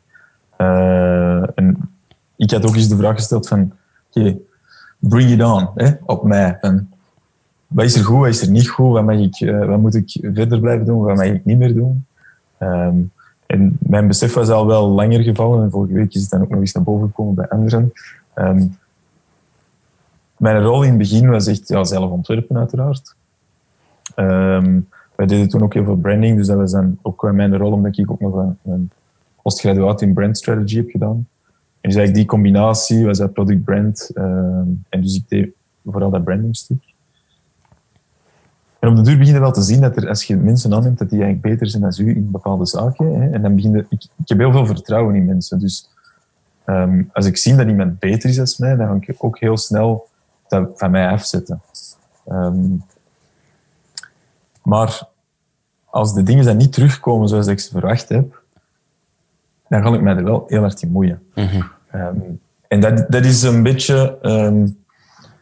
Uh, 0.59 1.59
en 1.59 1.91
ik 2.37 2.51
had 2.51 2.67
ook 2.67 2.75
eens 2.75 2.89
de 2.89 2.97
vraag 2.97 3.15
gesteld 3.15 3.49
van, 3.49 3.73
bring 4.99 5.31
it 5.31 5.43
on, 5.43 5.69
hè, 5.75 5.91
op 6.05 6.25
mij. 6.25 6.59
En 6.61 6.93
wat 7.67 7.85
is 7.85 7.95
er 7.95 8.05
goed, 8.05 8.19
wat 8.19 8.29
is 8.29 8.43
er 8.43 8.51
niet 8.51 8.69
goed, 8.69 9.05
wat, 9.05 9.19
ik, 9.19 9.41
uh, 9.41 9.67
wat 9.67 9.79
moet 9.79 9.95
ik 9.95 10.19
verder 10.35 10.61
blijven 10.61 10.87
doen, 10.87 11.03
wat 11.03 11.17
mag 11.17 11.27
ik 11.27 11.45
niet 11.45 11.59
meer 11.59 11.75
doen. 11.75 12.07
Um, 12.59 13.11
en 13.47 13.77
mijn 13.81 14.07
besef 14.07 14.35
was 14.35 14.49
al 14.49 14.67
wel 14.67 14.89
langer 14.89 15.23
gevallen, 15.23 15.63
en 15.63 15.71
vorige 15.71 15.95
week 15.95 16.15
is 16.15 16.21
het 16.21 16.31
dan 16.31 16.43
ook 16.43 16.49
nog 16.49 16.61
eens 16.61 16.73
naar 16.73 16.83
boven 16.83 17.07
gekomen 17.07 17.35
bij 17.35 17.49
anderen. 17.49 17.93
Um, 18.35 18.79
mijn 20.37 20.63
rol 20.63 20.83
in 20.83 20.89
het 20.89 20.99
begin 20.99 21.31
was 21.31 21.47
echt 21.47 21.69
ja, 21.69 21.85
zelf 21.85 22.11
ontwerpen, 22.11 22.57
uiteraard. 22.57 23.15
Um, 24.17 24.89
wij 25.15 25.27
deden 25.27 25.49
toen 25.49 25.63
ook 25.63 25.75
heel 25.75 25.85
veel 25.85 25.97
branding, 25.97 26.37
dus 26.37 26.47
dat 26.47 26.57
was 26.57 26.71
dan 26.71 26.99
ook 27.03 27.33
mijn 27.33 27.57
rol, 27.57 27.73
omdat 27.73 27.99
ik 27.99 28.11
ook 28.11 28.21
nog 28.21 28.35
een, 28.35 28.57
een 28.65 28.91
postgraduaat 29.43 30.03
in 30.03 30.15
brand 30.15 30.39
strategy 30.39 30.77
heb 30.77 30.91
gedaan. 30.91 31.27
En 31.81 31.91
dus 31.91 31.95
eigenlijk 31.95 32.15
die 32.15 32.25
combinatie 32.25 33.07
was 33.07 33.19
dat 33.19 33.33
product 33.33 33.65
brand, 33.65 34.11
um, 34.15 34.85
en 34.89 35.01
dus 35.01 35.15
ik 35.15 35.25
deed 35.29 35.49
vooral 35.85 36.11
dat 36.11 36.25
brandingstuk. 36.25 36.83
En 38.79 38.89
op 38.89 38.97
de 38.97 39.03
duur 39.03 39.19
begin 39.19 39.35
je 39.35 39.41
wel 39.41 39.53
te 39.53 39.63
zien 39.63 39.81
dat 39.81 39.97
er, 39.97 40.09
als 40.09 40.25
je 40.25 40.37
mensen 40.37 40.75
aanneemt, 40.75 40.99
dat 40.99 41.11
die 41.11 41.23
eigenlijk 41.23 41.55
beter 41.55 41.69
zijn 41.71 41.83
dan 41.83 42.07
u 42.07 42.17
in 42.17 42.31
bepaalde 42.31 42.67
zaken. 42.67 43.21
Hè, 43.21 43.31
en 43.31 43.43
dan 43.43 43.55
begin 43.55 43.71
je, 43.71 43.87
ik, 43.89 44.03
ik 44.03 44.29
heb 44.29 44.39
heel 44.39 44.53
veel 44.53 44.67
vertrouwen 44.67 45.15
in 45.15 45.25
mensen. 45.25 45.59
Dus 45.59 45.89
um, 46.67 47.11
als 47.13 47.27
ik 47.27 47.37
zie 47.37 47.57
dat 47.57 47.69
iemand 47.69 47.99
beter 47.99 48.31
is 48.31 48.37
dan 48.37 48.69
mij, 48.69 48.77
dan 48.77 49.05
ga 49.05 49.13
ik 49.13 49.25
ook 49.25 49.39
heel 49.39 49.57
snel 49.57 50.09
dat 50.49 50.71
van 50.75 50.91
mij 50.91 51.09
afzetten. 51.09 51.61
Maar 54.69 55.09
als 55.85 56.15
de 56.15 56.23
dingen 56.23 56.45
dan 56.45 56.57
niet 56.57 56.73
terugkomen 56.73 57.29
zoals 57.29 57.47
ik 57.47 57.61
ze 57.61 57.71
verwacht 57.71 58.09
heb, 58.09 58.43
dan 59.69 59.83
ga 59.83 59.95
ik 59.95 60.01
mij 60.01 60.17
er 60.17 60.25
wel 60.25 60.45
heel 60.47 60.61
hard 60.61 60.83
in 60.83 60.91
moeien. 60.91 61.23
Mm 61.35 61.47
-hmm. 61.47 61.71
um, 61.95 62.41
en 62.69 62.81
dat, 62.81 63.11
dat 63.11 63.25
is 63.25 63.43
een 63.43 63.63
beetje 63.63 64.19
um, 64.23 64.79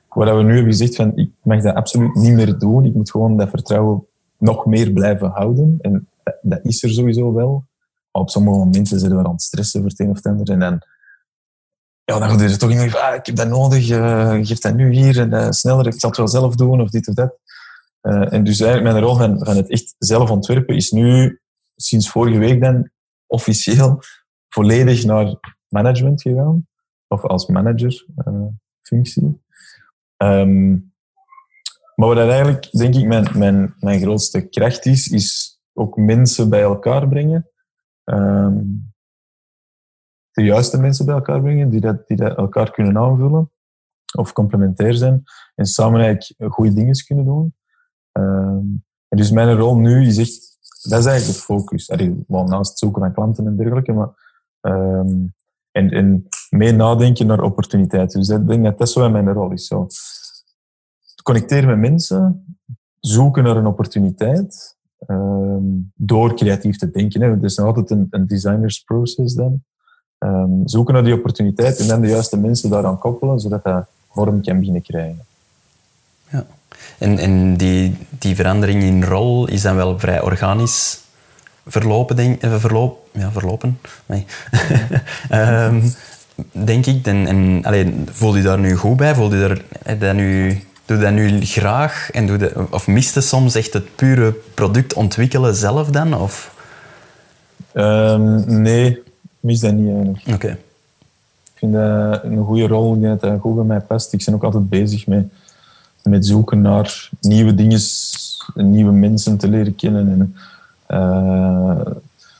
wat 0.08 0.36
we 0.36 0.42
nu 0.42 0.54
hebben 0.54 0.72
gezegd 0.72 0.96
van 0.96 1.16
ik 1.16 1.30
mag 1.42 1.62
dat 1.62 1.74
absoluut 1.74 2.14
niet 2.14 2.32
meer 2.32 2.58
doen. 2.58 2.84
Ik 2.84 2.94
moet 2.94 3.10
gewoon 3.10 3.36
dat 3.36 3.48
vertrouwen 3.48 4.06
nog 4.38 4.66
meer 4.66 4.90
blijven 4.90 5.30
houden. 5.30 5.78
En 5.80 6.08
dat, 6.22 6.34
dat 6.42 6.60
is 6.62 6.82
er 6.82 6.90
sowieso 6.90 7.32
wel. 7.32 7.64
Maar 8.12 8.22
op 8.22 8.30
sommige 8.30 8.58
momenten 8.58 8.98
zijn 8.98 9.16
we 9.16 9.24
aan 9.24 9.32
het 9.32 9.42
stressen 9.42 9.80
voor 9.80 9.90
het 9.90 10.00
een 10.00 10.10
of 10.10 10.16
het 10.16 10.26
ander. 10.26 10.50
En 10.50 10.58
dan, 10.58 10.80
ja, 12.04 12.18
dan 12.18 12.28
gaat 12.28 12.40
er 12.40 12.58
toch 12.58 12.70
in 12.70 12.94
ah, 12.94 13.14
ik 13.14 13.26
heb 13.26 13.36
dat 13.36 13.48
nodig, 13.48 13.90
uh, 13.90 14.30
geef 14.40 14.58
dat 14.58 14.74
nu 14.74 14.92
hier 14.92 15.18
en 15.20 15.30
uh, 15.30 15.50
sneller, 15.50 15.86
ik 15.86 16.00
zal 16.00 16.08
het 16.08 16.18
wel 16.18 16.28
zelf 16.28 16.56
doen 16.56 16.80
of 16.80 16.90
dit 16.90 17.08
of 17.08 17.14
dat. 17.14 17.34
Uh, 18.02 18.32
en 18.32 18.44
dus 18.44 18.60
eigenlijk 18.60 18.92
mijn 18.92 19.04
rol 19.04 19.16
van, 19.16 19.44
van 19.44 19.56
het 19.56 19.70
echt 19.70 19.94
zelf 19.98 20.30
ontwerpen 20.30 20.76
is 20.76 20.90
nu 20.90 21.40
sinds 21.76 22.10
vorige 22.10 22.38
week 22.38 22.60
dan 22.60 22.90
officieel 23.26 24.00
volledig 24.54 25.04
naar 25.04 25.36
management 25.68 26.22
gegaan. 26.22 26.66
Of 27.08 27.22
als 27.22 27.46
manager 27.46 28.06
functie. 28.82 29.44
Um, 30.16 30.94
maar 31.94 32.08
wat 32.08 32.18
eigenlijk, 32.18 32.70
denk 32.70 32.94
ik, 32.94 33.06
mijn, 33.06 33.38
mijn, 33.38 33.74
mijn 33.78 34.00
grootste 34.00 34.48
kracht 34.48 34.86
is, 34.86 35.08
is 35.08 35.60
ook 35.72 35.96
mensen 35.96 36.50
bij 36.50 36.62
elkaar 36.62 37.08
brengen. 37.08 37.50
Um, 38.04 38.94
de 40.30 40.42
juiste 40.42 40.80
mensen 40.80 41.06
bij 41.06 41.14
elkaar 41.14 41.40
brengen, 41.40 41.70
die 41.70 41.80
dat, 41.80 42.06
die 42.06 42.16
dat 42.16 42.36
elkaar 42.36 42.70
kunnen 42.70 42.98
aanvullen 42.98 43.50
of 44.16 44.32
complementair 44.32 44.94
zijn 44.94 45.22
en 45.54 45.66
samen 45.66 46.00
eigenlijk 46.00 46.54
goede 46.54 46.72
dingen 46.72 47.04
kunnen 47.04 47.24
doen. 47.24 47.55
En 49.08 49.16
dus 49.16 49.30
mijn 49.30 49.56
rol 49.56 49.76
nu 49.76 50.06
is 50.06 50.18
echt, 50.18 50.58
dat 50.82 50.98
is 50.98 51.06
eigenlijk 51.06 51.38
de 51.38 51.44
focus. 51.44 51.90
Allee, 51.90 52.24
wel 52.26 52.44
naast 52.44 52.70
het 52.70 52.78
zoeken 52.78 53.00
naar 53.02 53.12
klanten 53.12 53.46
en 53.46 53.56
dergelijke, 53.56 53.92
maar 53.92 54.08
um, 54.60 55.34
en, 55.70 55.90
en 55.90 56.28
mee 56.50 56.72
nadenken 56.72 57.26
naar 57.26 57.42
opportuniteiten. 57.42 58.20
Dus 58.20 58.28
ik 58.28 58.46
denk 58.46 58.64
dat 58.64 58.78
dat 58.78 58.90
zo 58.90 59.10
mijn 59.10 59.32
rol 59.32 59.52
is. 59.52 59.66
Zo. 59.66 59.86
Connecteren 61.22 61.68
met 61.68 61.90
mensen, 61.90 62.44
zoeken 63.00 63.44
naar 63.44 63.56
een 63.56 63.66
opportuniteit, 63.66 64.76
um, 65.06 65.92
door 65.94 66.34
creatief 66.34 66.76
te 66.78 66.90
denken. 66.90 67.22
Hè. 67.22 67.44
Is 67.44 67.58
altijd 67.58 67.90
een, 67.90 68.06
een 68.10 68.26
designers 68.26 68.80
process 68.80 69.34
dan. 69.34 69.64
Zoeken 70.64 70.94
naar 70.94 71.04
die 71.04 71.14
opportuniteit 71.14 71.78
en 71.78 71.88
dan 71.88 72.00
de 72.00 72.08
juiste 72.08 72.38
mensen 72.38 72.70
daaraan 72.70 72.98
koppelen, 72.98 73.40
zodat 73.40 73.64
dat 73.64 73.86
vorm 74.10 74.42
kan 74.42 74.58
beginnen 74.58 74.82
krijgen. 74.82 75.16
Ja. 75.16 75.35
En, 76.98 77.18
en 77.18 77.56
die, 77.56 77.96
die 78.18 78.34
verandering 78.34 78.82
in 78.82 79.04
rol 79.04 79.48
is 79.48 79.62
dan 79.62 79.76
wel 79.76 79.98
vrij 79.98 80.20
organisch 80.20 81.00
verlopen, 81.66 82.16
denk, 82.16 82.42
eh, 82.42 82.54
verloop, 82.54 83.08
ja, 83.12 83.30
verlopen. 83.32 83.78
Nee. 84.06 84.26
um, 85.32 85.82
denk 86.70 86.86
ik. 86.86 87.06
En, 87.06 87.26
en 87.26 87.60
alleen, 87.64 88.08
voel 88.12 88.36
je 88.36 88.42
daar 88.42 88.58
nu 88.58 88.74
goed 88.74 88.96
bij? 88.96 89.14
Voel 89.14 89.34
je 89.34 89.40
daar, 89.84 89.98
dat 89.98 90.14
nu, 90.14 90.60
doe 90.84 90.96
je 90.96 91.02
dat 91.02 91.12
nu 91.12 91.40
graag? 91.40 92.10
En 92.10 92.26
doe 92.26 92.36
de, 92.36 92.66
of 92.70 92.86
miste 92.86 93.20
soms 93.20 93.54
echt 93.54 93.72
het 93.72 93.96
pure 93.96 94.34
product 94.54 94.94
ontwikkelen 94.94 95.54
zelf 95.54 95.90
dan? 95.90 96.14
Of? 96.14 96.54
Um, 97.74 98.62
nee, 98.62 99.02
mis 99.40 99.60
dat 99.60 99.72
niet 99.72 99.88
eigenlijk. 99.88 100.20
Oké. 100.26 100.34
Okay. 100.34 100.50
Ik 100.50 101.62
vind 101.62 101.72
dat 101.72 102.24
een 102.24 102.44
goede 102.44 102.66
rol, 102.66 102.94
ik 102.94 103.00
denk 103.00 103.20
dat 103.20 103.30
dat 103.30 103.40
goed 103.40 103.54
bij 103.54 103.64
mij 103.64 103.80
past. 103.80 104.12
Ik 104.12 104.24
ben 104.24 104.34
ook 104.34 104.44
altijd 104.44 104.68
bezig 104.68 105.06
met, 105.06 105.26
met 106.06 106.26
zoeken 106.26 106.60
naar 106.60 107.10
nieuwe 107.20 107.54
dingen, 107.54 107.80
nieuwe 108.54 108.92
mensen 108.92 109.36
te 109.36 109.48
leren 109.48 109.74
kennen. 109.74 110.08
En, 110.08 110.34
uh, 110.98 111.80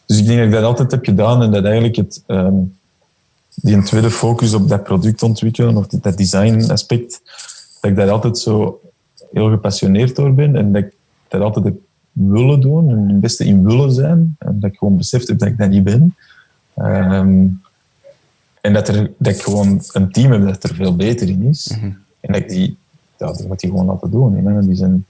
dus 0.07 0.18
ik 0.18 0.26
denk 0.26 0.38
dat 0.38 0.46
ik 0.46 0.52
dat 0.52 0.62
altijd 0.62 0.90
heb 0.90 1.05
gedaan 1.05 1.42
en 1.42 1.50
dat 1.50 1.64
eigenlijk 1.64 1.96
het, 1.96 2.22
um, 2.26 2.74
die 3.55 3.83
tweede 3.83 4.11
focus 4.11 4.55
op 4.55 4.68
dat 4.68 4.83
product 4.83 5.22
ontwikkelen 5.22 5.76
of 5.76 5.87
dat 5.87 6.16
design 6.16 6.70
aspect, 6.70 7.20
dat 7.81 7.90
ik 7.90 7.96
daar 7.96 8.11
altijd 8.11 8.38
zo 8.38 8.81
heel 9.33 9.50
gepassioneerd 9.50 10.16
door 10.16 10.35
ben 10.35 10.57
en 10.57 10.72
dat 10.72 10.83
ik 10.83 10.92
dat 11.29 11.40
altijd 11.40 11.64
heb 11.64 11.76
willen 12.12 12.61
doen 12.61 12.90
en 12.90 13.09
het 13.09 13.20
beste 13.20 13.44
in 13.44 13.64
willen 13.64 13.92
zijn. 13.92 14.37
En 14.38 14.61
dat 14.61 14.70
ik 14.70 14.79
gewoon 14.79 14.96
beseft 14.96 15.29
heb 15.29 15.38
dat 15.38 15.48
ik 15.48 15.59
dat 15.59 15.68
niet 15.68 15.85
ben. 15.85 16.14
Um, 16.79 17.61
en 18.61 18.72
dat, 18.72 18.88
er, 18.88 19.11
dat 19.18 19.33
ik 19.35 19.42
gewoon 19.42 19.83
een 19.92 20.12
team 20.12 20.33
heb 20.33 20.44
dat 20.44 20.62
er 20.62 20.74
veel 20.74 20.96
beter 20.96 21.29
in 21.29 21.42
is. 21.42 21.72
Mm 21.74 21.81
-hmm. 21.81 21.98
En 22.20 22.33
dat 22.33 22.42
ik 22.42 22.48
die, 22.48 22.76
ja, 23.18 23.26
dat 23.26 23.46
moet 23.46 23.61
die 23.61 23.70
gewoon 23.70 23.88
altijd 23.88 24.12
doen. 24.12 24.61
Die 24.66 24.74
zijn 24.74 25.07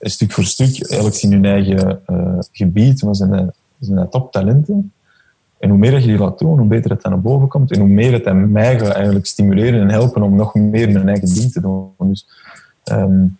stuk 0.00 0.32
voor 0.32 0.44
stuk, 0.44 0.78
elk 0.78 1.14
in 1.14 1.32
hun 1.32 1.44
eigen 1.44 2.00
uh, 2.10 2.38
gebied, 2.52 3.02
maar 3.02 3.14
zijn, 3.14 3.52
zijn 3.80 4.08
toptalenten. 4.08 4.92
En 5.58 5.68
hoe 5.68 5.78
meer 5.78 6.00
je 6.00 6.06
die 6.06 6.18
laat 6.18 6.38
doen, 6.38 6.58
hoe 6.58 6.66
beter 6.66 6.90
het 6.90 7.02
dan 7.02 7.12
naar 7.12 7.20
boven 7.20 7.48
komt. 7.48 7.70
En 7.72 7.80
hoe 7.80 7.88
meer 7.88 8.12
het 8.12 8.26
aan 8.26 8.52
mij 8.52 8.78
gaat 8.78 8.94
eigenlijk 8.94 9.26
stimuleren 9.26 9.80
en 9.80 9.90
helpen 9.90 10.22
om 10.22 10.36
nog 10.36 10.54
meer 10.54 10.90
mijn 10.90 11.08
eigen 11.08 11.34
ding 11.34 11.52
te 11.52 11.60
doen. 11.60 11.90
Dus 11.98 12.26
um, 12.92 13.38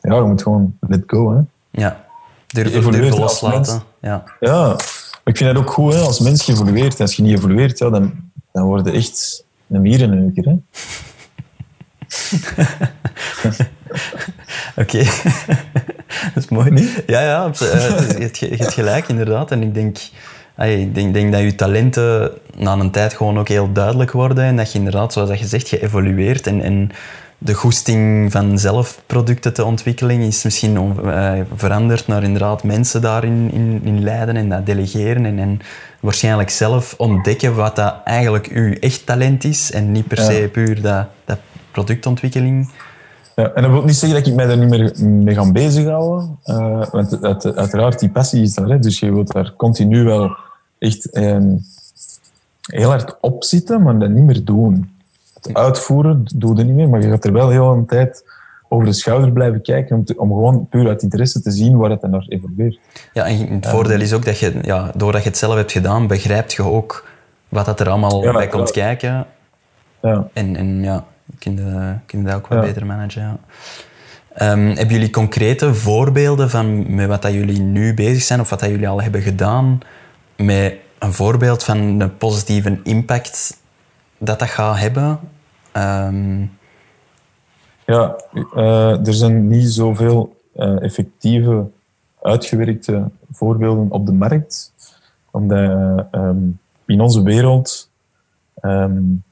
ja, 0.00 0.14
je 0.14 0.22
moet 0.22 0.42
gewoon 0.42 0.76
let 0.80 1.02
go. 1.06 1.32
Hè. 1.32 1.40
Ja, 1.70 2.04
durven, 2.46 2.92
durven 2.92 3.18
loslaten. 3.18 3.82
Ja. 4.00 4.24
ja, 4.40 4.66
maar 4.66 5.20
ik 5.24 5.36
vind 5.36 5.54
dat 5.54 5.62
ook 5.62 5.70
goed 5.70 5.94
hè, 5.94 6.00
als 6.00 6.20
mens 6.20 6.44
geëvolueerd. 6.44 7.00
Als 7.00 7.16
je 7.16 7.22
niet 7.22 7.36
evolueert, 7.36 7.78
ja, 7.78 7.90
dan, 7.90 8.12
dan 8.52 8.64
word 8.64 8.86
je 8.86 8.92
echt 8.92 9.44
een 9.66 9.80
mierenneuker. 9.80 10.44
Hè. 10.44 10.56
Oké, 14.76 15.04
dat 16.34 16.42
is 16.42 16.48
mooi. 16.48 16.90
Ja, 17.06 17.20
ja, 17.20 17.50
eh, 17.60 18.32
je 18.32 18.56
hebt 18.56 18.72
gelijk 18.72 19.08
inderdaad. 19.08 19.50
En 19.50 19.62
ik 19.62 19.74
denk, 19.74 19.98
ik 20.56 20.94
denk, 20.94 21.14
denk 21.14 21.32
dat 21.32 21.40
je 21.40 21.54
talenten 21.54 22.30
na 22.56 22.72
een 22.72 22.90
tijd 22.90 23.14
gewoon 23.14 23.38
ook 23.38 23.48
heel 23.48 23.72
duidelijk 23.72 24.12
worden 24.12 24.44
en 24.44 24.56
dat 24.56 24.72
je 24.72 24.78
inderdaad, 24.78 25.12
zoals 25.12 25.38
je 25.38 25.46
zegt, 25.46 25.68
geëvolueerd 25.68 26.46
en, 26.46 26.62
en 26.62 26.90
de 27.42 27.54
goesting 27.54 28.32
van 28.32 28.58
zelf 28.58 29.02
producten 29.06 29.52
te 29.52 29.64
ontwikkelen 29.64 30.20
is 30.20 30.42
misschien 30.42 30.94
uh, 31.04 31.32
veranderd 31.54 32.06
naar 32.06 32.22
inderdaad 32.22 32.62
mensen 32.62 33.00
daarin 33.00 33.50
in, 33.52 33.80
in 33.84 34.02
leiden 34.02 34.36
en 34.36 34.48
dat 34.48 34.66
delegeren 34.66 35.24
en, 35.24 35.38
en 35.38 35.60
waarschijnlijk 36.00 36.50
zelf 36.50 36.94
ontdekken 36.96 37.54
wat 37.54 37.76
dat 37.76 37.94
eigenlijk 38.04 38.46
uw 38.46 38.74
echt 38.80 39.06
talent 39.06 39.44
is 39.44 39.72
en 39.72 39.92
niet 39.92 40.06
per 40.06 40.18
se 40.18 40.48
puur 40.52 40.82
dat, 40.82 41.06
dat 41.24 41.38
productontwikkeling. 41.72 42.72
Ja, 43.36 43.52
en 43.52 43.62
dat 43.62 43.70
wil 43.70 43.84
niet 43.84 43.96
zeggen 43.96 44.18
dat 44.18 44.28
ik 44.28 44.34
mij 44.34 44.46
daar 44.46 44.58
niet 44.58 44.68
meer 44.68 45.08
mee 45.08 45.34
ga 45.34 45.52
bezighouden. 45.52 46.38
Uh, 46.44 46.86
want 46.90 47.24
uit, 47.24 47.56
uiteraard, 47.56 47.98
die 47.98 48.10
passie 48.10 48.42
is 48.42 48.54
daar. 48.54 48.68
Hè, 48.68 48.78
dus 48.78 49.00
je 49.00 49.12
wilt 49.12 49.32
daar 49.32 49.52
continu 49.56 50.04
wel 50.04 50.36
echt 50.78 51.16
um, 51.16 51.64
heel 52.62 52.88
hard 52.88 53.16
op 53.20 53.44
zitten, 53.44 53.82
maar 53.82 53.98
dat 53.98 54.10
niet 54.10 54.24
meer 54.24 54.44
doen. 54.44 54.90
Het 55.34 55.54
uitvoeren 55.54 56.22
doe 56.34 56.56
je 56.56 56.64
niet 56.64 56.74
meer, 56.74 56.88
maar 56.88 57.02
je 57.02 57.08
gaat 57.08 57.24
er 57.24 57.32
wel 57.32 57.48
heel 57.48 57.72
een 57.72 57.86
tijd 57.86 58.24
over 58.68 58.86
de 58.86 58.92
schouder 58.92 59.32
blijven 59.32 59.62
kijken 59.62 59.96
om, 59.96 60.04
te, 60.04 60.18
om 60.18 60.28
gewoon 60.28 60.66
puur 60.70 60.88
uit 60.88 61.02
interesse 61.02 61.40
te 61.42 61.50
zien 61.50 61.76
waar 61.76 61.90
het 61.90 62.00
dan 62.00 62.10
naar 62.10 62.26
evolueert. 62.28 62.78
Ja, 63.12 63.26
en 63.26 63.48
het 63.48 63.66
voordeel 63.66 64.00
is 64.00 64.12
ook 64.12 64.24
dat 64.24 64.38
je, 64.38 64.58
ja, 64.62 64.90
doordat 64.94 65.22
je 65.22 65.28
het 65.28 65.38
zelf 65.38 65.54
hebt 65.54 65.72
gedaan, 65.72 66.06
begrijpt 66.06 66.52
je 66.52 66.62
ook 66.62 67.08
wat 67.48 67.66
dat 67.66 67.80
er 67.80 67.88
allemaal 67.88 68.22
ja, 68.22 68.32
bij 68.32 68.48
komt 68.48 68.70
kijken. 68.70 69.26
Ja. 70.02 70.28
En, 70.32 70.56
en 70.56 70.82
ja, 70.82 71.04
kun 71.38 71.56
je, 71.56 71.94
kun 72.06 72.24
dat 72.24 72.34
ook 72.34 72.46
wat 72.46 72.60
beter 72.60 72.86
managen. 72.86 73.22
Ja. 73.22 74.52
Um, 74.52 74.66
hebben 74.66 74.94
jullie 74.94 75.10
concrete 75.10 75.74
voorbeelden 75.74 76.50
van 76.50 76.94
met 76.94 77.08
wat 77.08 77.22
dat 77.22 77.32
jullie 77.32 77.60
nu 77.60 77.94
bezig 77.94 78.22
zijn 78.22 78.40
of 78.40 78.50
wat 78.50 78.60
dat 78.60 78.68
jullie 78.68 78.88
al 78.88 79.02
hebben 79.02 79.22
gedaan 79.22 79.80
met 80.36 80.74
een 80.98 81.12
voorbeeld 81.12 81.64
van 81.64 81.78
een 81.78 82.16
positieve 82.16 82.78
impact 82.84 83.56
dat 84.18 84.38
dat 84.38 84.48
gaat 84.48 84.78
hebben? 84.78 85.18
Um... 85.72 86.58
Ja, 87.86 88.16
uh, 88.54 89.06
er 89.06 89.14
zijn 89.14 89.48
niet 89.48 89.68
zoveel 89.68 90.40
uh, 90.56 90.82
effectieve, 90.82 91.70
uitgewerkte 92.22 93.04
voorbeelden 93.32 93.90
op 93.90 94.06
de 94.06 94.12
markt. 94.12 94.72
Omdat 95.30 96.06
um, 96.12 96.58
in 96.86 97.00
onze 97.00 97.22
wereld, 97.22 97.88
um, 98.62 99.22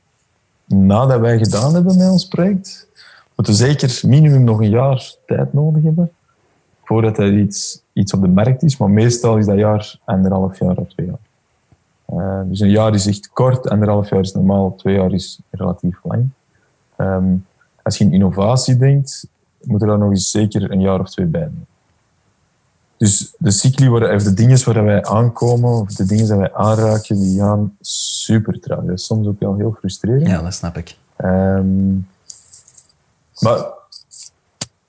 nadat 0.68 1.20
wij 1.20 1.38
gedaan 1.38 1.74
hebben 1.74 1.96
met 1.96 2.10
ons 2.10 2.28
project, 2.28 2.86
moeten 3.34 3.54
zeker 3.54 4.00
minimum 4.06 4.44
nog 4.44 4.60
een 4.60 4.70
jaar 4.70 5.14
tijd 5.26 5.52
nodig 5.52 5.82
hebben 5.82 6.10
voordat 6.84 7.18
er 7.18 7.38
iets, 7.38 7.80
iets 7.92 8.12
op 8.12 8.20
de 8.20 8.28
markt 8.28 8.62
is. 8.62 8.76
Maar 8.76 8.90
meestal 8.90 9.36
is 9.36 9.46
dat 9.46 9.58
jaar 9.58 9.98
anderhalf 10.04 10.58
jaar 10.58 10.76
of 10.76 10.88
twee 10.88 11.06
jaar. 11.06 11.18
Uh, 12.12 12.48
dus 12.48 12.60
een 12.60 12.70
jaar 12.70 12.94
is 12.94 13.06
echt 13.06 13.28
kort, 13.32 13.68
anderhalf 13.68 14.10
jaar 14.10 14.20
is 14.20 14.32
normaal, 14.32 14.74
twee 14.74 14.94
jaar 14.94 15.12
is 15.12 15.38
relatief 15.50 15.98
lang. 16.02 16.28
Um, 16.96 17.46
als 17.82 17.98
je 17.98 18.04
in 18.04 18.12
innovatie 18.12 18.76
denkt, 18.76 19.26
moet 19.62 19.82
er 19.82 19.88
daar 19.88 19.98
nog 19.98 20.10
eens 20.10 20.30
zeker 20.30 20.70
een 20.70 20.80
jaar 20.80 21.00
of 21.00 21.10
twee 21.10 21.26
bij 21.26 21.40
nemen. 21.40 21.66
Dus 22.98 23.34
de 23.38 23.50
cycli, 23.50 23.88
waar, 23.88 24.14
of 24.14 24.22
de 24.22 24.34
dingen 24.34 24.64
waar 24.64 24.84
wij 24.84 25.04
aankomen, 25.04 25.70
of 25.70 25.94
de 25.94 26.04
dingen 26.04 26.26
die 26.26 26.36
wij 26.36 26.54
aanraken, 26.54 27.20
die 27.20 27.38
gaan 27.38 27.76
super 27.80 28.60
traag. 28.60 28.84
Dat 28.84 28.98
is 28.98 29.04
soms 29.04 29.26
ook 29.26 29.40
wel 29.40 29.56
heel 29.56 29.76
frustrerend. 29.78 30.26
Ja, 30.26 30.42
dat 30.42 30.54
snap 30.54 30.76
ik. 30.76 30.96
Um, 31.24 32.08
maar 33.38 33.66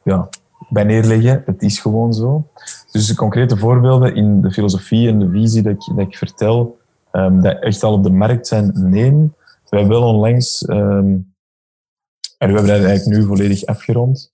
ja, 0.03 0.29
bij 0.69 0.83
neerleggen, 0.83 1.43
het 1.45 1.61
is 1.61 1.79
gewoon 1.79 2.13
zo. 2.13 2.47
Dus 2.91 3.07
de 3.07 3.15
concrete 3.15 3.57
voorbeelden 3.57 4.15
in 4.15 4.41
de 4.41 4.51
filosofie 4.51 5.07
en 5.07 5.19
de 5.19 5.29
visie 5.29 5.61
dat 5.61 5.73
ik, 5.73 5.95
dat 5.95 6.07
ik 6.07 6.17
vertel, 6.17 6.79
um, 7.11 7.41
dat 7.41 7.59
echt 7.59 7.83
al 7.83 7.93
op 7.93 8.03
de 8.03 8.11
markt 8.11 8.47
zijn, 8.47 8.71
nee. 8.73 9.11
We 9.69 9.77
hebben 9.77 9.99
wel 9.99 10.13
onlangs, 10.13 10.67
um, 10.67 11.33
en 12.37 12.47
we 12.47 12.53
hebben 12.53 12.65
dat 12.65 12.83
eigenlijk 12.83 13.05
nu 13.05 13.25
volledig 13.25 13.65
afgerond, 13.65 14.31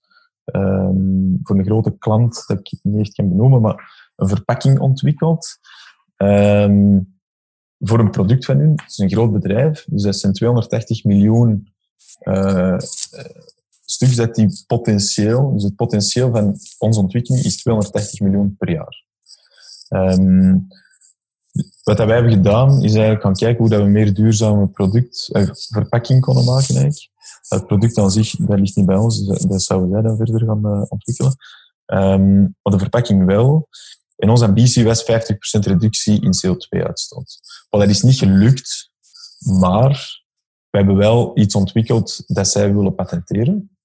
um, 0.52 1.40
voor 1.42 1.58
een 1.58 1.64
grote 1.64 1.98
klant, 1.98 2.44
dat 2.46 2.58
ik 2.58 2.78
niet 2.82 3.00
echt 3.00 3.14
kan 3.14 3.28
benoemen, 3.28 3.60
maar 3.60 4.10
een 4.16 4.28
verpakking 4.28 4.78
ontwikkeld. 4.78 5.58
voor 7.78 7.98
een 7.98 8.10
product 8.10 8.44
van 8.44 8.58
hun. 8.58 8.70
Het 8.70 8.90
is 8.90 8.98
een 8.98 9.10
groot 9.10 9.32
bedrijf, 9.32 9.84
dus 9.88 10.02
dat 10.02 10.16
zijn 10.16 10.32
280 10.32 11.04
miljoen 11.04 11.68
uh, 12.20 12.78
stuk 13.84 14.16
dat 14.16 14.34
die 14.34 14.64
potentieel, 14.66 15.52
dus 15.52 15.62
het 15.62 15.76
potentieel 15.76 16.30
van 16.30 16.58
onze 16.78 17.00
ontwikkeling 17.00 17.44
is 17.44 17.56
230 17.56 18.20
miljoen 18.20 18.56
per 18.56 18.70
jaar. 18.70 19.04
Um, 19.88 20.66
wat 21.82 21.96
dat 21.96 22.06
wij 22.06 22.14
hebben 22.14 22.32
gedaan, 22.32 22.82
is 22.82 22.92
eigenlijk 22.92 23.22
gaan 23.22 23.34
kijken 23.34 23.58
hoe 23.58 23.68
dat 23.68 23.82
we 23.82 23.88
meer 23.88 24.14
duurzame 24.14 24.68
product, 24.68 25.28
uh, 25.32 25.48
verpakking 25.52 26.20
konden 26.20 26.44
maken 26.44 26.74
eigenlijk. 26.74 27.08
Het 27.48 27.66
product 27.66 27.98
aan 27.98 28.10
zich, 28.10 28.30
dat 28.30 28.58
ligt 28.58 28.76
niet 28.76 28.86
bij 28.86 28.96
ons, 28.96 29.26
dus 29.26 29.38
dat 29.38 29.62
zouden 29.62 29.90
wij 29.90 30.02
dan 30.02 30.16
verder 30.16 30.46
gaan 30.46 30.66
uh, 30.66 30.82
ontwikkelen. 30.88 31.34
Um, 31.86 32.56
maar 32.62 32.72
de 32.72 32.78
verpakking 32.78 33.24
wel. 33.24 33.68
En 34.16 34.30
onze 34.30 34.44
ambitie 34.44 34.84
was 34.84 35.02
50% 35.02 35.06
reductie 35.60 36.20
in 36.20 36.32
CO2-uitstoot. 36.46 37.38
Wel, 37.70 37.80
dat 37.80 37.90
is 37.90 38.02
niet 38.02 38.18
gelukt, 38.18 38.90
maar 39.60 40.24
we 40.70 40.78
hebben 40.78 40.96
wel 40.96 41.38
iets 41.38 41.54
ontwikkeld 41.54 42.22
dat 42.26 42.48
zij 42.48 42.74
willen 42.74 42.94
patenteren 42.94 43.76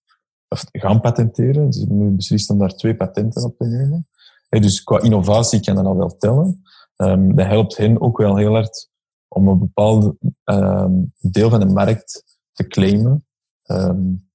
of 0.52 0.64
gaan 0.72 1.02
patenteren. 1.02 1.74
Ze 1.74 1.80
hebben 1.80 1.98
nu 1.98 2.10
beslist 2.10 2.50
om 2.50 2.58
daar 2.58 2.76
twee 2.76 2.96
patenten 2.96 3.44
op 3.44 3.58
te 3.58 3.66
nemen. 3.66 4.08
dus 4.50 4.84
qua 4.84 5.02
innovatie 5.02 5.60
kan 5.60 5.76
dat 5.76 5.86
al 5.86 5.98
wel 5.98 6.18
tellen. 6.18 6.62
Um, 7.02 7.36
dat 7.36 7.46
helpt 7.46 7.78
hen 7.78 8.02
ook 8.02 8.18
wel 8.18 8.36
heel 8.36 8.54
hard 8.54 8.90
om 9.28 9.48
een 9.48 9.60
bepaald 9.60 10.16
um, 10.44 11.14
deel 11.20 11.50
van 11.50 11.60
de 11.60 11.66
markt 11.66 12.40
te 12.52 12.68
claimen. 12.68 13.26
Um, 13.66 14.30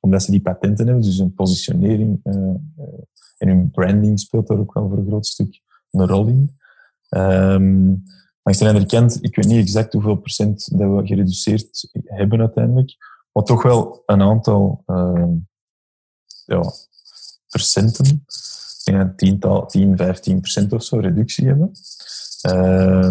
omdat 0.00 0.22
ze 0.22 0.30
die 0.30 0.40
patenten 0.40 0.86
hebben, 0.86 1.04
dus 1.04 1.18
hun 1.18 1.34
positionering 1.34 2.20
uh, 2.24 2.34
en 3.36 3.48
hun 3.48 3.70
branding 3.70 4.20
speelt 4.20 4.46
daar 4.46 4.58
ook 4.58 4.74
wel 4.74 4.88
voor 4.88 4.98
een 4.98 5.06
groot 5.06 5.26
stuk 5.26 5.60
een 5.90 6.06
rol 6.06 6.26
in. 6.26 6.56
Langs 8.42 8.58
de 8.60 8.66
andere 8.66 8.86
kant, 8.86 9.22
ik 9.22 9.36
weet 9.36 9.46
niet 9.46 9.58
exact 9.58 9.92
hoeveel 9.92 10.16
procent 10.16 10.78
dat 10.78 10.90
we 10.90 11.06
gereduceerd 11.06 11.88
hebben 12.04 12.40
uiteindelijk, 12.40 12.96
maar 13.32 13.44
toch 13.44 13.62
wel 13.62 14.02
een 14.06 14.22
aantal 14.22 14.82
ja, 16.44 16.72
procenten. 17.48 18.24
Een 18.94 19.16
tiental, 19.16 19.66
10, 19.66 19.96
15 19.96 20.40
procent 20.40 20.72
of 20.72 20.82
zo 20.82 20.98
reductie 20.98 21.46
hebben. 21.46 21.70
Uh, 22.50 23.10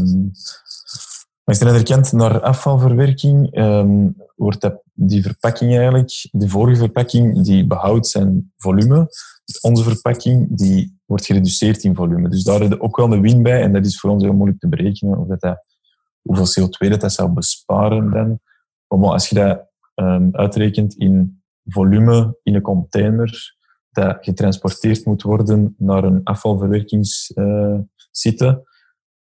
als 1.44 1.60
je 1.60 1.66
erkent 1.66 2.12
naar 2.12 2.42
afvalverwerking, 2.42 3.58
um, 3.58 4.16
wordt 4.36 4.62
dat, 4.62 4.82
die 4.94 5.22
verpakking 5.22 5.76
eigenlijk, 5.76 6.28
de 6.32 6.50
vorige 6.50 6.80
verpakking, 6.80 7.44
die 7.44 7.68
behoudt 7.68 8.08
zijn 8.08 8.54
volume. 8.58 9.08
Onze 9.62 9.84
verpakking, 9.84 10.58
die 10.58 11.00
wordt 11.06 11.26
gereduceerd 11.26 11.84
in 11.84 11.96
volume. 11.96 12.30
Dus 12.30 12.44
daar 12.44 12.60
hebben 12.60 12.78
we 12.78 12.84
ook 12.84 12.98
wel 12.98 13.14
een 13.14 13.22
win 13.22 13.44
bij. 13.44 13.62
En 13.62 13.74
dat 13.74 13.86
is 13.86 14.00
voor 14.00 14.10
ons 14.10 14.24
heel 14.24 14.34
moeilijk 14.34 14.60
te 14.60 14.68
berekenen, 14.68 15.18
of 15.18 15.28
dat, 15.28 15.40
dat 15.42 15.64
hoeveel 16.22 16.68
CO2 16.68 16.98
dat, 16.98 17.14
zou 17.14 17.30
besparen 17.30 18.12
dan. 18.12 18.40
Maar 19.00 19.12
als 19.12 19.30
je 19.30 19.36
dat 19.36 19.68
um, 19.96 20.30
uitrekent 20.32 20.94
in 20.94 21.44
volume 21.66 22.38
in 22.44 22.56
een 22.56 22.62
container 22.62 23.55
dat 23.96 24.18
getransporteerd 24.22 25.06
moet 25.06 25.22
worden 25.22 25.76
naar 25.78 26.04
een 26.04 26.24
afvalverwerkingssite. 26.24 28.74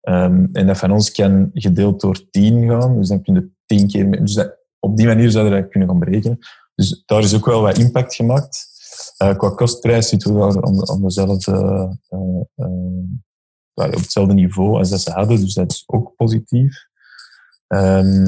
Um, 0.02 0.48
en 0.52 0.66
dat 0.66 0.78
van 0.78 0.92
ons 0.92 1.10
kan 1.10 1.50
gedeeld 1.54 2.00
door 2.00 2.30
10 2.30 2.68
gaan. 2.68 2.96
Dus 2.96 3.08
dan 3.08 3.22
kun 3.22 3.34
je 3.34 3.50
10 3.66 3.88
keer... 3.88 4.10
Dus 4.10 4.34
dat, 4.34 4.56
op 4.78 4.96
die 4.96 5.06
manier 5.06 5.30
zouden 5.30 5.54
we 5.54 5.60
dat 5.60 5.70
kunnen 5.70 5.88
gaan 5.88 5.98
berekenen. 5.98 6.38
Dus 6.74 7.02
daar 7.06 7.22
is 7.22 7.34
ook 7.34 7.46
wel 7.46 7.62
wat 7.62 7.78
impact 7.78 8.14
gemaakt. 8.14 8.66
Uh, 9.22 9.36
qua 9.36 9.50
kostprijs 9.50 10.08
zitten 10.08 10.34
we 10.34 10.60
om 10.92 11.02
dezelfde, 11.02 11.52
uh, 11.52 11.90
uh, 12.56 12.66
op 13.74 13.94
hetzelfde 13.94 14.34
niveau 14.34 14.78
als 14.78 14.90
dat 14.90 15.00
ze 15.00 15.10
hadden. 15.10 15.40
Dus 15.40 15.54
dat 15.54 15.72
is 15.72 15.82
ook 15.86 16.16
positief. 16.16 16.86
Um, 17.68 18.24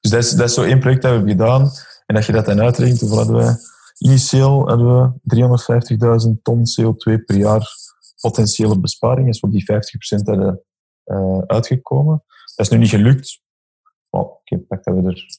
dus 0.00 0.10
dat 0.10 0.48
is, 0.48 0.54
zo 0.54 0.62
één 0.62 0.80
project 0.80 1.02
dat 1.02 1.10
we 1.10 1.16
hebben 1.16 1.36
gedaan. 1.36 1.70
En 2.06 2.14
dat 2.14 2.26
je 2.26 2.32
dat 2.32 2.46
dan 2.46 2.60
uitrekent, 2.60 3.00
hoeveel? 3.00 3.56
Initieel 3.98 4.68
hadden 4.68 5.20
we 5.22 6.26
350.000 6.26 6.42
ton 6.42 6.62
CO2 6.80 7.24
per 7.24 7.36
jaar 7.36 7.76
potentiële 8.20 8.78
besparing. 8.78 9.28
Is 9.28 9.40
op 9.40 9.50
die 9.50 9.64
50% 9.72 10.24
hadden 10.24 10.60
uh, 11.06 11.38
uitgekomen. 11.46 12.22
Dat 12.56 12.66
is 12.66 12.68
nu 12.68 12.78
niet 12.78 12.88
gelukt. 12.88 13.40
Well, 14.10 14.26
ik 14.44 14.60
dat 14.68 14.80
we 14.84 15.02
er 15.02 15.38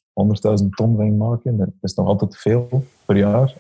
100.000 0.61 0.69
ton 0.69 0.95
van 0.95 1.17
maken. 1.17 1.57
Dat 1.57 1.69
is 1.81 1.93
nog 1.93 2.07
altijd 2.07 2.37
veel 2.37 2.85
per 3.05 3.17
jaar. 3.17 3.53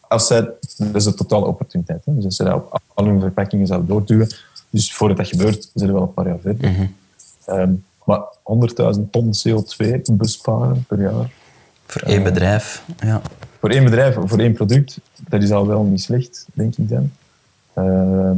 Als 0.00 0.26
zij, 0.26 0.40
dat 0.76 0.94
is 0.94 1.04
de 1.04 1.14
totale 1.14 1.46
opportuniteit. 1.46 2.04
Hè. 2.04 2.14
Dus 2.14 2.24
als 2.24 2.36
ze 2.36 2.44
dat 2.44 2.54
op 2.54 2.80
al 2.94 3.04
hun 3.04 3.20
verpakkingen 3.20 3.66
zouden 3.66 3.88
doorduwen, 3.88 4.28
dus 4.70 4.94
voordat 4.94 5.16
dat 5.16 5.28
gebeurt, 5.28 5.70
zijn 5.74 5.88
we 5.88 5.94
wel 5.94 6.06
een 6.06 6.14
paar 6.14 6.26
jaar 6.26 6.40
verder. 6.40 6.70
Mm 6.70 6.74
-hmm. 7.46 7.84
Maar 8.04 8.20
100.000 8.96 9.10
ton 9.10 9.32
CO2 9.48 10.00
besparen 10.12 10.84
per 10.84 11.00
jaar. 11.00 11.32
Voor 11.86 12.02
één 12.02 12.22
bedrijf, 12.22 12.84
ja. 12.98 13.22
Voor 13.66 13.74
één 13.74 13.84
bedrijf, 13.84 14.16
voor 14.24 14.38
één 14.38 14.52
product, 14.52 15.00
dat 15.28 15.42
is 15.42 15.50
al 15.50 15.66
wel 15.66 15.82
niet 15.82 16.00
slecht, 16.00 16.46
denk 16.52 16.76
ik 16.76 16.88
dan. 16.88 17.10
Uh, 17.78 18.30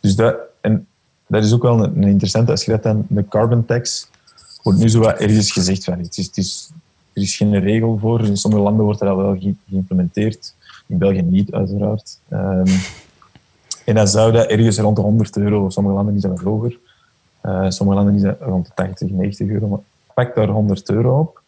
dus 0.00 0.16
dat, 0.16 0.36
en 0.60 0.86
dat 1.26 1.44
is 1.44 1.52
ook 1.52 1.62
wel 1.62 1.84
een, 1.84 2.02
interessante, 2.02 2.50
als 2.50 2.64
je 2.64 2.78
dan, 2.82 3.06
de 3.08 3.28
carbon 3.28 3.64
tax, 3.64 4.10
wordt 4.62 4.78
nu 4.78 4.88
zo 4.88 5.00
wat 5.00 5.18
ergens 5.18 5.52
gezegd 5.52 5.84
van, 5.84 5.98
het 5.98 6.18
is, 6.18 6.26
het 6.26 6.36
is, 6.36 6.70
er 7.12 7.22
is 7.22 7.36
geen 7.36 7.60
regel 7.60 7.98
voor, 7.98 8.24
in 8.24 8.36
sommige 8.36 8.62
landen 8.62 8.84
wordt 8.84 9.00
dat 9.00 9.16
wel 9.16 9.38
geïmplementeerd, 9.68 10.54
in 10.86 10.98
België 10.98 11.22
niet 11.22 11.52
uiteraard. 11.52 12.18
Um, 12.32 12.64
en 13.84 13.94
dan 13.94 14.08
zou 14.08 14.32
dat 14.32 14.46
ergens 14.46 14.78
rond 14.78 14.96
de 14.96 15.02
100 15.02 15.36
euro, 15.36 15.70
sommige 15.70 15.96
landen 15.96 16.14
is 16.14 16.22
dat 16.22 16.40
hoger, 16.40 16.78
uh, 17.44 17.70
sommige 17.70 17.98
landen 17.98 18.14
is 18.14 18.22
dat 18.22 18.36
rond 18.40 18.66
de 18.66 18.72
80, 18.74 19.10
90 19.10 19.48
euro. 19.48 19.68
Maar 19.68 19.80
pak 20.14 20.34
daar 20.34 20.48
100 20.48 20.90
euro 20.90 21.18
op. 21.18 21.42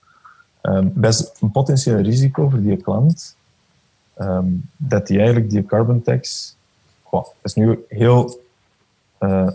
Um, 0.63 0.93
dat 0.95 1.15
is 1.15 1.31
een 1.41 1.51
potentieel 1.51 1.99
risico 1.99 2.49
voor 2.49 2.61
die 2.61 2.77
klant. 2.77 3.37
Um, 4.19 4.69
dat 4.77 5.07
die 5.07 5.17
eigenlijk 5.17 5.51
die 5.51 5.65
carbon 5.65 6.03
tax... 6.03 6.55
Dat 7.11 7.35
is 7.43 7.55
nu 7.55 7.85
heel, 7.89 8.41
uh, 9.21 9.51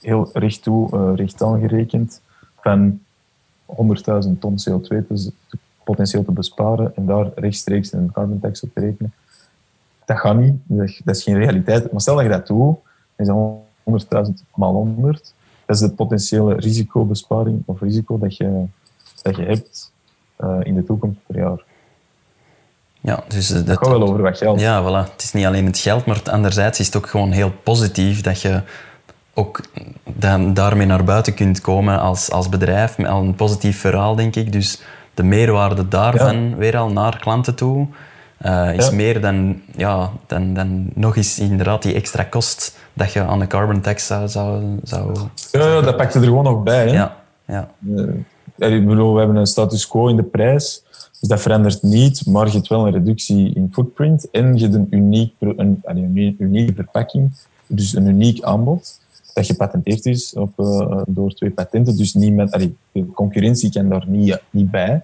heel 0.00 0.30
recht 0.32 0.62
toe, 0.62 0.90
uh, 0.94 1.16
recht 1.16 1.42
aangerekend 1.42 2.20
van 2.60 3.00
100.000 3.66 3.76
ton 4.40 4.56
CO2 4.58 4.86
te, 4.86 5.32
potentieel 5.84 6.24
te 6.24 6.32
besparen 6.32 6.96
en 6.96 7.06
daar 7.06 7.30
rechtstreeks 7.34 7.92
een 7.92 8.12
carbon 8.12 8.40
tax 8.40 8.60
op 8.62 8.70
te 8.74 8.80
rekenen. 8.80 9.12
Dat 10.04 10.18
gaat 10.18 10.36
niet. 10.36 10.54
Dat 11.04 11.16
is 11.16 11.22
geen 11.22 11.38
realiteit. 11.38 11.92
Maar 11.92 12.00
stel 12.00 12.14
dat 12.14 12.24
je 12.24 12.30
dat 12.30 12.46
doet, 12.46 12.76
is 13.16 13.26
dat 13.26 14.26
100.000 14.26 14.32
maal 14.54 14.72
100 14.72 15.32
dat 15.68 15.76
is 15.76 15.82
de 15.82 15.94
potentiële 15.94 16.54
risicobesparing 16.54 17.62
of 17.64 17.80
risico 17.80 18.18
dat 18.18 18.36
je, 18.36 18.64
dat 19.22 19.36
je 19.36 19.42
hebt 19.42 19.90
in 20.62 20.74
de 20.74 20.84
toekomst 20.84 21.18
per 21.26 21.36
jaar. 21.36 21.58
Ja, 23.00 23.22
dus 23.28 23.48
dat, 23.48 23.78
gaat 23.78 23.88
wel 23.88 24.02
over 24.02 24.22
wat 24.22 24.38
geld. 24.38 24.60
Ja, 24.60 24.82
voilà. 24.82 25.10
Het 25.12 25.22
is 25.22 25.32
niet 25.32 25.46
alleen 25.46 25.66
het 25.66 25.78
geld, 25.78 26.06
maar 26.06 26.20
anderzijds 26.30 26.80
is 26.80 26.86
het 26.86 26.96
ook 26.96 27.08
gewoon 27.08 27.30
heel 27.30 27.52
positief 27.62 28.20
dat 28.20 28.40
je 28.40 28.62
ook 29.34 29.60
dan 30.04 30.54
daarmee 30.54 30.86
naar 30.86 31.04
buiten 31.04 31.34
kunt 31.34 31.60
komen 31.60 32.00
als, 32.00 32.30
als 32.30 32.48
bedrijf. 32.48 32.98
Met 32.98 33.06
al 33.06 33.22
een 33.22 33.34
positief 33.34 33.80
verhaal, 33.80 34.14
denk 34.14 34.36
ik. 34.36 34.52
Dus 34.52 34.82
de 35.14 35.22
meerwaarde 35.22 35.88
daarvan 35.88 36.56
weer 36.56 36.76
al 36.76 36.90
naar 36.90 37.18
klanten 37.18 37.54
toe 37.54 37.86
uh, 38.46 38.74
is 38.74 38.90
meer 38.90 39.20
dan, 39.20 39.60
ja, 39.76 40.10
dan, 40.26 40.54
dan 40.54 40.90
nog 40.94 41.16
eens 41.16 41.38
inderdaad 41.38 41.82
die 41.82 41.94
extra 41.94 42.22
kost 42.22 42.76
dat 42.92 43.12
je 43.12 43.22
aan 43.22 43.38
de 43.38 43.46
carbon 43.46 43.80
tax 43.80 44.06
zou... 44.06 44.28
zou, 44.28 44.78
zou 44.82 45.18
ja, 45.50 45.66
ja, 45.66 45.80
dat 45.80 45.96
pakt 45.96 46.14
er 46.14 46.22
gewoon 46.22 46.44
nog 46.44 46.62
bij. 46.62 46.88
Hè? 46.88 46.92
Ja. 46.92 47.16
Ja. 47.44 47.68
Ik 48.58 48.86
bedoel, 48.86 49.12
we 49.12 49.18
hebben 49.18 49.36
een 49.36 49.46
status 49.46 49.88
quo 49.88 50.08
in 50.08 50.16
de 50.16 50.22
prijs. 50.22 50.82
Dus 51.20 51.28
dat 51.28 51.40
verandert 51.40 51.82
niet, 51.82 52.26
maar 52.26 52.46
je 52.46 52.52
hebt 52.52 52.68
wel 52.68 52.86
een 52.86 52.92
reductie 52.92 53.54
in 53.54 53.68
footprint 53.72 54.30
en 54.30 54.56
je 54.56 54.62
hebt 54.62 54.74
een, 54.74 54.86
uniek, 54.90 55.34
een, 55.38 55.80
een 55.84 56.36
unieke 56.38 56.74
verpakking, 56.74 57.32
dus 57.66 57.94
een 57.94 58.06
uniek 58.06 58.42
aanbod 58.42 58.98
dat 59.38 59.46
gepatenteerd 59.46 60.06
is 60.06 60.34
op, 60.34 60.52
uh, 60.56 61.02
door 61.06 61.34
twee 61.34 61.50
patenten. 61.50 61.96
Dus 61.96 62.14
niet 62.14 62.34
met, 62.34 62.52
allee, 62.52 62.76
de 62.92 63.06
concurrentie 63.12 63.72
kan 63.72 63.88
daar 63.88 64.04
niet, 64.06 64.40
niet 64.50 64.70
bij. 64.70 65.02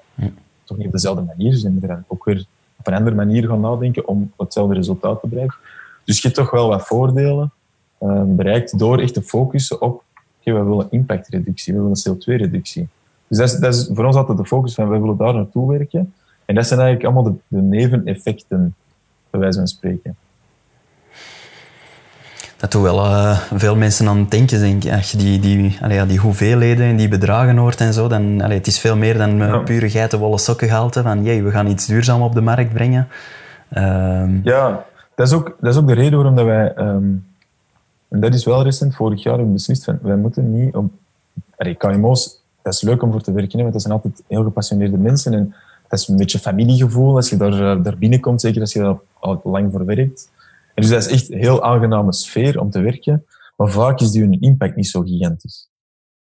Toch 0.64 0.76
niet 0.76 0.86
op 0.86 0.92
dezelfde 0.92 1.22
manier. 1.22 1.50
Dus 1.50 1.62
je 1.62 1.68
moet 1.68 1.82
er 1.82 2.04
ook 2.06 2.24
weer 2.24 2.44
op 2.78 2.86
een 2.86 2.94
andere 2.94 3.16
manier 3.16 3.48
gaan 3.48 3.60
nadenken 3.60 4.08
om 4.08 4.32
hetzelfde 4.36 4.74
resultaat 4.74 5.20
te 5.20 5.28
bereiken. 5.28 5.56
Dus 6.04 6.16
je 6.16 6.22
hebt 6.22 6.34
toch 6.34 6.50
wel 6.50 6.68
wat 6.68 6.86
voordelen 6.86 7.52
uh, 8.00 8.22
bereikt 8.26 8.78
door 8.78 8.98
echt 9.00 9.14
te 9.14 9.22
focussen 9.22 9.80
op 9.80 10.02
okay, 10.40 10.54
we 10.54 10.68
willen 10.68 10.86
impactreductie, 10.90 11.74
we 11.74 11.80
willen 11.80 12.02
CO2-reductie. 12.08 12.88
Dus 13.28 13.38
dat 13.38 13.48
is, 13.48 13.58
dat 13.58 13.74
is, 13.74 13.90
voor 13.92 14.04
ons 14.04 14.16
altijd 14.16 14.38
de 14.38 14.46
focus 14.46 14.74
van 14.74 14.88
we 14.88 14.98
willen 14.98 15.16
daar 15.16 15.34
naartoe 15.34 15.78
werken. 15.78 16.12
En 16.44 16.54
dat 16.54 16.66
zijn 16.66 16.80
eigenlijk 16.80 17.14
allemaal 17.14 17.32
de, 17.32 17.38
de 17.48 17.62
neveneffecten, 17.62 18.74
bij 19.30 19.40
wijze 19.40 19.58
van 19.58 19.68
spreken 19.68 20.16
dat 22.64 22.72
doet 22.72 22.82
wel 22.82 23.04
uh, 23.04 23.40
veel 23.54 23.76
mensen 23.76 24.08
aan 24.08 24.18
het 24.18 24.30
denken, 24.30 24.60
denk 24.60 24.84
ik. 24.84 24.92
Als 24.92 25.10
je 25.10 25.16
die, 25.16 25.38
die, 25.40 25.78
allee, 25.80 26.06
die 26.06 26.18
hoeveelheden 26.18 26.86
en 26.86 26.96
die 26.96 27.08
bedragen 27.08 27.56
hoort 27.56 27.80
en 27.80 27.92
zo, 27.92 28.08
dan 28.08 28.40
allee, 28.40 28.56
het 28.56 28.66
is 28.66 28.78
veel 28.78 28.96
meer 28.96 29.18
dan 29.18 29.30
uh, 29.40 29.48
ja. 29.48 29.58
pure 29.58 29.90
geitenwolle 29.90 30.38
sokkengehalte. 30.38 31.02
Van, 31.02 31.24
jee, 31.24 31.42
we 31.42 31.50
gaan 31.50 31.66
iets 31.66 31.86
duurzaam 31.86 32.22
op 32.22 32.34
de 32.34 32.40
markt 32.40 32.72
brengen. 32.72 33.08
Um... 33.76 34.40
Ja, 34.44 34.84
dat 35.14 35.26
is, 35.26 35.32
ook, 35.32 35.56
dat 35.60 35.72
is 35.72 35.80
ook 35.80 35.86
de 35.86 35.94
reden 35.94 36.14
waarom 36.14 36.36
dat 36.36 36.44
wij... 36.44 36.76
Um, 36.76 37.26
en 38.08 38.20
dat 38.20 38.34
is 38.34 38.44
wel 38.44 38.62
recent, 38.62 38.94
vorig 38.94 39.22
jaar 39.22 39.34
hebben 39.34 39.46
we 39.46 39.58
beslist 39.58 39.84
van, 39.84 39.98
wij 40.02 40.16
moeten 40.16 40.64
niet... 40.64 40.74
Op, 40.74 40.92
allee, 41.56 41.74
KMO's, 41.74 42.40
dat 42.64 42.72
is 42.72 42.80
leuk 42.80 43.02
om 43.02 43.12
voor 43.12 43.20
te 43.20 43.32
werken, 43.32 43.58
want 43.58 43.72
dat 43.72 43.82
zijn 43.82 43.94
altijd 43.94 44.22
heel 44.28 44.42
gepassioneerde 44.42 44.98
mensen. 44.98 45.32
En 45.32 45.54
dat 45.88 45.98
is 45.98 46.08
een 46.08 46.16
beetje 46.16 46.38
familiegevoel 46.38 47.16
als 47.16 47.30
je 47.30 47.36
daar, 47.36 47.76
eh, 47.76 47.82
daar 47.82 47.98
binnenkomt, 47.98 48.40
zeker 48.40 48.60
als 48.60 48.72
je 48.72 48.78
daar 48.78 48.98
al 49.18 49.40
lang 49.44 49.72
voor 49.72 49.84
werkt. 49.84 50.30
En 50.74 50.82
dus 50.82 50.90
dat 50.90 51.04
is 51.04 51.12
echt 51.12 51.30
een 51.30 51.38
heel 51.38 51.62
aangename 51.62 52.12
sfeer 52.12 52.60
om 52.60 52.70
te 52.70 52.80
werken, 52.80 53.26
maar 53.56 53.70
vaak 53.70 54.00
is 54.00 54.10
die 54.10 54.20
hun 54.20 54.40
impact 54.40 54.76
niet 54.76 54.86
zo 54.86 55.00
gigantisch. 55.02 55.68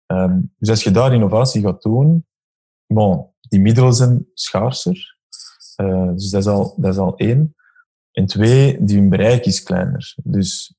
Um, 0.07 0.53
dus 0.57 0.69
als 0.69 0.83
je 0.83 0.91
daar 0.91 1.13
innovatie 1.13 1.61
gaat 1.61 1.81
doen, 1.81 2.25
bon, 2.87 3.25
die 3.41 3.59
middelen 3.59 3.93
zijn 3.93 4.27
schaarser. 4.33 5.17
Uh, 5.81 6.11
dus 6.13 6.29
dat 6.29 6.41
is, 6.41 6.47
al, 6.47 6.73
dat 6.77 6.93
is 6.93 6.99
al 6.99 7.17
één. 7.17 7.55
En 8.11 8.25
twee, 8.25 8.83
die 8.83 8.97
hun 8.97 9.09
bereik 9.09 9.45
is 9.45 9.63
kleiner. 9.63 10.15
Dus 10.23 10.75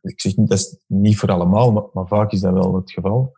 ik 0.00 0.20
zeg 0.20 0.36
niet, 0.36 0.48
dat 0.48 0.58
is 0.58 0.76
niet 0.86 1.18
voor 1.18 1.30
allemaal, 1.30 1.72
maar, 1.72 1.84
maar 1.92 2.06
vaak 2.06 2.32
is 2.32 2.40
dat 2.40 2.52
wel 2.52 2.74
het 2.74 2.92
geval. 2.92 3.32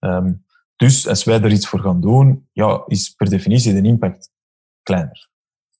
Um, 0.00 0.44
dus 0.80 1.08
als 1.08 1.24
wij 1.24 1.40
er 1.40 1.52
iets 1.52 1.68
voor 1.68 1.80
gaan 1.80 2.00
doen, 2.00 2.48
ja, 2.52 2.82
is 2.86 3.10
per 3.10 3.28
definitie 3.28 3.80
de 3.80 3.88
impact 3.88 4.30
kleiner. 4.82 5.28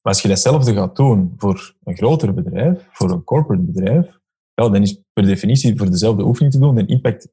Maar 0.02 0.12
als 0.12 0.22
je 0.22 0.28
datzelfde 0.28 0.74
gaat 0.74 0.96
doen 0.96 1.34
voor 1.36 1.74
een 1.84 1.96
groter 1.96 2.34
bedrijf, 2.34 2.86
voor 2.92 3.10
een 3.10 3.24
corporate 3.24 3.62
bedrijf, 3.62 4.18
ja, 4.54 4.68
dan 4.68 4.82
is 4.82 5.00
per 5.12 5.24
definitie 5.24 5.76
voor 5.76 5.90
dezelfde 5.90 6.24
oefening 6.24 6.52
te 6.52 6.58
doen 6.58 6.74
de 6.74 6.86
impact 6.86 7.28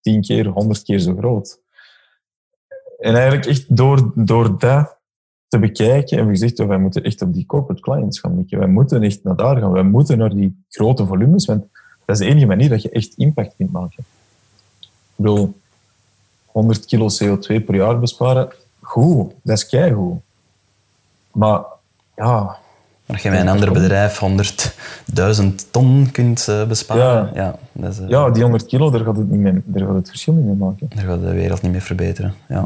tien 0.00 0.20
keer, 0.20 0.46
honderd 0.46 0.82
keer 0.82 0.98
zo 0.98 1.16
groot. 1.16 1.60
En 2.98 3.14
eigenlijk 3.14 3.46
echt 3.46 3.76
door, 3.76 4.12
door 4.14 4.58
dat 4.58 4.98
te 5.48 5.58
bekijken 5.58 6.16
hebben 6.16 6.34
we 6.34 6.40
gezegd, 6.40 6.60
oh, 6.60 6.68
wij 6.68 6.78
moeten 6.78 7.02
echt 7.02 7.22
op 7.22 7.34
die 7.34 7.46
corporate 7.46 7.82
clients 7.82 8.20
gaan 8.20 8.36
mikken. 8.36 8.58
Wij 8.58 8.68
moeten 8.68 9.02
echt 9.02 9.22
naar 9.22 9.36
daar 9.36 9.58
gaan. 9.58 9.72
Wij 9.72 9.82
moeten 9.82 10.18
naar 10.18 10.34
die 10.34 10.64
grote 10.68 11.06
volumes, 11.06 11.46
want 11.46 11.66
dat 12.04 12.20
is 12.20 12.26
de 12.26 12.30
enige 12.32 12.46
manier 12.46 12.68
dat 12.68 12.82
je 12.82 12.90
echt 12.90 13.14
impact 13.14 13.56
kunt 13.56 13.72
maken. 13.72 14.04
Ik 14.82 15.16
bedoel, 15.16 15.54
100 16.56 16.86
kilo 16.86 17.08
CO2 17.08 17.64
per 17.64 17.74
jaar 17.74 17.98
besparen, 17.98 18.48
goed, 18.80 19.32
dat 19.42 19.56
is 19.56 19.66
keigoed. 19.66 20.20
Maar 21.32 21.62
ja... 22.14 22.56
Als 23.06 23.22
je 23.22 23.30
met 23.30 23.40
een 23.40 23.48
ander 23.48 23.72
bedrijf 23.72 24.20
100.000 25.42 25.44
ton 25.70 26.08
kunt 26.12 26.46
uh, 26.50 26.66
besparen. 26.66 27.02
Ja, 27.04 27.30
ja, 27.34 27.58
dat 27.72 27.92
is, 27.92 28.00
uh, 28.00 28.08
ja, 28.08 28.30
die 28.30 28.42
100 28.42 28.66
kilo, 28.66 28.90
daar 28.90 29.04
gaat, 29.04 29.16
het 29.16 29.30
niet 29.30 29.40
mee, 29.40 29.62
daar 29.64 29.86
gaat 29.86 29.94
het 29.94 30.08
verschil 30.08 30.34
niet 30.34 30.44
mee 30.44 30.54
maken. 30.54 30.90
Daar 30.94 31.04
gaat 31.04 31.20
de 31.20 31.32
wereld 31.32 31.62
niet 31.62 31.72
mee 31.72 31.80
verbeteren. 31.80 32.34
Ja. 32.48 32.64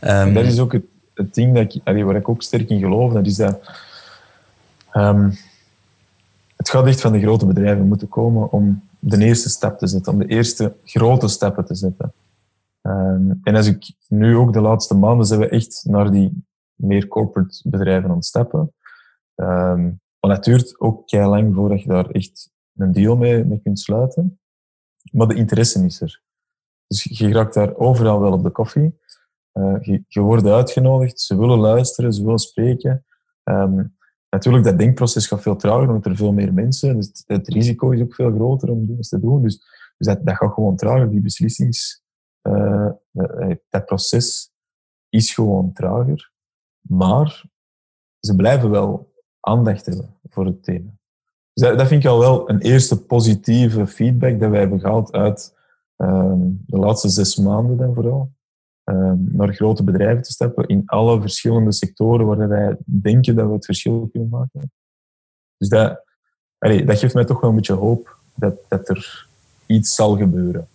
ja. 0.00 0.22
Um, 0.22 0.34
dat 0.34 0.44
is 0.44 0.58
ook 0.58 0.72
het, 0.72 0.84
het 1.14 1.34
ding 1.34 1.54
dat 1.54 1.74
ik, 1.74 2.04
waar 2.04 2.16
ik 2.16 2.28
ook 2.28 2.42
sterk 2.42 2.70
in 2.70 2.78
geloof. 2.78 3.12
Dat 3.12 3.26
is 3.26 3.36
dat 3.36 3.60
um, 4.92 5.38
het 6.56 6.68
gaat 6.68 6.86
echt 6.86 7.00
van 7.00 7.12
de 7.12 7.20
grote 7.20 7.46
bedrijven 7.46 7.88
moeten 7.88 8.08
komen 8.08 8.52
om 8.52 8.82
de 8.98 9.24
eerste 9.24 9.48
stap 9.48 9.78
te 9.78 9.86
zetten, 9.86 10.12
om 10.12 10.18
de 10.18 10.26
eerste 10.26 10.72
grote 10.84 11.28
stappen 11.28 11.64
te 11.64 11.74
zetten. 11.74 12.12
Um, 12.90 13.40
en 13.42 13.54
als 13.54 13.66
ik 13.66 13.94
nu 14.08 14.36
ook 14.36 14.52
de 14.52 14.60
laatste 14.60 14.94
maanden 14.94 15.26
zijn 15.26 15.40
we 15.40 15.48
echt 15.48 15.84
naar 15.84 16.10
die 16.10 16.44
meer 16.74 17.08
corporate 17.08 17.68
bedrijven 17.68 18.10
ontstappen. 18.10 18.74
Um, 19.34 20.00
maar 20.20 20.30
het 20.30 20.44
duurt 20.44 20.80
ook 20.80 21.06
kei 21.06 21.26
lang 21.28 21.54
voordat 21.54 21.82
je 21.82 21.88
daar 21.88 22.10
echt 22.10 22.50
een 22.74 22.92
deal 22.92 23.16
mee, 23.16 23.44
mee 23.44 23.60
kunt 23.60 23.78
sluiten. 23.78 24.40
Maar 25.12 25.28
de 25.28 25.34
interesse 25.34 25.84
is 25.84 26.00
er. 26.00 26.22
Dus 26.86 27.02
je 27.02 27.32
raakt 27.32 27.54
daar 27.54 27.76
overal 27.76 28.20
wel 28.20 28.32
op 28.32 28.42
de 28.42 28.50
koffie. 28.50 28.98
Uh, 29.52 29.76
je, 29.80 30.04
je, 30.08 30.20
wordt 30.20 30.46
uitgenodigd, 30.46 31.20
ze 31.20 31.38
willen 31.38 31.58
luisteren, 31.58 32.12
ze 32.12 32.22
willen 32.22 32.38
spreken. 32.38 33.04
Um, 33.44 33.96
natuurlijk, 34.30 34.64
dat 34.64 34.78
denkproces 34.78 35.26
gaat 35.26 35.42
veel 35.42 35.56
trager, 35.56 35.88
omdat 35.88 36.06
er 36.06 36.16
veel 36.16 36.32
meer 36.32 36.54
mensen 36.54 36.96
dus 36.96 37.22
het, 37.26 37.48
risico 37.48 37.90
is 37.90 38.00
ook 38.00 38.14
veel 38.14 38.32
groter 38.32 38.70
om 38.70 38.86
dingen 38.86 39.02
te 39.02 39.20
doen. 39.20 39.42
Dus, 39.42 39.58
dus 39.96 40.06
dat, 40.06 40.26
dat 40.26 40.36
gaat 40.36 40.52
gewoon 40.52 40.76
trager. 40.76 41.10
Die 41.10 41.20
beslissings, 41.20 41.99
uh, 42.42 42.90
dat 43.68 43.84
proces 43.84 44.52
is 45.08 45.34
gewoon 45.34 45.72
trager. 45.72 46.32
Maar 46.80 47.44
ze 48.20 48.36
blijven 48.36 48.70
wel 48.70 49.12
aandacht 49.40 49.86
hebben 49.86 50.16
voor 50.28 50.46
het 50.46 50.62
thema. 50.62 50.90
Dus 51.52 51.76
dat, 51.76 51.88
vind 51.88 52.04
ik 52.04 52.10
al 52.10 52.18
wel 52.18 52.50
een 52.50 52.60
eerste 52.60 53.04
positieve 53.04 53.86
feedback 53.86 54.40
dat 54.40 54.50
wij 54.50 54.60
hebben 54.60 54.80
gehaald 54.80 55.12
uit 55.12 55.56
ehm, 55.96 56.38
de 56.66 56.78
laatste 56.78 57.08
zes 57.08 57.36
maanden 57.36 57.76
dan 57.76 57.94
vooral. 57.94 58.32
Um, 58.84 59.28
naar 59.32 59.54
grote 59.54 59.84
bedrijven 59.84 60.22
te 60.22 60.32
stappen 60.32 60.66
in 60.66 60.82
alle 60.86 61.20
verschillende 61.20 61.72
sectoren 61.72 62.26
waar 62.26 62.48
wij 62.48 62.76
denken 62.84 63.34
dat 63.36 63.46
we 63.46 63.52
het 63.52 63.64
verschil 63.64 64.08
kunnen 64.12 64.28
maken. 64.28 64.72
Dus 65.56 65.68
dat, 65.68 66.04
dat 66.58 66.98
geeft 66.98 67.14
mij 67.14 67.24
toch 67.24 67.40
wel 67.40 67.50
een 67.50 67.56
beetje 67.56 67.72
hoop 67.72 68.18
dat, 68.34 68.56
dat 68.68 68.88
er 68.88 69.28
iets 69.66 69.94
zal 69.94 70.16
gebeuren. 70.16 70.68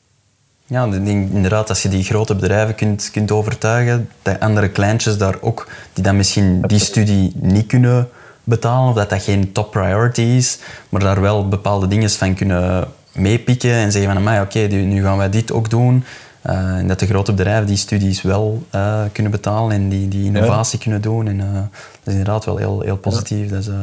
Ja, 0.68 0.86
ik 0.86 1.06
denk 1.06 1.32
inderdaad, 1.32 1.70
als 1.70 1.82
je 1.82 1.90
die 1.90 2.04
grote 2.04 2.36
bedrijven 2.36 2.76
kunt, 2.76 3.10
kunt 3.12 3.32
overtuigen, 3.32 4.10
dat 4.22 4.40
andere 4.40 4.70
kleintjes 4.70 5.18
daar 5.18 5.36
ook, 5.42 5.68
die 5.94 6.04
dan 6.04 6.16
misschien 6.16 6.62
die 6.62 6.80
studie 6.80 7.32
niet 7.36 7.68
kunnen 7.68 8.10
betalen, 8.44 8.90
of 8.90 8.96
dat 8.96 9.10
dat 9.10 9.24
geen 9.24 9.52
top 9.52 9.72
priority 9.72 10.22
is, 10.22 10.60
maar 10.90 11.02
daar 11.02 11.22
wel 11.22 11.48
bepaalde 11.48 11.88
dingen 11.88 12.10
van 12.10 12.34
kunnen 12.34 12.88
meepikken 13.12 13.72
en 13.72 13.92
zeggen 13.92 14.14
van, 14.14 14.34
oké, 14.34 14.42
okay, 14.42 14.68
nu 14.68 15.04
gaan 15.04 15.18
wij 15.18 15.30
dit 15.30 15.52
ook 15.52 15.70
doen. 15.70 16.04
Uh, 16.50 16.54
en 16.78 16.88
dat 16.88 17.00
de 17.00 17.06
grote 17.06 17.34
bedrijven 17.34 17.66
die 17.66 17.78
studies 17.78 18.22
wel 18.22 18.64
uh, 18.76 19.02
kunnen 19.12 19.32
betalen 19.32 19.72
en 19.72 19.90
die, 19.90 20.08
die 20.08 20.26
innovatie 20.26 20.80
kunnen 20.80 21.02
doen. 21.02 21.28
En, 21.28 21.40
uh, 21.40 21.54
dat 21.54 21.70
is 22.04 22.12
inderdaad 22.14 22.46
wel 22.46 22.58
heel, 22.58 22.82
heel 22.82 22.98
positief. 22.98 23.44
Ja. 23.44 23.50
Dat 23.50 23.60
is, 23.60 23.68
het 23.68 23.74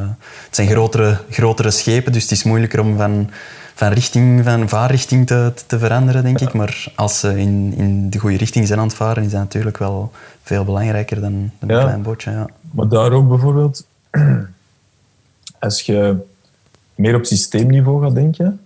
zijn 0.50 0.68
grotere, 0.68 1.18
grotere 1.30 1.70
schepen, 1.70 2.12
dus 2.12 2.22
het 2.22 2.30
is 2.30 2.42
moeilijker 2.42 2.80
om 2.80 2.96
van 2.96 3.30
van 3.82 3.92
richting, 3.92 4.44
van 4.44 4.68
vaarrichting 4.68 5.26
te, 5.26 5.52
te 5.66 5.78
veranderen, 5.78 6.22
denk 6.22 6.40
ik. 6.40 6.52
Maar 6.52 6.92
als 6.96 7.20
ze 7.20 7.38
in, 7.38 7.74
in 7.76 8.10
de 8.10 8.18
goede 8.18 8.36
richting 8.36 8.66
zijn 8.66 8.78
aan 8.78 8.86
het 8.86 8.94
varen, 8.94 9.24
is 9.24 9.30
dat 9.30 9.40
natuurlijk 9.40 9.78
wel 9.78 10.10
veel 10.42 10.64
belangrijker 10.64 11.20
dan, 11.20 11.50
dan 11.58 11.70
een 11.70 11.82
klein 11.82 12.02
bootje. 12.02 12.30
Ja. 12.30 12.46
Maar 12.70 12.88
daar 12.88 13.12
ook 13.12 13.28
bijvoorbeeld, 13.28 13.86
als 15.58 15.80
je 15.80 16.16
meer 16.94 17.14
op 17.14 17.24
systeemniveau 17.24 18.02
gaat 18.02 18.14
denken, 18.14 18.60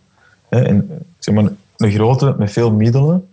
hè, 0.49 0.63
en 0.63 1.07
zeg 1.19 1.35
maar 1.35 1.45
een 1.77 1.91
grote 1.91 2.35
met 2.39 2.53
veel 2.53 2.71
middelen, 2.71 3.29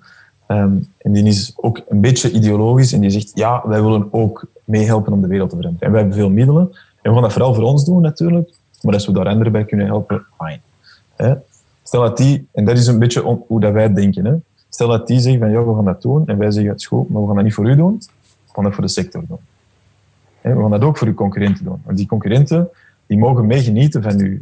um, 0.47 0.87
en 0.97 1.11
die 1.11 1.23
is 1.23 1.53
ook 1.55 1.81
een 1.89 2.01
beetje 2.01 2.31
ideologisch 2.31 2.93
en 2.93 2.99
die 2.99 3.09
zegt, 3.09 3.31
ja, 3.33 3.61
wij 3.65 3.81
willen 3.81 4.13
ook 4.13 4.45
meehelpen 4.63 5.13
om 5.13 5.21
de 5.21 5.27
wereld 5.27 5.49
te 5.49 5.55
veranderen. 5.55 5.87
En 5.87 5.91
wij 5.91 6.01
hebben 6.01 6.19
veel 6.19 6.29
middelen 6.29 6.69
en 7.01 7.09
we 7.09 7.13
gaan 7.13 7.21
dat 7.21 7.33
vooral 7.33 7.53
voor 7.53 7.63
ons 7.63 7.85
doen 7.85 8.01
natuurlijk, 8.01 8.53
maar 8.81 8.93
als 8.93 9.05
we 9.05 9.13
daar 9.13 9.27
anderen 9.27 9.51
bij 9.51 9.65
kunnen 9.65 9.85
helpen. 9.85 10.25
Hè? 11.15 11.33
Stel 11.83 12.01
dat 12.01 12.17
die, 12.17 12.47
en 12.51 12.65
dat 12.65 12.77
is 12.77 12.87
een 12.87 12.99
beetje 12.99 13.21
hoe 13.47 13.59
dat 13.59 13.73
wij 13.73 13.93
denken, 13.93 14.25
hè. 14.25 14.33
stel 14.69 14.87
dat 14.87 15.07
die 15.07 15.19
zeggen 15.19 15.41
van 15.41 15.51
ja, 15.51 15.65
we 15.65 15.75
gaan 15.75 15.85
dat 15.85 16.01
doen, 16.01 16.27
en 16.27 16.37
wij 16.37 16.51
zeggen 16.51 16.71
het 16.71 16.85
goed, 16.85 17.09
maar 17.09 17.21
we 17.21 17.27
gaan 17.27 17.35
dat 17.35 17.43
niet 17.43 17.53
voor 17.53 17.69
u 17.69 17.75
doen, 17.75 17.97
we 18.45 18.53
gaan 18.53 18.63
dat 18.63 18.73
voor 18.73 18.83
de 18.83 18.89
sector 18.89 19.23
doen. 19.27 19.37
We 20.41 20.61
gaan 20.61 20.69
dat 20.69 20.81
ook 20.81 20.97
voor 20.97 21.07
uw 21.07 21.13
concurrenten 21.13 21.63
doen. 21.63 21.81
Want 21.85 21.97
die 21.97 22.07
concurrenten 22.07 22.69
die 23.05 23.17
mogen 23.17 23.45
meegenieten 23.45 24.03
van 24.03 24.19
uw 24.19 24.39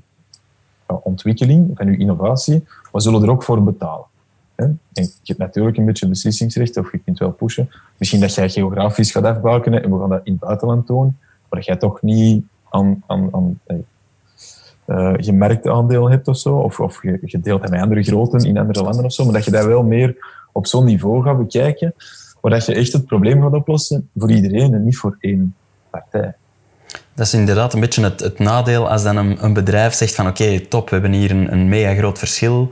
ontwikkeling, 0.85 1.71
van 1.75 1.87
uw 1.87 1.97
innovatie, 1.97 2.63
maar 2.91 3.01
zullen 3.01 3.23
er 3.23 3.29
ook 3.29 3.43
voor 3.43 3.63
betalen. 3.63 4.05
En 4.55 4.79
je 4.93 5.11
hebt 5.23 5.39
natuurlijk 5.39 5.77
een 5.77 5.85
beetje 5.85 6.07
beslissingsrecht, 6.07 6.77
of 6.77 6.91
je 6.91 6.97
kunt 6.97 7.19
wel 7.19 7.31
pushen. 7.31 7.69
Misschien 7.97 8.19
dat 8.19 8.33
jij 8.33 8.49
geografisch 8.49 9.11
gaat 9.11 9.23
afbakenen 9.23 9.83
en 9.83 9.91
we 9.91 9.99
gaan 9.99 10.09
dat 10.09 10.21
in 10.23 10.31
het 10.31 10.41
buitenland 10.41 10.87
doen, 10.87 11.17
maar 11.49 11.63
jij 11.63 11.75
toch 11.75 12.01
niet 12.01 12.45
aan, 12.69 13.03
aan, 13.07 13.29
aan 13.31 13.59
uh, 14.91 15.13
gemerkt 15.15 15.67
aandeel 15.67 16.09
hebt 16.09 16.27
of 16.27 16.37
zo, 16.37 16.55
of, 16.55 16.79
of 16.79 17.01
deelt 17.41 17.61
met 17.61 17.81
andere 17.81 18.03
groten 18.03 18.39
in 18.39 18.57
andere 18.57 18.83
landen 18.83 19.05
of 19.05 19.13
zo, 19.13 19.23
maar 19.23 19.33
dat 19.33 19.45
je 19.45 19.51
dat 19.51 19.65
wel 19.65 19.83
meer 19.83 20.15
op 20.51 20.67
zo'n 20.67 20.85
niveau 20.85 21.23
gaat 21.23 21.37
bekijken, 21.37 21.93
waar 22.41 22.51
dat 22.51 22.65
je 22.65 22.73
echt 22.73 22.93
het 22.93 23.05
probleem 23.05 23.41
gaat 23.41 23.53
oplossen 23.53 24.09
voor 24.17 24.31
iedereen 24.31 24.73
en 24.73 24.83
niet 24.83 24.97
voor 24.97 25.15
één 25.19 25.55
partij. 25.89 26.33
Dat 27.13 27.25
is 27.25 27.33
inderdaad 27.33 27.73
een 27.73 27.79
beetje 27.79 28.03
het, 28.03 28.19
het 28.19 28.39
nadeel 28.39 28.89
als 28.89 29.03
dan 29.03 29.17
een, 29.17 29.43
een 29.43 29.53
bedrijf 29.53 29.93
zegt 29.93 30.15
van 30.15 30.27
oké, 30.27 30.59
top, 30.59 30.89
we 30.89 30.95
hebben 30.95 31.13
hier 31.13 31.31
een, 31.31 31.51
een 31.51 31.69
mega 31.69 31.93
groot 31.93 32.19
verschil 32.19 32.69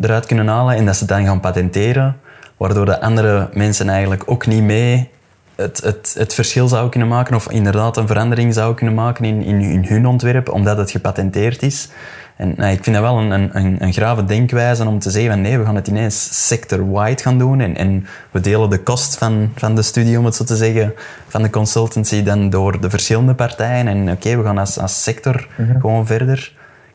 eruit 0.00 0.26
kunnen 0.26 0.46
halen 0.46 0.76
en 0.76 0.86
dat 0.86 0.96
ze 0.96 1.04
dan 1.04 1.24
gaan 1.24 1.40
patenteren, 1.40 2.16
waardoor 2.56 2.84
de 2.84 3.00
andere 3.00 3.48
mensen 3.52 3.88
eigenlijk 3.88 4.22
ook 4.26 4.46
niet 4.46 4.62
mee 4.62 5.10
het, 5.54 5.80
het, 5.82 6.14
het 6.18 6.34
verschil 6.34 6.68
zou 6.68 6.88
kunnen 6.88 7.08
maken 7.08 7.34
of 7.34 7.50
inderdaad 7.50 7.96
een 7.96 8.06
verandering 8.06 8.54
zou 8.54 8.74
kunnen 8.74 8.94
maken 8.94 9.24
in, 9.24 9.42
in, 9.42 9.60
in 9.60 9.84
hun 9.84 10.06
ontwerp, 10.06 10.48
omdat 10.48 10.76
het 10.76 10.90
gepatenteerd 10.90 11.62
is. 11.62 11.88
En 12.36 12.54
nou, 12.56 12.72
ik 12.72 12.84
vind 12.84 12.96
dat 12.96 13.04
wel 13.04 13.18
een, 13.18 13.56
een, 13.56 13.76
een 13.82 13.92
grave 13.92 14.24
denkwijze 14.24 14.86
om 14.86 14.98
te 14.98 15.10
zeggen 15.10 15.30
van 15.30 15.40
nee, 15.40 15.58
we 15.58 15.64
gaan 15.64 15.74
het 15.74 15.88
ineens 15.88 16.46
sector-wide 16.46 17.22
gaan 17.22 17.38
doen 17.38 17.60
en, 17.60 17.76
en 17.76 18.06
we 18.30 18.40
delen 18.40 18.70
de 18.70 18.78
kost 18.78 19.18
van, 19.18 19.52
van 19.56 19.74
de 19.74 19.82
studie, 19.82 20.18
om 20.18 20.24
het 20.24 20.34
zo 20.34 20.44
te 20.44 20.56
zeggen, 20.56 20.94
van 21.28 21.42
de 21.42 21.50
consultancy 21.50 22.22
dan 22.22 22.50
door 22.50 22.80
de 22.80 22.90
verschillende 22.90 23.34
partijen 23.34 23.88
en 23.88 24.10
oké, 24.10 24.36
we 24.36 24.44
gaan 24.44 24.58
als, 24.58 24.78
als 24.78 25.02
sector 25.02 25.48
mhm. 25.56 25.80
gewoon 25.80 26.06
verder. 26.06 26.52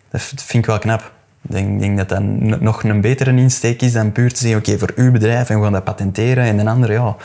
Dat 0.09 0.21
vind 0.21 0.63
ik 0.63 0.65
wel 0.65 0.79
knap. 0.79 1.11
Ik 1.41 1.55
denk, 1.55 1.79
denk, 1.79 1.97
dat 1.97 2.09
dat 2.09 2.21
nog 2.59 2.83
een 2.83 3.01
betere 3.01 3.35
insteek 3.35 3.81
is 3.81 3.93
dan 3.93 4.11
puur 4.11 4.33
te 4.33 4.39
zeggen 4.39 4.59
oké, 4.59 4.77
voor 4.77 4.91
uw 4.95 5.11
bedrijf 5.11 5.49
en 5.49 5.57
we 5.57 5.63
gaan 5.63 5.71
dat 5.71 5.83
patenteren 5.83 6.43
en 6.43 6.59
een 6.59 6.67
andere, 6.67 6.93
ja, 6.93 7.15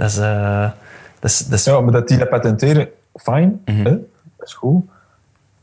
dat 0.00 0.10
is... 0.10 0.18
Uh, 0.18 0.70
dat 1.20 1.30
is, 1.30 1.38
dat 1.38 1.58
is... 1.58 1.64
Ja, 1.64 1.80
maar 1.80 1.92
dat 1.92 2.08
die 2.08 2.18
dat 2.18 2.28
patenteren, 2.28 2.88
fijn, 3.14 3.60
mm 3.64 3.84
dat 3.84 4.48
is 4.48 4.54
goed. 4.54 4.84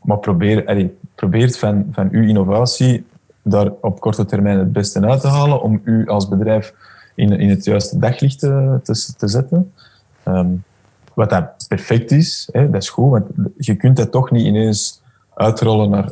Maar 0.01 0.17
probeer, 0.17 0.67
allee, 0.67 0.97
probeert 1.15 1.57
van, 1.57 1.88
van 1.91 2.07
uw 2.11 2.27
innovatie 2.27 3.05
daar 3.41 3.71
op 3.81 3.99
korte 3.99 4.25
termijn 4.25 4.59
het 4.59 4.71
beste 4.71 5.01
uit 5.01 5.21
te 5.21 5.27
halen 5.27 5.61
om 5.61 5.81
u 5.83 6.07
als 6.07 6.27
bedrijf 6.27 6.73
in, 7.15 7.39
in 7.39 7.49
het 7.49 7.65
juiste 7.65 7.99
daglicht 7.99 8.39
te, 8.39 8.79
te, 8.83 9.13
te 9.17 9.27
zetten. 9.27 9.73
Um, 10.27 10.63
wat 11.13 11.29
dat 11.29 11.65
perfect 11.67 12.11
is, 12.11 12.49
hè, 12.51 12.69
dat 12.69 12.81
is 12.81 12.89
goed, 12.89 13.11
want 13.11 13.25
je 13.57 13.75
kunt 13.75 13.97
dat 13.97 14.11
toch 14.11 14.31
niet 14.31 14.45
ineens 14.45 15.01
uitrollen 15.33 15.89
naar 15.89 16.11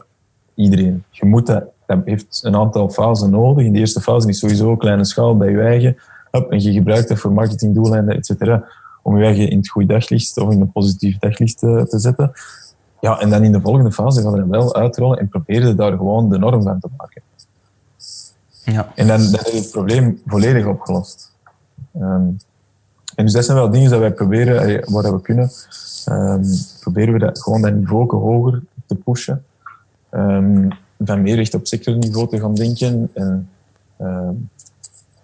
iedereen. 0.54 1.04
Je 1.10 1.26
moet 1.26 1.48
dat, 1.48 1.64
dat 1.86 2.00
heeft 2.06 2.40
een 2.44 2.56
aantal 2.56 2.90
fasen 2.90 3.30
nodig. 3.30 3.66
In 3.66 3.74
de 3.74 3.80
eerste 3.80 4.02
fase 4.02 4.28
is 4.28 4.40
sowieso 4.40 4.76
kleine 4.76 5.06
schaal 5.06 5.38
bij 5.38 5.52
je 5.52 5.62
eigen. 5.62 5.98
En 6.44 6.62
je 6.62 6.72
gebruikt 6.72 7.08
dat 7.08 7.18
voor 7.18 7.32
marketingdoeleinden, 7.32 8.16
et 8.16 8.26
cetera, 8.26 8.64
om 9.02 9.18
je 9.18 9.26
eigen 9.26 9.50
in 9.50 9.58
het 9.58 9.70
goede 9.70 9.88
daglicht 9.88 10.38
of 10.38 10.52
in 10.52 10.62
een 10.62 10.72
positief 10.72 11.20
daglicht 11.20 11.58
te, 11.58 11.86
te 11.90 12.00
zetten. 12.00 12.32
Ja, 13.02 13.20
en 13.20 13.30
dan 13.30 13.44
in 13.44 13.52
de 13.52 13.62
volgende 13.62 13.92
fase 13.92 14.22
gaan 14.22 14.32
we 14.32 14.38
hem 14.38 14.50
wel 14.50 14.76
uitrollen 14.76 15.20
en 15.20 15.28
proberen 15.28 15.76
daar 15.76 15.92
gewoon 15.92 16.30
de 16.30 16.38
norm 16.38 16.64
van 16.64 16.80
te 16.80 16.88
maken. 16.98 17.22
Ja. 18.64 18.92
En 18.96 19.08
dan, 19.08 19.32
dan 19.32 19.44
is 19.46 19.60
het 19.60 19.72
probleem 19.72 20.22
volledig 20.26 20.66
opgelost. 20.66 21.32
Um, 21.96 22.40
en 23.16 23.26
dus 23.26 23.34
dat 23.34 23.46
zijn 23.46 23.58
wel 23.58 23.70
dingen 23.70 23.90
dat 23.90 24.00
wij 24.00 24.14
proberen, 24.14 24.92
waar 24.92 25.14
we 25.14 25.22
kunnen, 25.22 25.50
um, 26.10 26.44
proberen 26.80 27.14
we 27.14 27.20
dat, 27.20 27.42
gewoon 27.42 27.62
dat 27.62 27.74
niveau 27.74 28.16
hoger 28.16 28.62
te 28.86 28.96
pushen. 28.96 29.44
Um, 30.12 30.68
van 31.00 31.22
meer 31.22 31.40
echt 31.40 31.54
op 31.54 31.68
sectorniveau 31.68 32.30
te 32.30 32.40
gaan 32.40 32.56
denken. 32.56 33.10
En, 33.14 33.50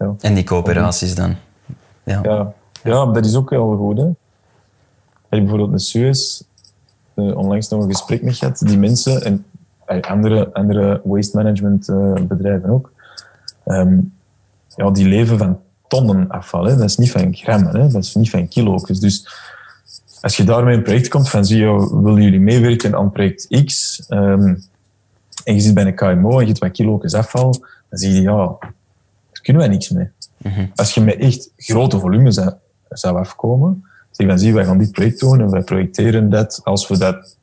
ja. 0.02 0.16
en 0.20 0.34
die 0.34 0.44
coöperaties 0.44 1.16
dan? 1.16 1.36
Ja. 2.04 2.20
ja. 2.24 2.54
Ja, 2.84 3.06
dat 3.06 3.26
is 3.26 3.36
ook 3.36 3.50
heel 3.50 3.76
goed. 3.78 3.98
Hè. 3.98 4.04
Heb 4.04 4.16
je 5.30 5.40
bijvoorbeeld 5.40 5.72
een 5.72 5.80
Suez, 5.80 6.42
uh, 7.16 7.38
onlangs 7.38 7.70
nog 7.70 7.84
een 7.84 7.92
gesprek 7.92 8.22
met 8.22 8.36
gehad, 8.36 8.60
die 8.60 8.78
mensen 8.78 9.24
en 9.24 9.46
andere, 10.02 10.54
andere 10.54 11.02
waste 11.04 11.38
management 11.38 11.90
uh, 11.90 12.14
bedrijven 12.14 12.70
ook, 12.70 12.92
um, 13.66 14.14
ja, 14.76 14.90
die 14.90 15.08
leven 15.08 15.38
van 15.38 15.60
tonnen 15.88 16.30
afval. 16.30 16.66
Hè. 16.66 16.76
Dat 16.76 16.90
is 16.90 16.98
niet 16.98 17.12
van 17.12 17.36
grammen, 17.36 17.80
hè. 17.80 17.88
dat 17.88 18.04
is 18.04 18.16
niet 18.16 18.30
van 18.30 18.48
kilo's. 18.48 19.00
Dus 19.00 19.28
als 20.22 20.38
je 20.38 20.44
daarmee 20.44 20.76
een 20.76 20.84
project 20.84 21.08
komt 21.08 21.30
van, 21.30 21.46
zie 21.46 21.58
je, 21.58 22.00
willen 22.02 22.22
jullie 22.22 22.40
meewerken 22.40 22.96
aan 22.96 23.12
project 23.12 23.64
X, 23.66 24.02
um, 24.10 24.64
en 25.44 25.54
je 25.54 25.60
zit 25.60 25.74
bij 25.74 25.86
een 25.86 25.96
KMO 25.96 26.32
en 26.32 26.40
je 26.40 26.46
hebt 26.46 26.60
wat 26.60 26.72
kilo's 26.72 27.14
afval, 27.14 27.52
dan 27.90 28.00
zie 28.00 28.14
je, 28.14 28.22
ja, 28.22 28.58
daar 29.42 29.54
kunnen 29.54 29.62
wij 29.62 29.72
niks 29.72 29.90
mee. 29.90 30.10
Mm 30.38 30.52
-hmm. 30.52 30.72
Als 30.76 30.94
je 30.94 31.02
met 31.02 31.16
echt 31.16 31.50
grote 31.58 32.00
volumes 32.00 32.40
zou 32.90 33.18
afkomen, 33.18 33.84
zeg 34.12 34.28
dan 34.28 34.40
zie 34.40 34.54
wij 34.54 34.66
gaan 34.66 34.78
dit 34.78 34.92
project 34.92 35.20
doen 35.20 35.42
en 35.42 35.50
wij 35.50 35.62
projecteren 35.62 36.30
dat 36.30 36.62
als 36.64 36.88
we 36.88 36.98
dat 36.98 37.36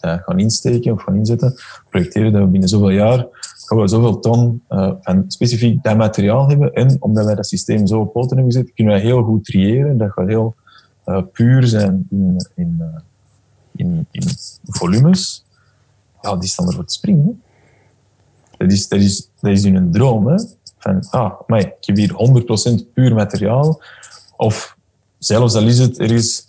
uh, 0.00 0.14
gaan 0.22 0.38
insteken 0.38 0.92
of 0.92 1.02
gaan 1.02 1.14
inzetten, 1.14 1.54
projecteren 1.88 2.32
dat 2.32 2.42
we 2.42 2.48
binnen 2.48 2.68
zoveel 2.68 2.90
jaar 2.90 3.26
gaan 3.70 3.78
we 3.78 3.88
zoveel 3.88 4.18
ton 4.18 4.62
uh, 4.70 4.92
van 5.00 5.24
specifiek 5.28 5.82
dat 5.82 5.96
materiaal 5.96 6.48
hebben. 6.48 6.72
En 6.72 6.96
omdat 7.00 7.24
wij 7.24 7.34
dat 7.34 7.46
systeem 7.46 7.86
zo 7.86 8.00
op 8.00 8.12
poten 8.12 8.36
hebben 8.36 8.54
gezet, 8.54 8.74
kunnen 8.74 8.94
wij 8.94 9.02
heel 9.02 9.22
goed 9.22 9.44
triëren. 9.44 9.98
Dat 9.98 10.10
gaat 10.10 10.26
heel 10.26 10.54
uh, 11.06 11.22
puur 11.32 11.66
zijn 11.66 12.06
in, 12.10 12.46
in, 12.54 12.82
in, 13.76 14.06
in, 14.10 14.22
volumes. 14.66 15.44
Ja, 16.22 16.36
die 16.36 16.48
staan 16.48 16.66
ervoor 16.66 16.84
te 16.84 16.92
springen. 16.92 17.42
Dat 18.60 18.72
is, 18.72 18.88
dat, 18.88 19.00
is, 19.00 19.30
dat 19.40 19.50
is 19.50 19.64
een 19.64 19.92
droom. 19.92 20.26
Hè? 20.26 20.36
Van, 20.78 21.06
ah, 21.10 21.32
maar 21.46 21.58
ik 21.58 21.74
heb 21.80 21.96
hier 21.96 22.42
100% 22.82 22.92
puur 22.94 23.14
materiaal. 23.14 23.82
Of 24.36 24.76
zelfs 25.18 25.54
al 25.54 25.62
is 25.62 25.78
het 25.78 25.98
ergens 25.98 26.46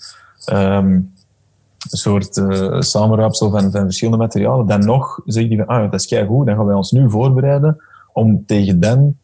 um, 0.52 1.14
een 1.90 1.98
soort 1.98 2.38
uh, 2.38 2.82
samenraapsel 2.82 3.50
van, 3.50 3.72
verschillende 3.72 4.18
materialen, 4.18 4.68
dan 4.68 4.86
nog 4.86 5.22
zeg 5.26 5.50
je 5.50 5.58
van, 5.58 5.66
ah, 5.66 5.92
dat 5.92 6.12
is 6.12 6.18
goed, 6.28 6.46
dan 6.46 6.56
gaan 6.56 6.66
wij 6.66 6.76
ons 6.76 6.92
nu 6.92 7.10
voorbereiden 7.10 7.82
om 8.14 8.46
tegen 8.46 8.80
dan 8.80 9.16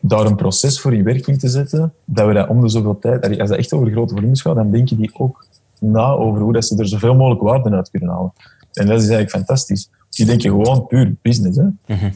daar 0.00 0.26
een 0.26 0.36
proces 0.36 0.80
voor 0.80 0.94
in 0.94 1.04
werking 1.04 1.38
te 1.38 1.48
zetten, 1.48 1.92
dat 2.04 2.26
we 2.26 2.32
dat 2.32 2.48
om 2.48 2.60
de 2.60 2.68
zoveel 2.68 2.98
tijd, 2.98 3.38
als 3.40 3.48
dat 3.48 3.58
echt 3.58 3.72
over 3.72 3.90
grote 3.90 4.14
volumes 4.14 4.40
gaat, 4.40 4.54
dan 4.54 4.70
denken 4.70 4.96
die 4.96 5.10
ook 5.12 5.46
na 5.78 6.10
over 6.10 6.40
hoe 6.40 6.52
dat 6.52 6.64
ze 6.64 6.76
er 6.78 6.88
zoveel 6.88 7.14
mogelijk 7.14 7.42
waarde 7.42 7.70
uit 7.70 7.90
kunnen 7.90 8.08
halen. 8.08 8.32
En 8.72 8.86
dat 8.86 8.96
is 8.96 9.08
eigenlijk 9.08 9.30
fantastisch. 9.30 9.90
Die 10.10 10.26
denken 10.26 10.50
gewoon 10.50 10.86
puur 10.86 11.14
business. 11.22 11.56
Hè? 11.56 11.94
Mm 11.94 12.12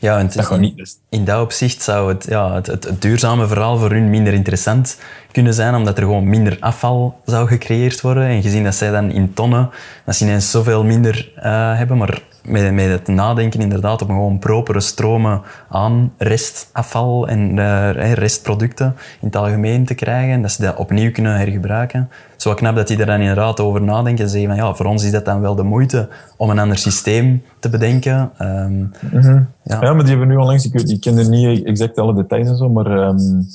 ja, 0.00 0.18
en 0.18 0.30
dat 0.34 0.60
niet. 0.60 0.98
In 1.08 1.24
dat 1.24 1.42
opzicht 1.42 1.82
zou 1.82 2.08
het, 2.08 2.24
ja, 2.28 2.54
het, 2.54 2.66
het, 2.66 3.02
duurzame 3.02 3.46
verhaal 3.46 3.78
voor 3.78 3.90
hun 3.90 4.10
minder 4.10 4.32
interessant 4.32 4.98
kunnen 5.32 5.54
zijn, 5.54 5.74
omdat 5.74 5.96
er 5.96 6.02
gewoon 6.02 6.28
minder 6.28 6.56
afval 6.60 7.20
zou 7.24 7.48
gecreëerd 7.48 8.00
worden. 8.00 8.24
En 8.24 8.42
gezien 8.42 8.64
dat 8.64 8.74
zij 8.74 8.90
dan 8.90 9.10
in 9.10 9.34
tonnen, 9.34 9.70
dat 10.04 10.16
ze 10.16 10.24
ineens 10.24 10.50
zoveel 10.50 10.84
minder 10.84 11.32
uh, 11.36 11.42
hebben, 11.76 11.96
maar 11.96 12.22
met, 12.48 12.72
met 12.72 12.88
het 12.88 13.08
nadenken 13.08 13.60
inderdaad 13.60 14.02
om 14.02 14.08
gewoon 14.08 14.38
propere 14.38 14.80
stromen 14.80 15.42
aan 15.68 16.12
restafval 16.16 17.28
en 17.28 17.56
uh, 17.56 18.12
restproducten 18.12 18.94
in 19.20 19.26
het 19.26 19.36
algemeen 19.36 19.84
te 19.84 19.94
krijgen. 19.94 20.32
En 20.32 20.42
dat 20.42 20.50
ze 20.50 20.62
dat 20.62 20.76
opnieuw 20.76 21.12
kunnen 21.12 21.36
hergebruiken. 21.36 22.08
Wel 22.38 22.54
knap 22.54 22.76
dat 22.76 22.86
die 22.86 22.98
er 22.98 23.06
dan 23.06 23.20
inderdaad 23.20 23.60
over 23.60 23.82
nadenken 23.82 24.24
en 24.24 24.30
zeggen 24.30 24.48
van 24.48 24.58
ja, 24.58 24.74
voor 24.74 24.86
ons 24.86 25.04
is 25.04 25.10
dat 25.10 25.24
dan 25.24 25.40
wel 25.40 25.54
de 25.54 25.62
moeite 25.62 26.08
om 26.36 26.50
een 26.50 26.58
ander 26.58 26.78
systeem 26.78 27.42
te 27.58 27.68
bedenken. 27.68 28.30
Um, 28.42 28.92
ja. 29.12 29.48
ja. 29.64 29.80
maar 29.80 29.98
die 29.98 30.08
hebben 30.08 30.28
nu 30.28 30.36
onlangs, 30.36 30.64
ik, 30.64 30.74
ik 30.74 31.00
ken 31.00 31.18
er 31.18 31.28
niet 31.28 31.64
exact 31.64 31.98
alle 31.98 32.14
details 32.14 32.48
en 32.48 32.56
zo, 32.56 32.68
maar 32.68 33.08
um, 33.08 33.46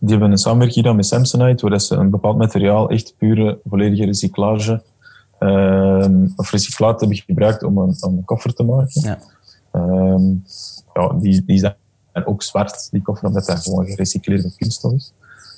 die 0.00 0.10
hebben 0.10 0.30
een 0.30 0.38
samenwerking 0.38 0.84
dan 0.84 0.96
met 0.96 1.06
Samsonite, 1.06 1.68
waar 1.68 1.80
ze 1.80 1.94
een 1.94 2.10
bepaald 2.10 2.36
materiaal, 2.36 2.90
echt 2.90 3.14
pure, 3.18 3.58
volledige 3.68 4.04
recyclage 4.04 4.82
uh, 5.40 6.28
of 6.36 6.50
recyclaat 6.50 7.00
hebben 7.00 7.18
gebruikt 7.18 7.62
om 7.62 7.78
een, 7.78 7.96
een 8.00 8.24
koffer 8.24 8.54
te 8.54 8.62
maken. 8.62 9.00
Ja. 9.02 9.18
Uh, 9.72 10.30
ja, 10.94 11.12
die, 11.20 11.44
die 11.44 11.58
zijn 11.58 11.74
ook 12.24 12.42
zwart, 12.42 12.88
die 12.90 13.02
koffer, 13.02 13.26
omdat 13.26 13.46
dat 13.46 13.58
gewoon 13.58 13.86
gerecycleerde 13.86 14.52
kunststof 14.56 14.92
is. 14.92 15.12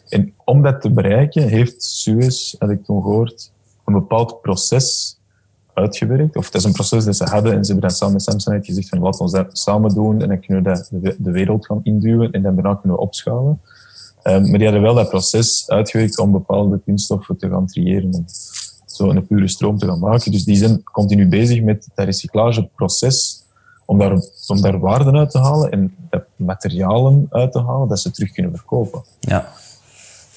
En 0.08 0.32
om 0.44 0.62
dat 0.62 0.80
te 0.80 0.90
bereiken, 0.90 1.48
heeft 1.48 1.82
Suez, 1.82 2.54
had 2.58 2.70
ik 2.70 2.84
toen 2.84 3.02
gehoord, 3.02 3.52
een 3.84 3.92
bepaald 3.92 4.40
proces 4.40 5.18
uitgewerkt. 5.74 6.36
Of 6.36 6.44
het 6.44 6.54
is 6.54 6.64
een 6.64 6.72
proces 6.72 7.04
dat 7.04 7.16
ze 7.16 7.24
hadden 7.24 7.52
en 7.52 7.64
ze 7.64 7.72
hebben 7.72 7.88
dan 7.88 7.98
samen 7.98 8.14
met 8.14 8.22
Samsung 8.22 8.64
gezegd 8.64 8.88
van 8.88 8.98
laten 8.98 9.26
we 9.26 9.32
dat 9.32 9.58
samen 9.58 9.94
doen 9.94 10.22
en 10.22 10.28
dan 10.28 10.40
kunnen 10.40 10.62
we 10.62 10.70
dat 10.70 10.88
de, 10.92 11.16
de 11.18 11.30
wereld 11.30 11.66
gaan 11.66 11.80
induwen 11.82 12.30
en 12.30 12.42
dan 12.42 12.54
daarna 12.54 12.74
kunnen 12.74 12.98
we 12.98 13.04
opschalen. 13.04 13.60
Um, 14.24 14.50
maar 14.50 14.58
die 14.58 14.64
hadden 14.64 14.82
wel 14.82 14.94
dat 14.94 15.08
proces 15.08 15.64
uitgewerkt 15.68 16.18
om 16.18 16.32
bepaalde 16.32 16.80
kunststoffen 16.84 17.36
te 17.36 17.48
gaan 17.48 17.66
triëren 17.66 18.24
zo 18.98 19.10
een 19.10 19.26
pure 19.26 19.48
stroom 19.48 19.78
te 19.78 19.86
gaan 19.86 19.98
maken. 19.98 20.32
Dus 20.32 20.44
die 20.44 20.56
zijn 20.56 20.82
continu 20.82 21.28
bezig 21.28 21.62
met 21.62 21.88
het 21.94 22.04
recyclageproces 22.04 23.42
om 23.86 23.98
daar, 23.98 24.12
om 24.46 24.60
daar 24.60 24.78
waarden 24.78 25.16
uit 25.16 25.30
te 25.30 25.38
halen 25.38 25.70
en 25.70 25.94
materialen 26.36 27.26
uit 27.30 27.52
te 27.52 27.62
halen 27.62 27.88
dat 27.88 28.00
ze 28.00 28.10
terug 28.10 28.32
kunnen 28.32 28.52
verkopen. 28.56 29.02
Ja. 29.20 29.52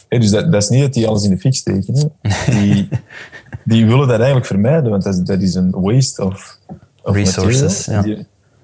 dus 0.08 0.30
dat, 0.30 0.52
dat, 0.52 0.64
is 0.64 0.70
niet 0.70 0.82
dat 0.82 0.94
die 0.94 1.08
alles 1.08 1.24
in 1.24 1.30
de 1.30 1.38
fik 1.38 1.56
steken. 1.56 2.12
Die, 2.46 2.90
die 3.72 3.86
willen 3.86 4.08
dat 4.08 4.18
eigenlijk 4.18 4.46
vermijden, 4.46 4.90
want 4.92 5.04
dat 5.04 5.14
is, 5.14 5.20
dat 5.20 5.42
is 5.42 5.56
een 5.56 5.72
waste 5.72 6.26
of, 6.26 6.60
of 7.04 7.16
resources. 7.16 7.86
Ja. 7.86 8.06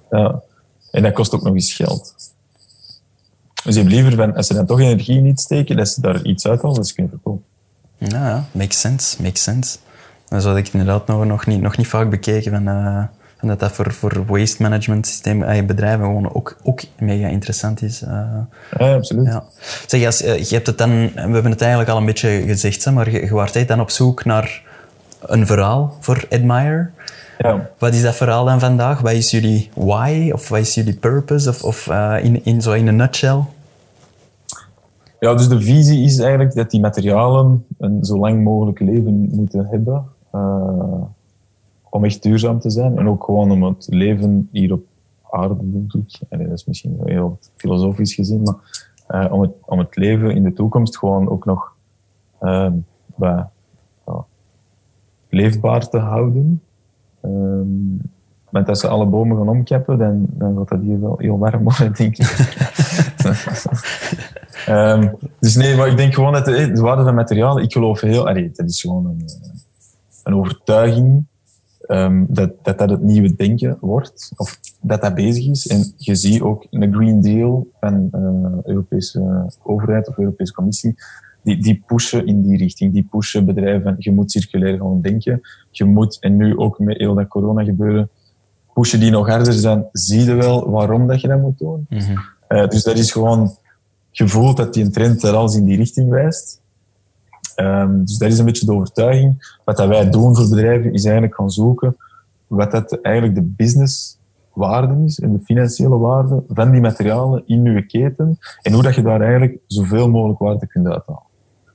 ja. 0.10 0.42
En 0.92 1.04
dat 1.04 1.14
kost 1.14 1.34
ook 1.34 1.44
nog 1.44 1.54
eens 1.54 1.74
geld. 1.74 2.16
Dus 3.64 3.76
je 3.76 3.82
hebt 3.82 3.94
liever, 3.94 4.16
van, 4.16 4.36
als 4.36 4.48
ze 4.48 4.54
dan 4.54 4.66
toch 4.66 4.80
energie 4.80 5.22
niet 5.22 5.40
steken, 5.40 5.76
dat 5.76 5.90
ze 5.90 6.02
daar 6.02 6.26
iets 6.26 6.48
uithalen, 6.48 6.76
dat 6.76 6.88
ze 6.88 6.94
kunnen 6.94 7.12
verkopen. 7.12 7.44
Ja, 7.98 8.28
ja, 8.30 8.48
makes 8.52 8.80
sense, 8.80 9.22
makes 9.22 9.44
sense. 9.44 9.78
Dat 10.30 10.44
had 10.44 10.58
ik 10.58 10.68
inderdaad 10.68 11.08
nog, 11.08 11.26
nog, 11.26 11.46
niet, 11.46 11.62
nog 11.62 11.78
niet 11.78 11.88
vaak 11.88 12.10
bekeken. 12.10 12.52
Van, 12.52 12.68
uh, 12.68 13.04
van 13.38 13.48
dat 13.48 13.60
dat 13.60 13.72
voor, 13.72 13.94
voor 13.94 14.26
waste 14.26 14.62
management 14.62 15.08
systeem, 15.08 15.44
uh, 15.44 15.66
bedrijven 15.66 16.06
gewoon 16.06 16.34
ook, 16.34 16.58
ook 16.64 16.82
mega 17.00 17.28
interessant 17.28 17.82
is. 17.82 18.02
Uh, 18.02 18.10
ja, 18.78 18.96
absoluut. 18.96 19.26
Ja. 19.26 19.44
Zeg, 19.86 20.06
als, 20.06 20.20
je 20.20 20.56
hebt 20.56 20.68
het 20.68 20.78
dan, 20.78 20.90
we 21.14 21.20
hebben 21.20 21.52
het 21.52 21.62
eigenlijk 21.62 21.92
al 21.92 21.98
een 21.98 22.06
beetje 22.06 22.44
gezegd, 22.46 22.86
hè, 22.86 22.92
maar 22.92 23.12
je, 23.12 23.22
je 23.22 23.34
waart 23.34 23.68
dan 23.68 23.80
op 23.80 23.90
zoek 23.90 24.26
naar 24.26 24.64
een 25.22 25.46
verhaal 25.46 25.98
voor 26.00 26.26
Admire. 26.30 26.90
Ja. 27.38 27.70
Wat 27.78 27.94
is 27.94 28.02
dat 28.02 28.16
verhaal 28.16 28.46
dan 28.46 28.60
vandaag? 28.60 29.02
Wat 29.02 29.12
is 29.12 29.32
jullie 29.32 29.70
why? 29.74 30.32
Of 30.34 30.50
wat 30.50 30.60
is 30.60 30.74
jullie 30.74 30.96
purpose? 30.96 31.50
Of, 31.50 31.64
of 31.64 31.88
in, 32.22 32.46
in, 32.46 32.62
zo 32.62 32.72
in 32.72 32.88
een 32.88 32.96
nutshell? 32.96 33.40
Ja, 35.20 35.34
dus 35.34 35.48
de 35.48 35.62
visie 35.62 36.06
is 36.06 36.20
eigenlijk 36.20 36.56
dat 36.56 36.72
die 36.72 36.80
materialen 36.80 37.66
een 37.78 38.06
zo 38.06 38.18
lang 38.18 38.44
mogelijk 38.44 38.80
leven 38.80 39.30
moeten 39.32 39.68
hebben. 39.70 40.06
Uh, 40.36 41.02
om 41.90 42.06
echt 42.06 42.24
duurzaam 42.24 42.60
te 42.60 42.70
zijn. 42.70 42.98
En 42.98 43.08
ook 43.08 43.24
gewoon 43.24 43.52
om 43.52 43.64
het 43.64 43.88
leven 43.90 44.50
hier 44.52 44.74
op 44.74 44.86
aarde, 45.30 45.56
denk. 45.60 46.20
En 46.30 46.44
dat 46.44 46.52
is 46.52 46.66
misschien 46.66 47.00
heel 47.04 47.40
filosofisch 47.56 48.14
gezien, 48.14 48.42
maar 48.42 48.56
uh, 49.26 49.34
om, 49.34 49.42
het, 49.42 49.52
om 49.66 49.80
het 49.80 49.96
leven 49.96 50.32
in 50.32 50.44
de 50.44 50.54
toekomst 50.54 50.98
gewoon 50.98 51.30
ook 51.30 51.46
nog 51.46 51.76
bij, 53.16 53.46
leefbaar 55.30 55.90
te 55.90 55.98
houden. 55.98 56.62
Um, 57.26 58.02
want 58.50 58.70
als 58.70 58.80
ze 58.80 58.88
alle 58.88 59.06
bomen 59.06 59.38
gaan 59.38 59.50
omkappen, 59.50 59.98
dan, 59.98 60.26
dan 60.30 60.58
gaat 60.58 60.70
dat 60.70 60.82
hier 60.82 61.02
wel 61.02 61.18
heel 61.18 61.38
warm 61.38 61.64
worden, 61.64 61.94
denk 61.94 62.18
ik. 62.18 62.48
um, 64.70 65.16
dus 65.40 65.56
nee, 65.56 65.76
maar 65.76 65.88
ik 65.88 65.98
denk 65.98 66.14
gewoon 66.14 66.34
dat 66.34 66.46
de, 66.46 66.72
de 66.72 66.82
waarde 66.82 67.04
van 67.04 67.16
materialen, 67.16 67.64
ik 67.64 67.72
geloof 67.72 68.02
heel, 68.02 68.24
dat 68.24 68.70
is 68.70 68.82
gewoon 68.82 69.06
een, 69.06 69.26
een 70.28 70.36
overtuiging 70.36 71.26
um, 71.88 72.26
dat, 72.30 72.52
dat 72.64 72.78
dat 72.78 72.90
het 72.90 73.02
nieuwe 73.02 73.36
denken 73.36 73.78
wordt, 73.82 74.32
of 74.36 74.60
dat 74.82 75.02
dat 75.02 75.16
bezig 75.16 75.48
is. 75.48 75.68
En 75.68 75.94
je 75.98 76.16
ziet 76.16 76.42
ook 76.42 76.68
een 76.70 76.94
Green 76.94 77.22
Deal 77.22 77.68
van 77.80 78.10
uh, 78.16 78.64
Europese 78.64 79.46
overheid 79.64 80.08
of 80.08 80.18
Europese 80.18 80.54
Commissie, 80.54 80.96
die, 81.42 81.62
die 81.62 81.84
pushen 81.86 82.26
in 82.26 82.42
die 82.42 82.58
richting. 82.58 82.94
Die 82.94 83.08
pushen 83.10 83.46
bedrijven, 83.46 83.96
je 84.00 84.12
moet 84.12 84.32
circulair 84.32 84.78
gewoon 84.78 85.02
denken. 85.02 85.42
Je 85.72 85.86
moet, 85.86 86.18
en 86.20 86.36
nu 86.36 86.58
ook 86.58 86.80
met 86.80 86.98
heel 86.98 87.14
dat 87.14 87.28
corona 87.28 87.64
gebeuren, 87.64 88.10
pushen 88.74 89.00
die 89.00 89.12
nog 89.12 89.28
harder 89.28 89.54
zijn, 89.54 89.86
zie 89.92 90.24
je 90.24 90.34
wel 90.34 90.70
waarom 90.70 91.08
dat 91.08 91.22
je 91.22 91.28
dat 91.28 91.42
moet 91.42 91.60
doen. 91.60 91.86
Mm 91.90 92.00
-hmm. 92.00 92.18
uh, 92.50 92.68
dus 92.68 92.84
dat 92.84 92.98
is 92.98 93.12
gewoon, 93.12 93.56
je 94.12 94.28
voelt 94.28 94.58
dat 94.58 94.74
die 94.74 94.90
trend 94.90 95.24
er 95.24 95.36
alles 95.36 95.56
in 95.56 95.66
die 95.66 95.78
richting 95.78 96.10
wijst. 96.10 96.60
Um, 97.60 98.06
dus 98.06 98.18
dat 98.18 98.32
is 98.32 98.40
een 98.40 98.46
beetje 98.46 98.66
de 98.66 98.74
overtuiging. 98.74 99.58
Wat 99.66 99.78
dat 99.78 99.88
wij 99.88 100.10
doen 100.10 100.36
voor 100.36 100.50
bedrijven 100.50 100.94
is 100.94 101.04
eigenlijk 101.04 101.36
gaan 101.36 101.52
zoeken 101.52 101.96
wat 102.48 102.72
dat 102.72 103.02
eigenlijk 103.02 103.36
de 103.36 103.42
businesswaarde 103.42 105.04
is 105.06 105.20
en 105.20 105.34
de 105.34 105.40
financiële 105.44 105.98
waarde 105.98 106.44
van 106.50 106.72
die 106.72 106.82
materialen 106.82 107.44
in 107.46 107.64
je 107.64 107.86
keten 107.86 108.38
en 108.62 108.74
hoe 108.74 108.84
dat 108.84 108.96
je 108.96 109.02
daar 109.02 109.22
eigenlijk 109.22 109.58
zoveel 109.68 110.10
mogelijk 110.10 110.40
waarde 110.40 110.68
kunt 110.68 110.88
uithalen. 110.88 111.22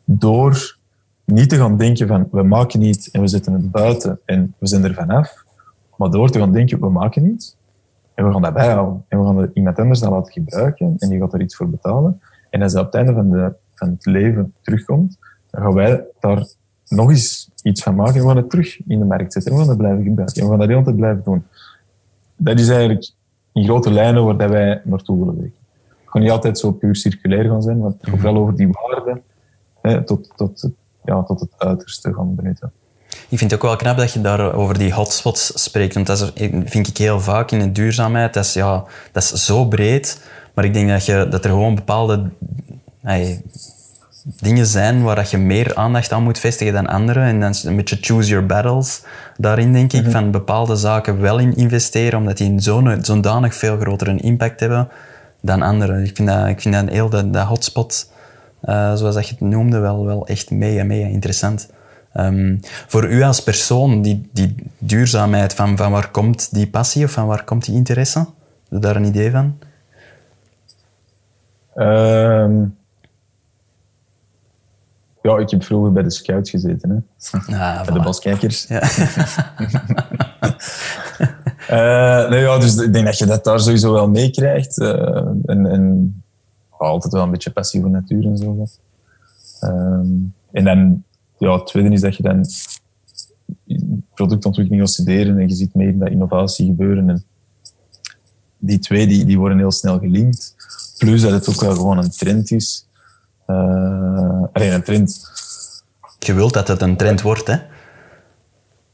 Door 0.04 0.76
niet 1.24 1.48
te 1.48 1.56
gaan 1.56 1.76
denken 1.76 2.06
van 2.06 2.28
we 2.30 2.42
maken 2.42 2.80
niet 2.80 3.08
en 3.12 3.20
we 3.20 3.26
zetten 3.26 3.52
het 3.52 3.70
buiten 3.70 4.20
en 4.24 4.54
we 4.58 4.66
zijn 4.66 4.84
er 4.84 4.94
vanaf, 4.94 5.44
maar 5.96 6.10
door 6.10 6.30
te 6.30 6.38
gaan 6.38 6.52
denken 6.52 6.80
we 6.80 6.90
maken 6.90 7.26
iets 7.26 7.56
en 8.14 8.26
we 8.26 8.32
gaan 8.32 8.42
dat 8.42 8.54
bijhouden 8.54 9.04
en 9.08 9.18
we 9.18 9.24
gaan 9.26 9.50
iemand 9.54 9.78
anders 9.78 10.00
dan 10.00 10.12
laten 10.12 10.32
gebruiken 10.32 10.94
en 10.98 11.08
die 11.08 11.18
gaat 11.18 11.32
er 11.32 11.40
iets 11.40 11.56
voor 11.56 11.68
betalen. 11.70 12.20
En 12.50 12.62
als 12.62 12.72
dat 12.72 12.86
op 12.86 12.92
het 12.92 13.06
einde 13.06 13.28
de, 13.28 13.54
van 13.74 13.88
het 13.88 14.06
leven 14.06 14.52
terugkomt, 14.60 15.18
dan 15.52 15.62
gaan 15.62 15.74
wij 15.74 16.04
daar 16.20 16.46
nog 16.88 17.10
eens 17.10 17.48
iets 17.62 17.82
van 17.82 17.94
maken 17.94 18.14
en 18.14 18.20
we 18.20 18.26
gaan 18.26 18.36
het 18.36 18.50
terug 18.50 18.86
in 18.86 18.98
de 18.98 19.04
markt 19.04 19.32
zetten. 19.32 19.52
En 19.52 19.58
we 19.58 19.64
gaan 19.64 19.70
het 19.70 19.78
blijven 19.78 20.04
gebruiken. 20.04 20.36
En 20.36 20.42
we 20.42 20.50
gaan 20.50 20.58
dat 20.58 20.68
de 20.68 20.74
hele 20.74 20.84
tijd 20.84 20.96
blijven 20.96 21.22
doen. 21.24 21.44
Dat 22.36 22.58
is 22.58 22.68
eigenlijk 22.68 23.10
in 23.52 23.64
grote 23.64 23.90
lijnen 23.90 24.24
waar 24.24 24.50
wij 24.50 24.80
naartoe 24.84 25.18
willen 25.18 25.36
werken. 25.36 25.58
Het 25.98 26.10
kan 26.10 26.20
niet 26.20 26.30
altijd 26.30 26.58
zo 26.58 26.70
puur 26.70 26.96
circulair 26.96 27.44
gaan 27.44 27.62
zijn, 27.62 27.80
want 27.80 27.94
het 28.00 28.10
gaat 28.10 28.20
wel 28.20 28.36
over 28.36 28.56
die 28.56 28.68
waarde 28.68 29.20
hè, 29.80 30.04
tot, 30.04 30.32
tot, 30.36 30.68
ja, 31.04 31.22
tot 31.22 31.40
het 31.40 31.50
uiterste 31.58 32.14
gaan 32.14 32.34
benutten. 32.34 32.72
Ik 33.28 33.38
vind 33.38 33.50
het 33.50 33.54
ook 33.54 33.66
wel 33.66 33.76
knap 33.76 33.96
dat 33.96 34.12
je 34.12 34.20
daar 34.20 34.54
over 34.54 34.78
die 34.78 34.92
hotspots 34.92 35.62
spreekt. 35.62 35.94
Want 35.94 36.06
dat 36.06 36.32
is, 36.34 36.48
vind 36.64 36.88
ik 36.88 36.96
heel 36.96 37.20
vaak 37.20 37.50
in 37.50 37.58
de 37.58 37.72
duurzaamheid. 37.72 38.34
Dat 38.34 38.44
is, 38.44 38.52
ja, 38.52 38.84
dat 39.12 39.22
is 39.22 39.44
zo 39.44 39.64
breed. 39.66 40.20
Maar 40.54 40.64
ik 40.64 40.72
denk 40.72 40.88
dat, 40.88 41.06
je, 41.06 41.26
dat 41.30 41.44
er 41.44 41.50
gewoon 41.50 41.74
bepaalde 41.74 42.30
dingen 44.22 44.66
zijn 44.66 45.02
waar 45.02 45.16
dat 45.16 45.30
je 45.30 45.38
meer 45.38 45.74
aandacht 45.74 46.12
aan 46.12 46.22
moet 46.22 46.38
vestigen 46.38 46.72
dan 46.72 46.86
andere. 46.86 47.20
En 47.20 47.40
dan 47.40 47.54
een 47.64 47.76
beetje 47.76 47.98
choose 48.00 48.28
your 48.28 48.46
battles. 48.46 49.02
Daarin 49.36 49.72
denk 49.72 49.92
ik, 49.92 50.02
mhm. 50.02 50.10
van 50.10 50.30
bepaalde 50.30 50.76
zaken 50.76 51.20
wel 51.20 51.38
in 51.38 51.56
investeren, 51.56 52.18
omdat 52.18 52.36
die 52.36 52.60
zo'n 52.60 52.98
zodanig 53.02 53.54
veel 53.54 53.78
grotere 53.78 54.16
impact 54.16 54.60
hebben 54.60 54.88
dan 55.40 55.62
andere. 55.62 56.02
Ik 56.02 56.16
vind 56.16 56.28
dat, 56.28 56.48
ik 56.48 56.60
vind 56.60 56.74
dat 56.74 56.88
heel 56.88 57.08
dat, 57.08 57.32
dat 57.32 57.46
hotspot, 57.46 58.10
uh, 58.64 58.94
zoals 58.94 59.14
dat 59.14 59.28
je 59.28 59.34
het 59.38 59.40
noemde, 59.40 59.78
wel, 59.78 60.06
wel 60.06 60.26
echt 60.26 60.50
mega, 60.50 60.84
mega 60.84 61.08
interessant. 61.08 61.68
Um, 62.16 62.60
voor 62.86 63.08
u 63.08 63.22
als 63.22 63.42
persoon, 63.42 64.02
die, 64.02 64.28
die 64.32 64.54
duurzaamheid, 64.78 65.54
van, 65.54 65.76
van 65.76 65.92
waar 65.92 66.10
komt 66.10 66.54
die 66.54 66.66
passie 66.66 67.04
of 67.04 67.10
van 67.10 67.26
waar 67.26 67.44
komt 67.44 67.64
die 67.64 67.74
interesse? 67.74 68.18
Heb 68.18 68.28
je 68.68 68.78
daar 68.78 68.96
een 68.96 69.04
idee 69.04 69.30
van? 69.30 69.58
Um 71.74 72.80
ja, 75.22 75.38
ik 75.38 75.50
heb 75.50 75.64
vroeger 75.64 75.92
bij 75.92 76.02
de 76.02 76.10
scouts 76.10 76.50
gezeten. 76.50 76.90
Hè. 76.90 77.56
Ah, 77.56 77.84
bij 77.84 77.94
de 77.94 78.02
baskijkers. 78.02 78.66
Ja. 78.66 78.82
uh, 81.70 82.28
nee, 82.30 82.40
ja, 82.40 82.58
dus 82.58 82.76
ik 82.76 82.92
denk 82.92 83.06
dat 83.06 83.18
je 83.18 83.26
dat 83.26 83.44
daar 83.44 83.60
sowieso 83.60 83.92
wel 83.92 84.08
meekrijgt. 84.08 84.78
Uh, 84.78 85.16
en, 85.44 85.66
en 85.66 86.22
altijd 86.70 87.12
wel 87.12 87.22
een 87.22 87.30
beetje 87.30 87.50
passie 87.50 87.80
voor 87.80 87.90
natuur 87.90 88.24
en 88.24 88.38
zo. 88.38 88.66
Um, 89.64 90.34
en 90.52 90.64
dan, 90.64 91.04
ja, 91.38 91.52
het 91.52 91.66
tweede 91.66 91.90
is 91.90 92.00
dat 92.00 92.16
je 92.16 92.22
dan 92.22 92.46
productontwikkeling 94.14 94.82
gaat 94.82 94.92
studeren 94.92 95.38
en 95.38 95.48
je 95.48 95.54
ziet 95.54 95.74
meer 95.74 95.98
dat 95.98 96.08
innovatie 96.08 96.66
gebeuren. 96.66 97.08
En 97.08 97.24
die 98.58 98.78
twee 98.78 99.06
die, 99.06 99.24
die 99.24 99.38
worden 99.38 99.58
heel 99.58 99.70
snel 99.70 99.98
gelinkt. 99.98 100.54
Plus 100.98 101.22
dat 101.22 101.30
het 101.30 101.48
ook 101.48 101.60
wel 101.60 101.74
gewoon 101.74 101.98
een 101.98 102.10
trend 102.10 102.50
is. 102.50 102.86
Uh, 103.52 104.44
alleen 104.52 104.72
een 104.72 104.82
trend. 104.82 105.30
Je 106.18 106.34
wilt 106.34 106.52
dat 106.52 106.68
het 106.68 106.82
een 106.82 106.96
trend 106.96 107.22
wordt, 107.22 107.46
hè? 107.46 107.56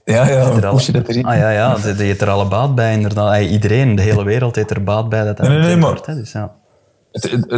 Ja, 0.04 0.28
ja, 0.28 0.50
hoe 0.50 0.61
push 0.61 0.86
je 0.86 0.92
dat 0.92 1.09
erin? 1.09 1.24
Ah 1.24 1.36
ja, 1.36 1.50
ja, 1.50 1.76
je 1.84 2.02
hebt 2.02 2.20
er 2.20 2.30
alle 2.30 2.48
baat 2.48 2.74
bij, 2.74 2.92
inderdaad. 2.92 3.40
Iedereen, 3.40 3.94
de 3.94 4.02
hele 4.02 4.24
wereld 4.24 4.56
heeft 4.56 4.70
er 4.70 4.84
baat 4.84 5.09
bij 5.09 5.24
dat 5.24 5.36
dat 5.36 5.48
nee, 5.48 5.59
nee, 5.59 5.66
nee, 5.66 5.80
wordt. 5.80 6.06
Hè? 6.06 6.14
Dus, 6.14 6.32
ja. 6.32 6.54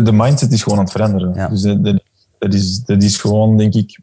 de 0.03 0.13
mindset 0.13 0.53
is 0.53 0.63
gewoon 0.63 0.79
aan 0.79 0.85
het 0.85 0.93
veranderen. 0.93 1.35
Ja. 1.35 1.49
Dus 1.49 1.63
dat, 1.63 2.01
dat, 2.39 2.55
is, 2.55 2.85
dat 2.85 3.03
is 3.03 3.17
gewoon, 3.19 3.57
denk 3.57 3.75
ik... 3.75 4.01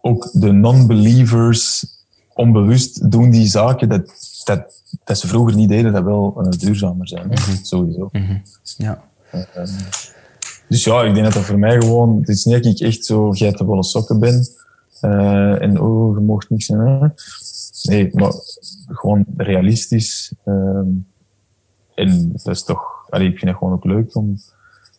Ook 0.00 0.28
de 0.32 0.52
non-believers 0.52 1.86
onbewust 2.34 3.10
doen 3.10 3.30
die 3.30 3.46
zaken 3.46 3.88
dat, 3.88 4.12
dat, 4.44 4.82
dat 5.04 5.18
ze 5.18 5.28
vroeger 5.28 5.54
niet 5.54 5.68
deden, 5.68 5.92
dat 5.92 6.04
wel 6.04 6.34
uh, 6.38 6.50
duurzamer 6.50 7.08
zijn. 7.08 7.26
Mm 7.26 7.32
-hmm. 7.34 7.58
Sowieso. 7.62 8.08
Mm 8.12 8.26
-hmm. 8.26 8.42
Ja. 8.76 9.02
Uh, 9.34 9.40
um, 9.56 9.68
dus 10.68 10.84
ja, 10.84 11.02
ik 11.02 11.12
denk 11.12 11.24
dat 11.24 11.34
dat 11.34 11.44
voor 11.44 11.58
mij 11.58 11.80
gewoon... 11.80 12.18
Het 12.18 12.28
is 12.28 12.44
niet 12.44 12.62
dat 12.62 12.72
ik 12.72 12.80
echt 12.80 13.04
zo 13.04 13.30
geitenwolle 13.30 13.84
sokken 13.84 14.18
ben. 14.18 14.46
Uh, 15.02 15.62
en 15.62 15.80
oh, 15.80 16.16
je 16.16 16.24
mocht 16.24 16.50
niks 16.50 16.66
zijn. 16.66 16.80
Hè? 16.80 17.08
Nee, 17.82 18.10
maar 18.12 18.32
gewoon 18.86 19.24
realistisch. 19.36 20.32
Uh, 20.44 20.54
en 21.94 22.32
dat 22.32 22.54
is 22.54 22.64
toch... 22.64 23.06
Allee, 23.10 23.28
ik 23.28 23.38
vind 23.38 23.50
het 23.50 23.58
gewoon 23.58 23.74
ook 23.74 23.84
leuk 23.84 24.16
om 24.16 24.38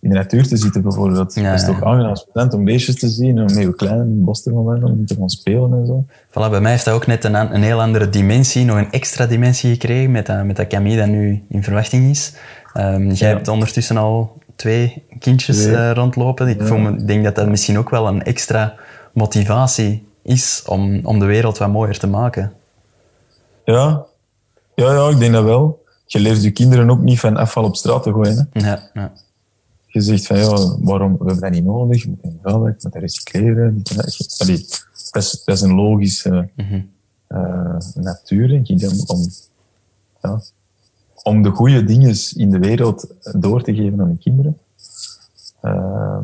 in 0.02 0.10
de 0.10 0.16
natuur 0.16 0.48
te 0.48 0.58
zitten 0.58 0.82
bijvoorbeeld. 0.82 1.34
Ja, 1.34 1.52
dat 1.52 1.60
is 1.60 1.66
toch 1.66 1.84
aangenaam 1.84 2.50
om 2.52 2.64
beestjes 2.64 3.00
te 3.00 3.08
zien, 3.08 3.42
om 3.42 3.58
heel 3.58 3.74
klein 3.74 4.00
in 4.00 4.00
het 4.00 4.26
bos 4.26 4.44
te 4.44 4.50
gaan 4.50 4.84
om 4.84 5.06
te 5.06 5.16
gaan 5.16 5.30
spelen 5.30 5.74
en 5.74 5.86
zo. 5.86 6.06
Voilà, 6.30 6.50
bij 6.50 6.62
mij 6.62 6.72
heeft 6.72 6.86
dat 6.86 6.94
ook 6.94 7.08
net 7.08 7.24
een, 7.24 7.36
een 7.36 7.64
heel 7.64 7.82
andere 7.82 8.10
dimensie, 8.10 8.66
nog 8.66 8.78
een 8.78 8.92
extra 8.92 9.26
dimensie 9.26 9.72
gekregen 9.72 10.12
met 10.12 10.26
dat, 10.26 10.46
met 10.46 10.56
dat 10.56 10.68
Camille 10.68 10.98
dat 10.98 11.08
nu 11.08 11.44
in 11.50 11.64
verwachting 11.64 12.10
is. 12.10 12.34
Um, 12.78 13.12
jij 13.12 13.30
hebt 13.30 13.48
ondertussen 13.48 13.98
al 13.98 14.38
twee 14.60 15.04
kindjes 15.20 15.66
uh, 15.66 15.92
rondlopen. 15.92 16.48
Ik 16.48 16.68
ja. 16.68 16.92
denk 16.92 17.24
dat 17.24 17.36
dat 17.36 17.48
misschien 17.48 17.78
ook 17.78 17.90
wel 17.90 18.08
een 18.08 18.24
extra 18.24 18.76
motivatie 19.14 20.08
is 20.22 20.64
om, 20.66 21.06
om 21.06 21.20
de 21.20 21.26
wereld 21.26 21.58
wat 21.58 21.70
mooier 21.70 22.00
te 22.00 22.08
maken. 22.08 22.54
Ja. 23.66 24.06
ja, 24.76 24.94
ja, 24.94 25.10
ik 25.10 25.20
denk 25.20 25.34
dat 25.34 25.44
wel. 25.44 25.84
Je 26.06 26.20
leert 26.20 26.44
je 26.44 26.52
kinderen 26.52 26.90
ook 26.90 27.02
niet 27.02 27.20
van 27.20 27.38
afval 27.38 27.64
op 27.64 27.76
straat 27.76 28.04
te 28.04 28.12
gooien. 28.12 28.50
Hè? 28.52 28.70
Ja, 28.70 28.90
ja. 28.94 29.12
je 29.88 30.02
zegt 30.02 30.26
van 30.26 30.38
ja, 30.38 30.76
waarom, 30.80 31.12
we 31.12 31.26
hebben 31.26 31.40
dat 31.40 31.52
niet 31.52 31.66
nodig, 31.66 32.04
we 32.04 32.10
moeten 32.10 32.40
vuilwerk, 32.42 32.76
we 32.76 32.80
moeten 32.82 33.02
recycleren. 33.02 33.84
Allee, 34.38 34.66
dat, 35.12 35.24
is, 35.24 35.42
dat 35.46 35.56
is 35.56 35.62
een 35.62 35.76
logische 35.76 36.50
uh, 37.28 37.78
natuur, 37.94 38.48
denk 38.48 38.68
ik, 38.68 38.90
om, 38.92 39.04
om, 39.06 39.28
ja, 40.22 40.42
om 41.24 41.44
de 41.44 41.50
goede 41.50 41.84
dingen 41.84 42.16
in 42.36 42.50
de 42.50 42.60
wereld 42.60 43.08
door 43.38 43.64
te 43.64 43.76
geven 43.76 44.02
aan 44.02 44.12
de 44.12 44.18
kinderen. 44.18 44.58
Uh, 45.64 46.18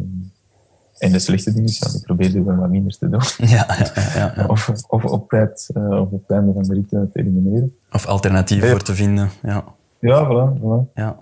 en 0.97 1.11
de 1.11 1.19
slechte 1.19 1.53
dingen, 1.53 1.71
ja, 1.73 1.91
die 1.91 2.01
probeerde 2.01 2.43
we 2.43 2.55
wat 2.55 2.69
minder 2.69 2.97
te 2.97 3.09
doen. 3.09 3.21
Ja, 3.55 3.65
ja, 3.95 4.33
ja, 4.35 4.45
Of, 4.47 4.71
of 4.87 5.03
op 5.03 5.29
tijd, 5.29 5.69
uh, 5.77 6.01
of 6.01 6.09
op 6.11 6.31
einde 6.31 6.53
van 6.53 6.63
de 6.63 6.73
rit 6.73 6.89
te 6.89 7.09
elimineren. 7.13 7.75
Of 7.91 8.05
alternatieven 8.05 8.69
voor 8.69 8.81
te 8.81 8.95
vinden, 8.95 9.29
ja. 9.43 9.63
Ja, 9.99 10.25
voilà. 10.25 10.59
voilà. 10.59 10.93
Ja. 10.93 11.15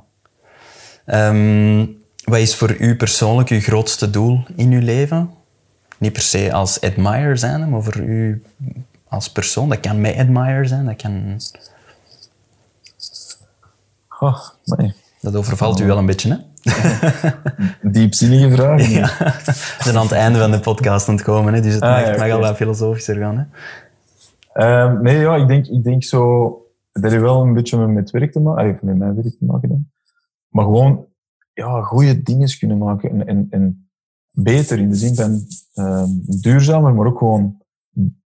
Um, 1.06 2.02
wat 2.24 2.40
is 2.40 2.56
voor 2.56 2.76
u 2.80 2.96
persoonlijk 2.96 3.50
uw 3.50 3.60
grootste 3.60 4.10
doel 4.10 4.44
in 4.56 4.72
uw 4.72 4.82
leven? 4.82 5.30
Niet 5.98 6.14
per 6.14 6.22
se 6.22 6.54
als 6.54 6.82
admirer 6.82 7.38
zijn, 7.38 7.70
maar 7.70 7.84
voor 7.84 7.98
u 7.98 8.44
als 9.08 9.32
persoon. 9.32 9.70
Dat 9.70 9.80
kan 9.80 10.02
mij 10.02 10.20
admire 10.20 10.68
zijn, 10.68 10.86
dat 10.86 10.96
kan... 10.96 11.42
Oh, 14.24 14.78
nee. 14.78 14.94
Dat 15.22 15.36
overvalt 15.36 15.80
u 15.80 15.86
wel 15.86 15.98
een 15.98 16.06
beetje, 16.06 16.30
hè? 16.30 16.38
Diepzinnige 17.92 18.52
vragen. 18.52 18.90
Ja. 18.90 19.08
We 19.78 19.84
zijn 19.84 19.98
aan 19.98 20.04
het 20.04 20.12
einde 20.12 20.40
van 20.40 20.52
de 20.52 20.60
podcast 20.60 21.08
aan 21.08 21.16
het 21.16 21.24
komen, 21.24 21.54
hè? 21.54 21.62
dus 21.62 21.74
het 21.74 21.84
ah, 21.84 21.90
mag, 21.90 22.02
ja, 22.02 22.18
mag 22.18 22.32
al 22.32 22.40
wat 22.40 22.56
filosofischer 22.56 23.16
gaan. 23.16 23.38
Hè? 23.38 24.84
Um, 24.84 25.02
nee, 25.02 25.18
ja, 25.18 25.36
ik 25.36 25.48
denk, 25.48 25.68
ik 25.68 25.84
denk 25.84 26.04
zo... 26.04 26.50
Dat 26.92 27.12
heeft 27.12 27.24
wel 27.24 27.42
een 27.42 27.54
beetje 27.54 27.88
met 27.88 28.12
werk 28.12 28.32
te 28.32 28.40
maken, 28.40 28.66
heeft 28.66 28.82
met 28.82 28.98
mijn 28.98 29.16
werk 29.16 29.38
te 29.38 29.46
maken. 29.46 29.70
Dan. 29.70 29.92
Maar 30.50 30.64
gewoon 30.64 31.06
ja, 31.54 31.82
goede 31.82 32.24
dingen 32.24 32.58
kunnen 32.58 32.78
maken 32.78 33.10
en, 33.10 33.28
en, 33.28 33.48
en 33.50 33.90
beter 34.32 34.80
in 34.80 34.90
de 34.90 34.96
zin 34.96 35.16
van 35.16 35.40
uh, 35.76 36.04
duurzamer, 36.42 36.94
maar 36.94 37.08
ook 37.08 37.18
gewoon 37.18 37.62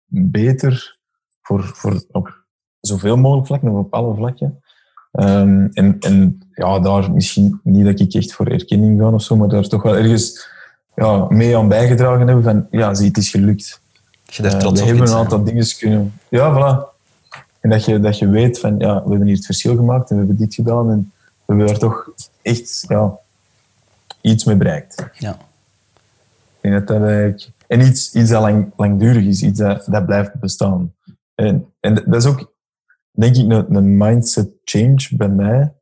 beter 0.07 0.99
voor, 1.41 1.63
voor 1.63 2.05
op 2.11 2.45
zoveel 2.79 3.17
mogelijk 3.17 3.47
vlakken, 3.47 3.69
op 3.69 3.93
alle 3.93 4.15
vlakken. 4.15 4.59
Um, 5.17 5.69
en, 5.73 5.97
en 5.99 6.41
ja, 6.53 6.79
daar 6.79 7.11
misschien 7.11 7.59
niet 7.63 7.85
dat 7.85 7.99
ik 7.99 8.13
echt 8.13 8.33
voor 8.33 8.47
erkenning 8.47 8.99
ga 8.99 9.09
of 9.09 9.21
zo, 9.21 9.35
maar 9.35 9.47
daar 9.47 9.67
toch 9.67 9.83
wel 9.83 9.95
ergens 9.95 10.47
ja, 10.95 11.25
mee 11.29 11.57
aan 11.57 11.67
bijgedragen 11.67 12.27
hebben 12.27 12.43
van, 12.43 12.67
ja, 12.71 12.93
zie, 12.93 13.07
het 13.07 13.17
is 13.17 13.29
gelukt. 13.29 13.81
Je 14.25 14.41
daar 14.41 14.59
trots 14.59 14.79
uh, 14.79 14.85
we 14.85 14.91
hebben 14.91 15.11
een 15.11 15.17
aantal 15.17 15.43
dingen 15.43 15.65
kunnen... 15.77 16.13
Ja, 16.29 16.53
voilà. 16.53 16.93
En 17.59 17.69
dat 17.69 17.85
je, 17.85 17.99
dat 17.99 18.17
je 18.19 18.29
weet 18.29 18.59
van, 18.59 18.79
ja, 18.79 19.03
we 19.03 19.09
hebben 19.09 19.27
hier 19.27 19.35
het 19.35 19.45
verschil 19.45 19.75
gemaakt 19.75 20.09
en 20.09 20.15
we 20.15 20.21
hebben 20.21 20.37
dit 20.37 20.53
gedaan 20.53 20.91
en 20.91 21.11
we 21.17 21.43
hebben 21.45 21.67
daar 21.67 21.77
toch 21.77 22.09
echt 22.41 22.85
ja, 22.87 23.17
iets 24.21 24.43
mee 24.43 24.55
bereikt. 24.55 25.05
Ja. 25.13 25.37
En, 26.61 26.71
dat 26.71 26.87
dat 26.87 27.01
eigenlijk, 27.01 27.49
en 27.67 27.81
iets, 27.81 28.13
iets 28.13 28.29
dat 28.29 28.41
lang, 28.41 28.71
langdurig 28.75 29.25
is, 29.25 29.41
iets 29.41 29.59
dat, 29.59 29.85
dat 29.89 30.05
blijft 30.05 30.33
bestaan. 30.33 30.93
En, 31.35 31.65
en 31.79 31.93
dat 31.93 32.15
is 32.15 32.25
ook, 32.25 32.51
denk 33.15 33.35
ik, 33.35 33.51
een, 33.69 33.97
mindset 33.97 34.51
change 34.63 35.07
bij 35.17 35.29
mij. 35.29 35.73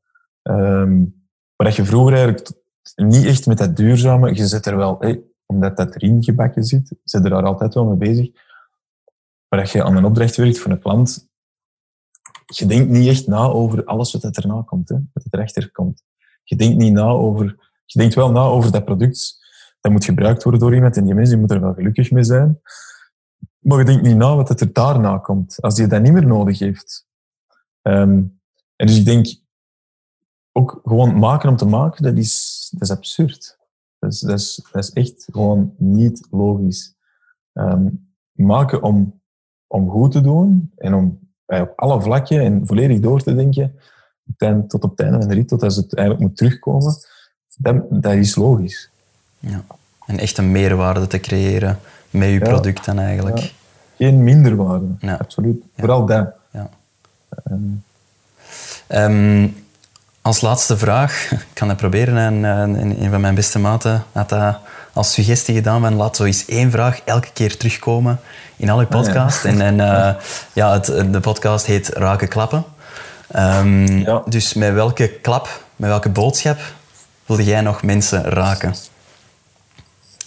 Um, 0.44 1.22
waar 1.56 1.76
je 1.76 1.86
vroeger 1.86 2.14
eigenlijk 2.14 2.52
niet 2.96 3.26
echt 3.26 3.46
met 3.46 3.58
dat 3.58 3.76
duurzame, 3.76 4.36
je 4.36 4.48
zit 4.48 4.66
er 4.66 4.78
wel, 4.78 5.00
hey, 5.00 5.22
omdat 5.46 5.78
dat 5.78 5.96
erin 5.96 6.24
gebakken 6.24 6.64
zit, 6.64 6.96
zit 7.04 7.24
er 7.24 7.30
daar 7.30 7.44
altijd 7.44 7.74
wel 7.74 7.86
mee 7.86 7.98
bezig. 7.98 8.30
Maar 9.50 9.60
dat 9.60 9.72
je 9.72 9.84
aan 9.84 9.96
een 9.96 10.06
opdracht 10.06 10.36
werkt 10.36 10.60
voor 10.60 10.72
een 10.72 10.80
klant, 10.80 11.30
je 12.46 12.66
denkt 12.66 12.90
niet 12.90 13.08
echt 13.08 13.28
na 13.28 13.46
over 13.46 13.86
alles 13.86 14.14
wat 14.14 14.38
erna 14.38 14.62
komt, 14.66 14.90
hè, 14.90 14.96
wat 15.14 15.24
er 15.24 15.40
erachter 15.40 15.72
komt. 15.72 16.04
Je 16.44 16.56
denkt 16.56 16.78
niet 16.78 16.94
na 16.94 17.08
over, 17.08 17.46
je 17.86 18.00
denkt 18.00 18.16
wel 18.16 18.32
na 18.32 18.42
over 18.42 18.72
dat 18.72 18.86
product. 18.86 19.42
Dat 19.80 19.92
moet 19.92 20.06
gebruikt 20.06 20.44
worden 20.44 20.62
door 20.62 20.76
iemand 20.76 20.98
en 20.98 21.06
die 21.06 21.14
mensen 21.14 21.40
moet 21.40 21.52
er 21.52 21.62
wel 21.62 21.74
gelukkig 21.74 22.12
mee 22.12 22.24
zijn. 22.24 22.62
Maar 23.60 23.78
je 23.78 23.86
denkt 23.86 24.04
niet 24.04 24.16
na 24.16 24.36
wat 24.36 24.62
er 24.62 24.74
daarna 24.74 25.18
komt, 25.18 25.62
als 25.62 25.78
je 25.78 25.88
dat 25.88 26.02
niet 26.02 26.12
meer 26.12 26.26
nodig 26.26 26.60
heeft. 26.60 27.08
Um, 27.84 28.40
en 28.76 28.88
dus 28.88 28.98
ik 28.98 29.06
denk, 29.06 29.42
ook 30.52 30.80
gewoon 30.84 31.20
maken 31.20 31.50
om 31.50 31.56
te 31.56 31.66
maken, 31.66 32.04
dat 32.04 32.18
is, 32.18 32.68
dat 32.72 32.82
is 32.82 32.92
absurd. 32.92 33.58
Dat 34.00 34.12
is, 34.12 34.20
dat, 34.20 34.40
is, 34.40 34.66
dat 34.72 34.84
is 34.84 34.92
echt 34.92 35.28
gewoon 35.32 35.74
niet 35.78 36.28
logisch. 36.32 36.96
Um, 37.54 38.14
maken 38.32 38.84
om, 38.84 39.22
om 39.68 39.90
goed 39.90 40.12
te 40.12 40.22
doen 40.22 40.72
en 40.76 40.94
om 40.94 41.20
op 41.46 41.74
alle 41.76 42.02
vlakken 42.02 42.42
en 42.42 42.68
volledig 42.68 43.00
door 43.00 43.22
te 43.22 43.36
denken, 43.36 43.76
tot 44.68 44.84
op 44.84 44.90
het 44.90 45.00
einde 45.00 45.20
van 45.20 45.28
de 45.28 45.34
rit, 45.34 45.48
tot 45.48 45.64
als 45.64 45.76
het 45.76 45.96
eigenlijk 45.96 46.28
moet 46.28 46.38
terugkomen, 46.38 46.94
dat, 47.58 47.86
dat 47.90 48.14
is 48.14 48.36
logisch. 48.36 48.90
Ja. 49.40 49.66
En 50.06 50.18
echt 50.18 50.38
een 50.38 50.52
meerwaarde 50.52 51.08
te 51.08 51.20
creëren 51.20 51.80
met 52.10 52.30
je 52.30 52.40
product 52.40 52.86
dan 52.86 53.00
eigenlijk. 53.00 53.38
Ja. 53.38 53.50
Geen 53.98 54.24
minderwaarde, 54.24 54.96
ja. 55.00 55.16
absoluut. 55.16 55.64
Vooral 55.76 56.06
dat. 56.06 56.34
Um. 57.52 57.84
Um, 58.88 59.66
als 60.22 60.42
laatste 60.42 60.78
vraag, 60.78 61.32
ik 61.32 61.46
kan 61.54 61.68
dat 61.68 61.78
proberen 61.78 62.18
en 62.18 62.44
een 63.04 63.10
van 63.10 63.22
mijn 63.22 63.36
beste 63.36 63.60
maten 63.60 64.04
had 64.12 64.30
dat 64.30 64.58
als 64.94 65.14
suggestie 65.14 65.56
gedaan 65.56 65.82
van 65.82 65.96
laat 65.96 66.16
zo 66.16 66.24
eens 66.24 66.46
één 66.46 66.72
vraag 66.72 67.00
elke 67.06 67.30
keer 67.34 67.58
terugkomen 67.58 68.20
in 68.56 68.70
al 68.70 68.80
je 68.80 68.86
podcast. 68.86 69.46
En, 69.46 69.62
en 69.62 69.80
uh, 69.80 70.10
ja, 70.54 70.74
het, 70.74 70.86
de 70.86 71.20
podcast 71.20 71.66
heet 71.66 71.88
Raken 71.88 72.28
Klappen. 72.28 72.64
Um, 73.36 73.88
ja. 73.88 74.22
Dus 74.26 74.54
met 74.54 74.74
welke 74.74 75.08
klap, 75.08 75.64
met 75.76 75.90
welke 75.90 76.10
boodschap 76.10 76.60
wilde 77.26 77.44
jij 77.44 77.62
nog 77.62 77.84
mensen 77.84 78.24
raken? 78.24 78.76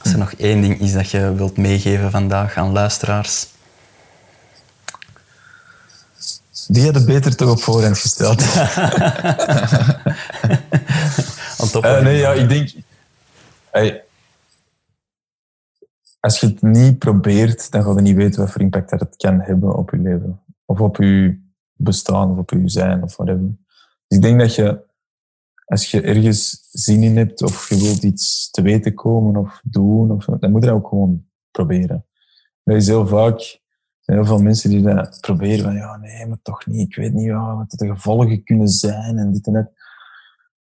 Als 0.02 0.12
er 0.12 0.18
nog 0.18 0.32
één 0.32 0.60
ding 0.60 0.80
is 0.80 0.92
dat 0.92 1.10
je 1.10 1.34
wilt 1.34 1.56
meegeven 1.56 2.10
vandaag 2.10 2.56
aan 2.56 2.72
luisteraars. 2.72 3.46
Die 6.68 6.84
hadden 6.84 7.06
beter 7.06 7.36
toch 7.36 7.50
op 7.50 7.60
voorhand 7.60 7.98
gesteld. 7.98 8.40
uh, 11.84 12.00
nee, 12.02 12.16
ja, 12.16 12.32
ik 12.32 12.48
denk... 12.48 12.74
Hey, 13.70 14.04
als 16.20 16.40
je 16.40 16.46
het 16.46 16.62
niet 16.62 16.98
probeert, 16.98 17.70
dan 17.70 17.82
ga 17.82 17.92
je 17.94 18.00
niet 18.00 18.16
weten 18.16 18.40
wat 18.40 18.50
voor 18.50 18.60
impact 18.60 18.90
dat 18.90 19.00
het 19.00 19.16
kan 19.16 19.40
hebben 19.40 19.76
op 19.76 19.90
je 19.90 19.96
leven. 19.96 20.40
Of 20.64 20.80
op 20.80 20.96
je 20.96 21.40
bestaan, 21.72 22.30
of 22.30 22.38
op 22.38 22.50
je 22.50 22.68
zijn, 22.68 23.02
of 23.02 23.16
whatever. 23.16 23.56
Dus 24.06 24.18
ik 24.18 24.22
denk 24.22 24.40
dat 24.40 24.54
je, 24.54 24.84
als 25.64 25.90
je 25.90 26.00
ergens 26.00 26.68
zin 26.70 27.02
in 27.02 27.16
hebt, 27.16 27.42
of 27.42 27.68
je 27.68 27.76
wilt 27.76 28.02
iets 28.02 28.50
te 28.50 28.62
weten 28.62 28.94
komen, 28.94 29.36
of 29.36 29.60
doen, 29.64 30.10
of 30.10 30.24
dan 30.24 30.50
moet 30.50 30.62
je 30.62 30.68
dat 30.68 30.78
ook 30.78 30.88
gewoon 30.88 31.24
proberen. 31.50 32.06
Dat 32.62 32.76
is 32.76 32.86
heel 32.86 33.06
vaak, 33.06 33.60
heel 34.06 34.24
veel 34.24 34.38
mensen 34.38 34.70
die 34.70 34.82
dat 34.82 35.18
proberen 35.20 35.64
van, 35.64 35.74
ja, 35.74 35.96
nee, 35.96 36.26
maar 36.26 36.38
toch 36.42 36.66
niet. 36.66 36.88
Ik 36.88 36.96
weet 36.96 37.12
niet 37.12 37.32
wat 37.32 37.70
de 37.70 37.86
gevolgen 37.86 38.44
kunnen 38.44 38.68
zijn, 38.68 39.18
en 39.18 39.32
dit 39.32 39.46
en 39.46 39.52
dat 39.52 39.70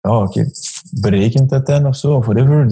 ja, 0.03 0.16
oké, 0.16 0.26
okay, 0.26 0.51
berekent 0.90 1.51
het 1.51 1.66
dan 1.66 1.86
of 1.86 1.97
zo, 1.97 2.16
of 2.16 2.26
whatever. 2.26 2.66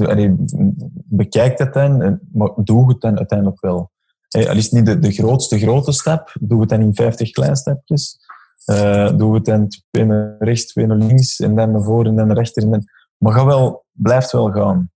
Bekijk 1.05 1.59
het 1.59 1.73
dan, 1.73 2.21
maar 2.33 2.51
doe 2.57 2.89
het 2.89 3.01
dan 3.01 3.17
uiteindelijk 3.19 3.61
wel. 3.61 3.91
Hey, 4.29 4.49
al 4.49 4.57
is 4.57 4.71
niet 4.71 4.87
de, 4.87 4.99
de 4.99 5.13
grootste 5.13 5.59
grote 5.59 5.93
stap, 5.93 6.33
doe 6.41 6.61
het 6.61 6.69
dan 6.69 6.81
in 6.81 6.95
50 6.95 7.31
kleine 7.31 7.57
stapjes. 7.57 8.19
Uh, 8.67 9.17
doe 9.17 9.35
het 9.35 9.45
dan 9.45 9.69
twee 9.69 10.05
naar 10.05 10.37
rechts, 10.39 10.67
twee 10.67 10.87
naar 10.87 10.97
links, 10.97 11.41
en 11.41 11.55
dan 11.55 11.71
naar 11.71 11.83
voren 11.83 12.07
en 12.07 12.17
dan 12.17 12.27
naar 12.27 12.37
rechter. 12.37 12.63
En 12.63 12.71
dan, 12.71 12.85
maar 13.17 13.33
ga 13.33 13.47
wel, 13.47 13.85
blijft 13.93 14.33
wel 14.33 14.51
gaan. 14.51 14.91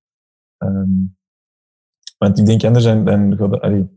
Um, 0.59 1.17
want 2.19 2.39
ik 2.39 2.47
denk 2.47 2.65
anders, 2.65 2.85
dan, 2.85 3.05
dan 3.05 3.61
allee, 3.61 3.94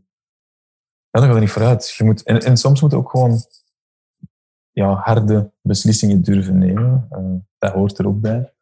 ja, 1.10 1.20
dan 1.20 1.22
gaat 1.22 1.32
het 1.32 1.40
niet 1.40 1.50
vooruit. 1.50 1.94
Je 1.96 2.04
moet, 2.04 2.22
en, 2.22 2.40
en 2.40 2.56
soms 2.56 2.80
moet 2.80 2.90
je 2.90 2.96
ook 2.96 3.10
gewoon 3.10 3.38
ja, 4.70 4.94
harde 4.94 5.52
beslissingen 5.62 6.22
durven 6.22 6.58
nemen. 6.58 7.08
Uh, 7.12 7.34
dat 7.58 7.72
hoort 7.72 7.98
er 7.98 8.06
ook 8.06 8.20
bij. 8.20 8.52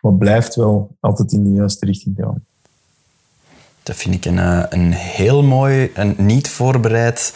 Maar 0.00 0.14
blijft 0.14 0.54
wel 0.54 0.96
altijd 1.00 1.32
in 1.32 1.44
de 1.44 1.50
juiste 1.50 1.86
richting 1.86 2.16
gaan. 2.16 2.46
Dat 3.82 3.96
vind 3.96 4.14
ik 4.14 4.24
een, 4.24 4.38
eh, 4.38 4.62
een 4.68 4.92
heel 4.92 5.42
mooi, 5.42 5.90
een 5.94 6.14
niet 6.16 6.48
voorbereid, 6.48 7.32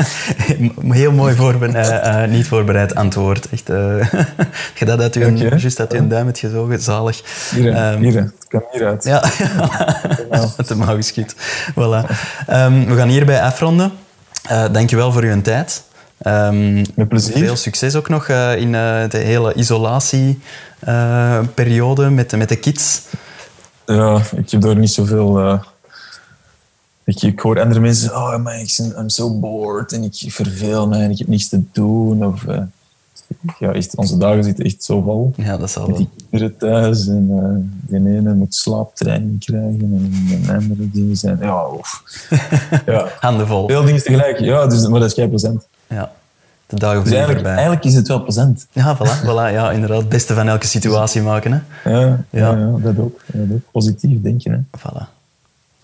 heel 0.90 1.12
mooi 1.12 1.34
voor, 1.34 1.66
uh, 1.66 2.24
niet 2.24 2.46
voorbereid 2.46 2.94
antwoord. 2.94 3.48
Echt, 3.48 3.68
uh, 3.78 4.12
je 4.74 4.84
dat 4.84 5.00
uit 5.00 5.14
je, 5.14 5.32
juist 5.32 5.80
uit 5.80 5.92
je 5.92 6.06
duim 6.06 6.26
hebt 6.26 6.38
gezogen, 6.38 6.80
zalig. 6.80 7.22
Hier, 7.54 7.92
um, 7.92 8.02
hier 8.02 8.20
het 8.20 8.46
kan 8.48 8.62
hieruit. 8.72 9.04
Ja, 9.04 9.24
met 10.56 10.68
de 10.68 10.74
mouw 10.74 10.96
geschiet. 10.96 11.34
Voilà. 11.70 12.10
Um, 12.50 12.86
we 12.86 12.96
gaan 12.96 13.08
hierbij 13.08 13.42
afronden. 13.42 13.92
Dankjewel 14.72 15.12
voor 15.12 15.22
uw 15.22 15.42
tijd. 15.42 15.82
Um, 16.26 16.82
Met 16.94 17.08
plezier. 17.08 17.36
Veel 17.36 17.56
succes 17.56 17.94
ook 17.94 18.08
nog 18.08 18.28
uh, 18.28 18.56
in 18.56 18.72
uh, 18.72 19.08
de 19.08 19.18
hele 19.18 19.54
isolatieperiode 19.54 22.02
uh, 22.02 22.08
met, 22.08 22.36
met 22.36 22.48
de 22.48 22.56
kids. 22.56 23.02
Ja, 23.86 24.22
ik 24.36 24.50
heb 24.50 24.60
daar 24.60 24.76
niet 24.76 24.90
zoveel... 24.90 25.60
Ik, 27.04 27.22
ik, 27.22 27.40
hoor 27.40 27.60
andere 27.60 27.80
mensen 27.80 28.02
zeggen, 28.02 28.22
oh 28.22 28.42
man, 28.42 28.52
ik 28.52 28.74
ben 28.76 28.98
I'm 28.98 29.08
so 29.08 29.38
bored 29.38 29.92
en 29.92 30.02
ik 30.02 30.24
verveel 30.32 30.88
me 30.88 30.96
en 30.96 31.10
ik 31.10 31.18
heb 31.18 31.26
niets 31.26 31.48
te 31.48 31.62
doen. 31.72 32.26
Of, 32.26 32.44
ja, 33.58 33.72
echt, 33.72 33.96
onze 33.96 34.18
dagen 34.18 34.44
zitten 34.44 34.64
echt 34.64 34.84
zo 34.84 35.00
vol. 35.00 35.32
Ja, 35.36 35.56
dat 35.56 35.70
zal 35.70 35.86
wel. 35.86 35.96
Die 35.96 36.08
kinderen 36.16 36.56
thuis 36.56 37.06
en 37.06 37.28
uh, 37.30 38.00
de 38.02 38.10
ene 38.10 38.34
moet 38.34 38.54
slaaptraining 38.54 39.44
krijgen 39.44 39.80
en 39.80 40.42
de 40.46 40.52
andere 40.52 40.90
dingen 40.90 41.16
zijn... 41.16 41.38
Ja, 41.40 41.66
of, 41.66 42.02
ja. 42.86 43.08
Veel 43.46 43.84
dingen 43.84 44.02
tegelijk. 44.02 44.38
Ja, 44.38 44.66
dus, 44.66 44.86
maar 44.86 45.00
dat 45.00 45.08
is 45.08 45.14
geen 45.14 45.28
present. 45.28 45.66
Ja. 45.86 46.12
De 46.72 46.78
dagen 46.78 47.04
dus 47.04 47.12
eigenlijk, 47.12 47.46
eigenlijk 47.46 47.84
is 47.84 47.94
het 47.94 48.08
wel 48.08 48.22
plezant. 48.22 48.66
Ja, 48.70 48.96
voilà, 48.96 49.24
voilà, 49.24 49.52
ja, 49.52 49.70
inderdaad. 49.70 49.98
Het 49.98 50.08
beste 50.08 50.34
van 50.34 50.48
elke 50.48 50.66
situatie 50.66 51.22
maken. 51.22 51.52
Hè. 51.52 51.90
Ja, 51.90 52.00
ja. 52.30 52.50
ja, 52.50 52.54
dat, 52.82 52.98
ook, 52.98 53.20
dat 53.26 53.46
ook. 53.50 53.60
Positief 53.72 54.22
denken. 54.22 54.52
Hè. 54.52 54.78
Voilà. 54.78 55.06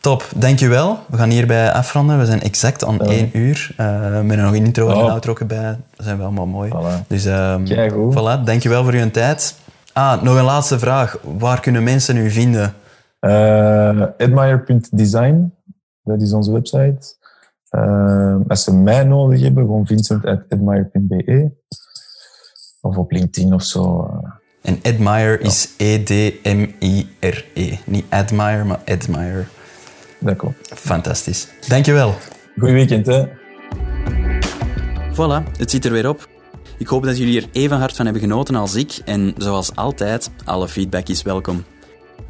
Top, 0.01 0.28
dankjewel. 0.36 0.99
We 1.07 1.16
gaan 1.16 1.30
hierbij 1.30 1.72
afronden. 1.72 2.18
We 2.18 2.26
zijn 2.26 2.43
exact 2.43 2.84
aan 2.84 3.01
één 3.01 3.30
uur. 3.32 3.74
Uh, 3.80 4.20
met 4.20 4.39
nog 4.39 4.53
een 4.53 4.64
intro 4.64 4.89
en 4.89 4.97
een 4.97 5.11
outro 5.11 5.34
bij. 5.47 5.76
Dat 5.97 6.07
zijn 6.07 6.16
wel 6.16 6.26
allemaal 6.26 6.47
mooi. 6.47 6.70
Voilà. 6.70 7.07
Dus 7.07 7.24
um, 7.24 7.66
voilà, 8.12 8.45
dankjewel 8.45 8.84
voor 8.84 8.93
uw 8.93 9.11
tijd. 9.11 9.55
Ah, 9.93 10.22
nog 10.22 10.36
een 10.36 10.45
laatste 10.45 10.78
vraag. 10.78 11.18
Waar 11.39 11.61
kunnen 11.61 11.82
mensen 11.82 12.16
u 12.16 12.30
vinden? 12.30 12.74
Uh, 13.20 14.03
admire.design, 14.18 15.53
dat 16.03 16.20
is 16.20 16.32
onze 16.32 16.53
website. 16.53 17.16
Uh, 17.70 18.36
als 18.48 18.64
ze 18.64 18.74
mij 18.74 19.04
nodig 19.04 19.40
hebben, 19.40 19.64
gewoon 19.64 19.86
vincent.admire.be. 19.86 21.50
Of 22.80 22.96
op 22.96 23.10
LinkedIn 23.10 23.54
of 23.54 23.62
zo. 23.62 24.10
En 24.62 24.78
Admire 24.82 25.38
is 25.38 25.74
E-D-M-I-R-E. 25.76 27.42
-E. 27.54 27.78
Niet 27.86 28.04
Admire, 28.08 28.64
maar 28.64 28.80
Admire. 28.84 29.44
Dat 30.20 30.36
klopt. 30.36 30.74
Fantastisch. 30.74 31.48
Dankjewel. 31.68 32.14
Goed 32.58 32.70
weekend, 32.70 33.06
hè. 33.06 33.24
Voilà, 35.12 35.58
het 35.58 35.70
zit 35.70 35.84
er 35.84 35.92
weer 35.92 36.08
op. 36.08 36.28
Ik 36.78 36.86
hoop 36.86 37.04
dat 37.04 37.18
jullie 37.18 37.40
er 37.42 37.48
even 37.52 37.78
hard 37.78 37.96
van 37.96 38.04
hebben 38.04 38.22
genoten 38.22 38.54
als 38.54 38.74
ik. 38.74 39.00
En 39.04 39.34
zoals 39.36 39.76
altijd, 39.76 40.30
alle 40.44 40.68
feedback 40.68 41.08
is 41.08 41.22
welkom. 41.22 41.64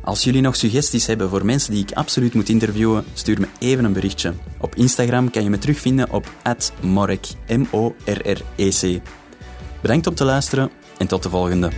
Als 0.08 0.24
jullie 0.24 0.40
nog 0.40 0.56
suggesties 0.56 1.06
hebben 1.06 1.28
voor 1.28 1.44
mensen 1.44 1.72
die 1.72 1.82
ik 1.82 1.92
absoluut 1.92 2.34
moet 2.34 2.48
interviewen, 2.48 3.04
stuur 3.12 3.40
me 3.40 3.46
even 3.58 3.84
een 3.84 3.92
berichtje. 3.92 4.32
Op 4.58 4.74
Instagram 4.74 5.30
kan 5.30 5.42
je 5.42 5.50
me 5.50 5.58
terugvinden 5.58 6.10
op 6.10 6.32
@morrec, 6.80 7.26
M-O-R-R-E-C. 7.46 9.00
Bedankt 9.82 10.06
om 10.06 10.14
te 10.14 10.24
luisteren 10.24 10.70
en 10.98 11.06
tot 11.06 11.22
de 11.22 11.28
volgende. 11.28 11.70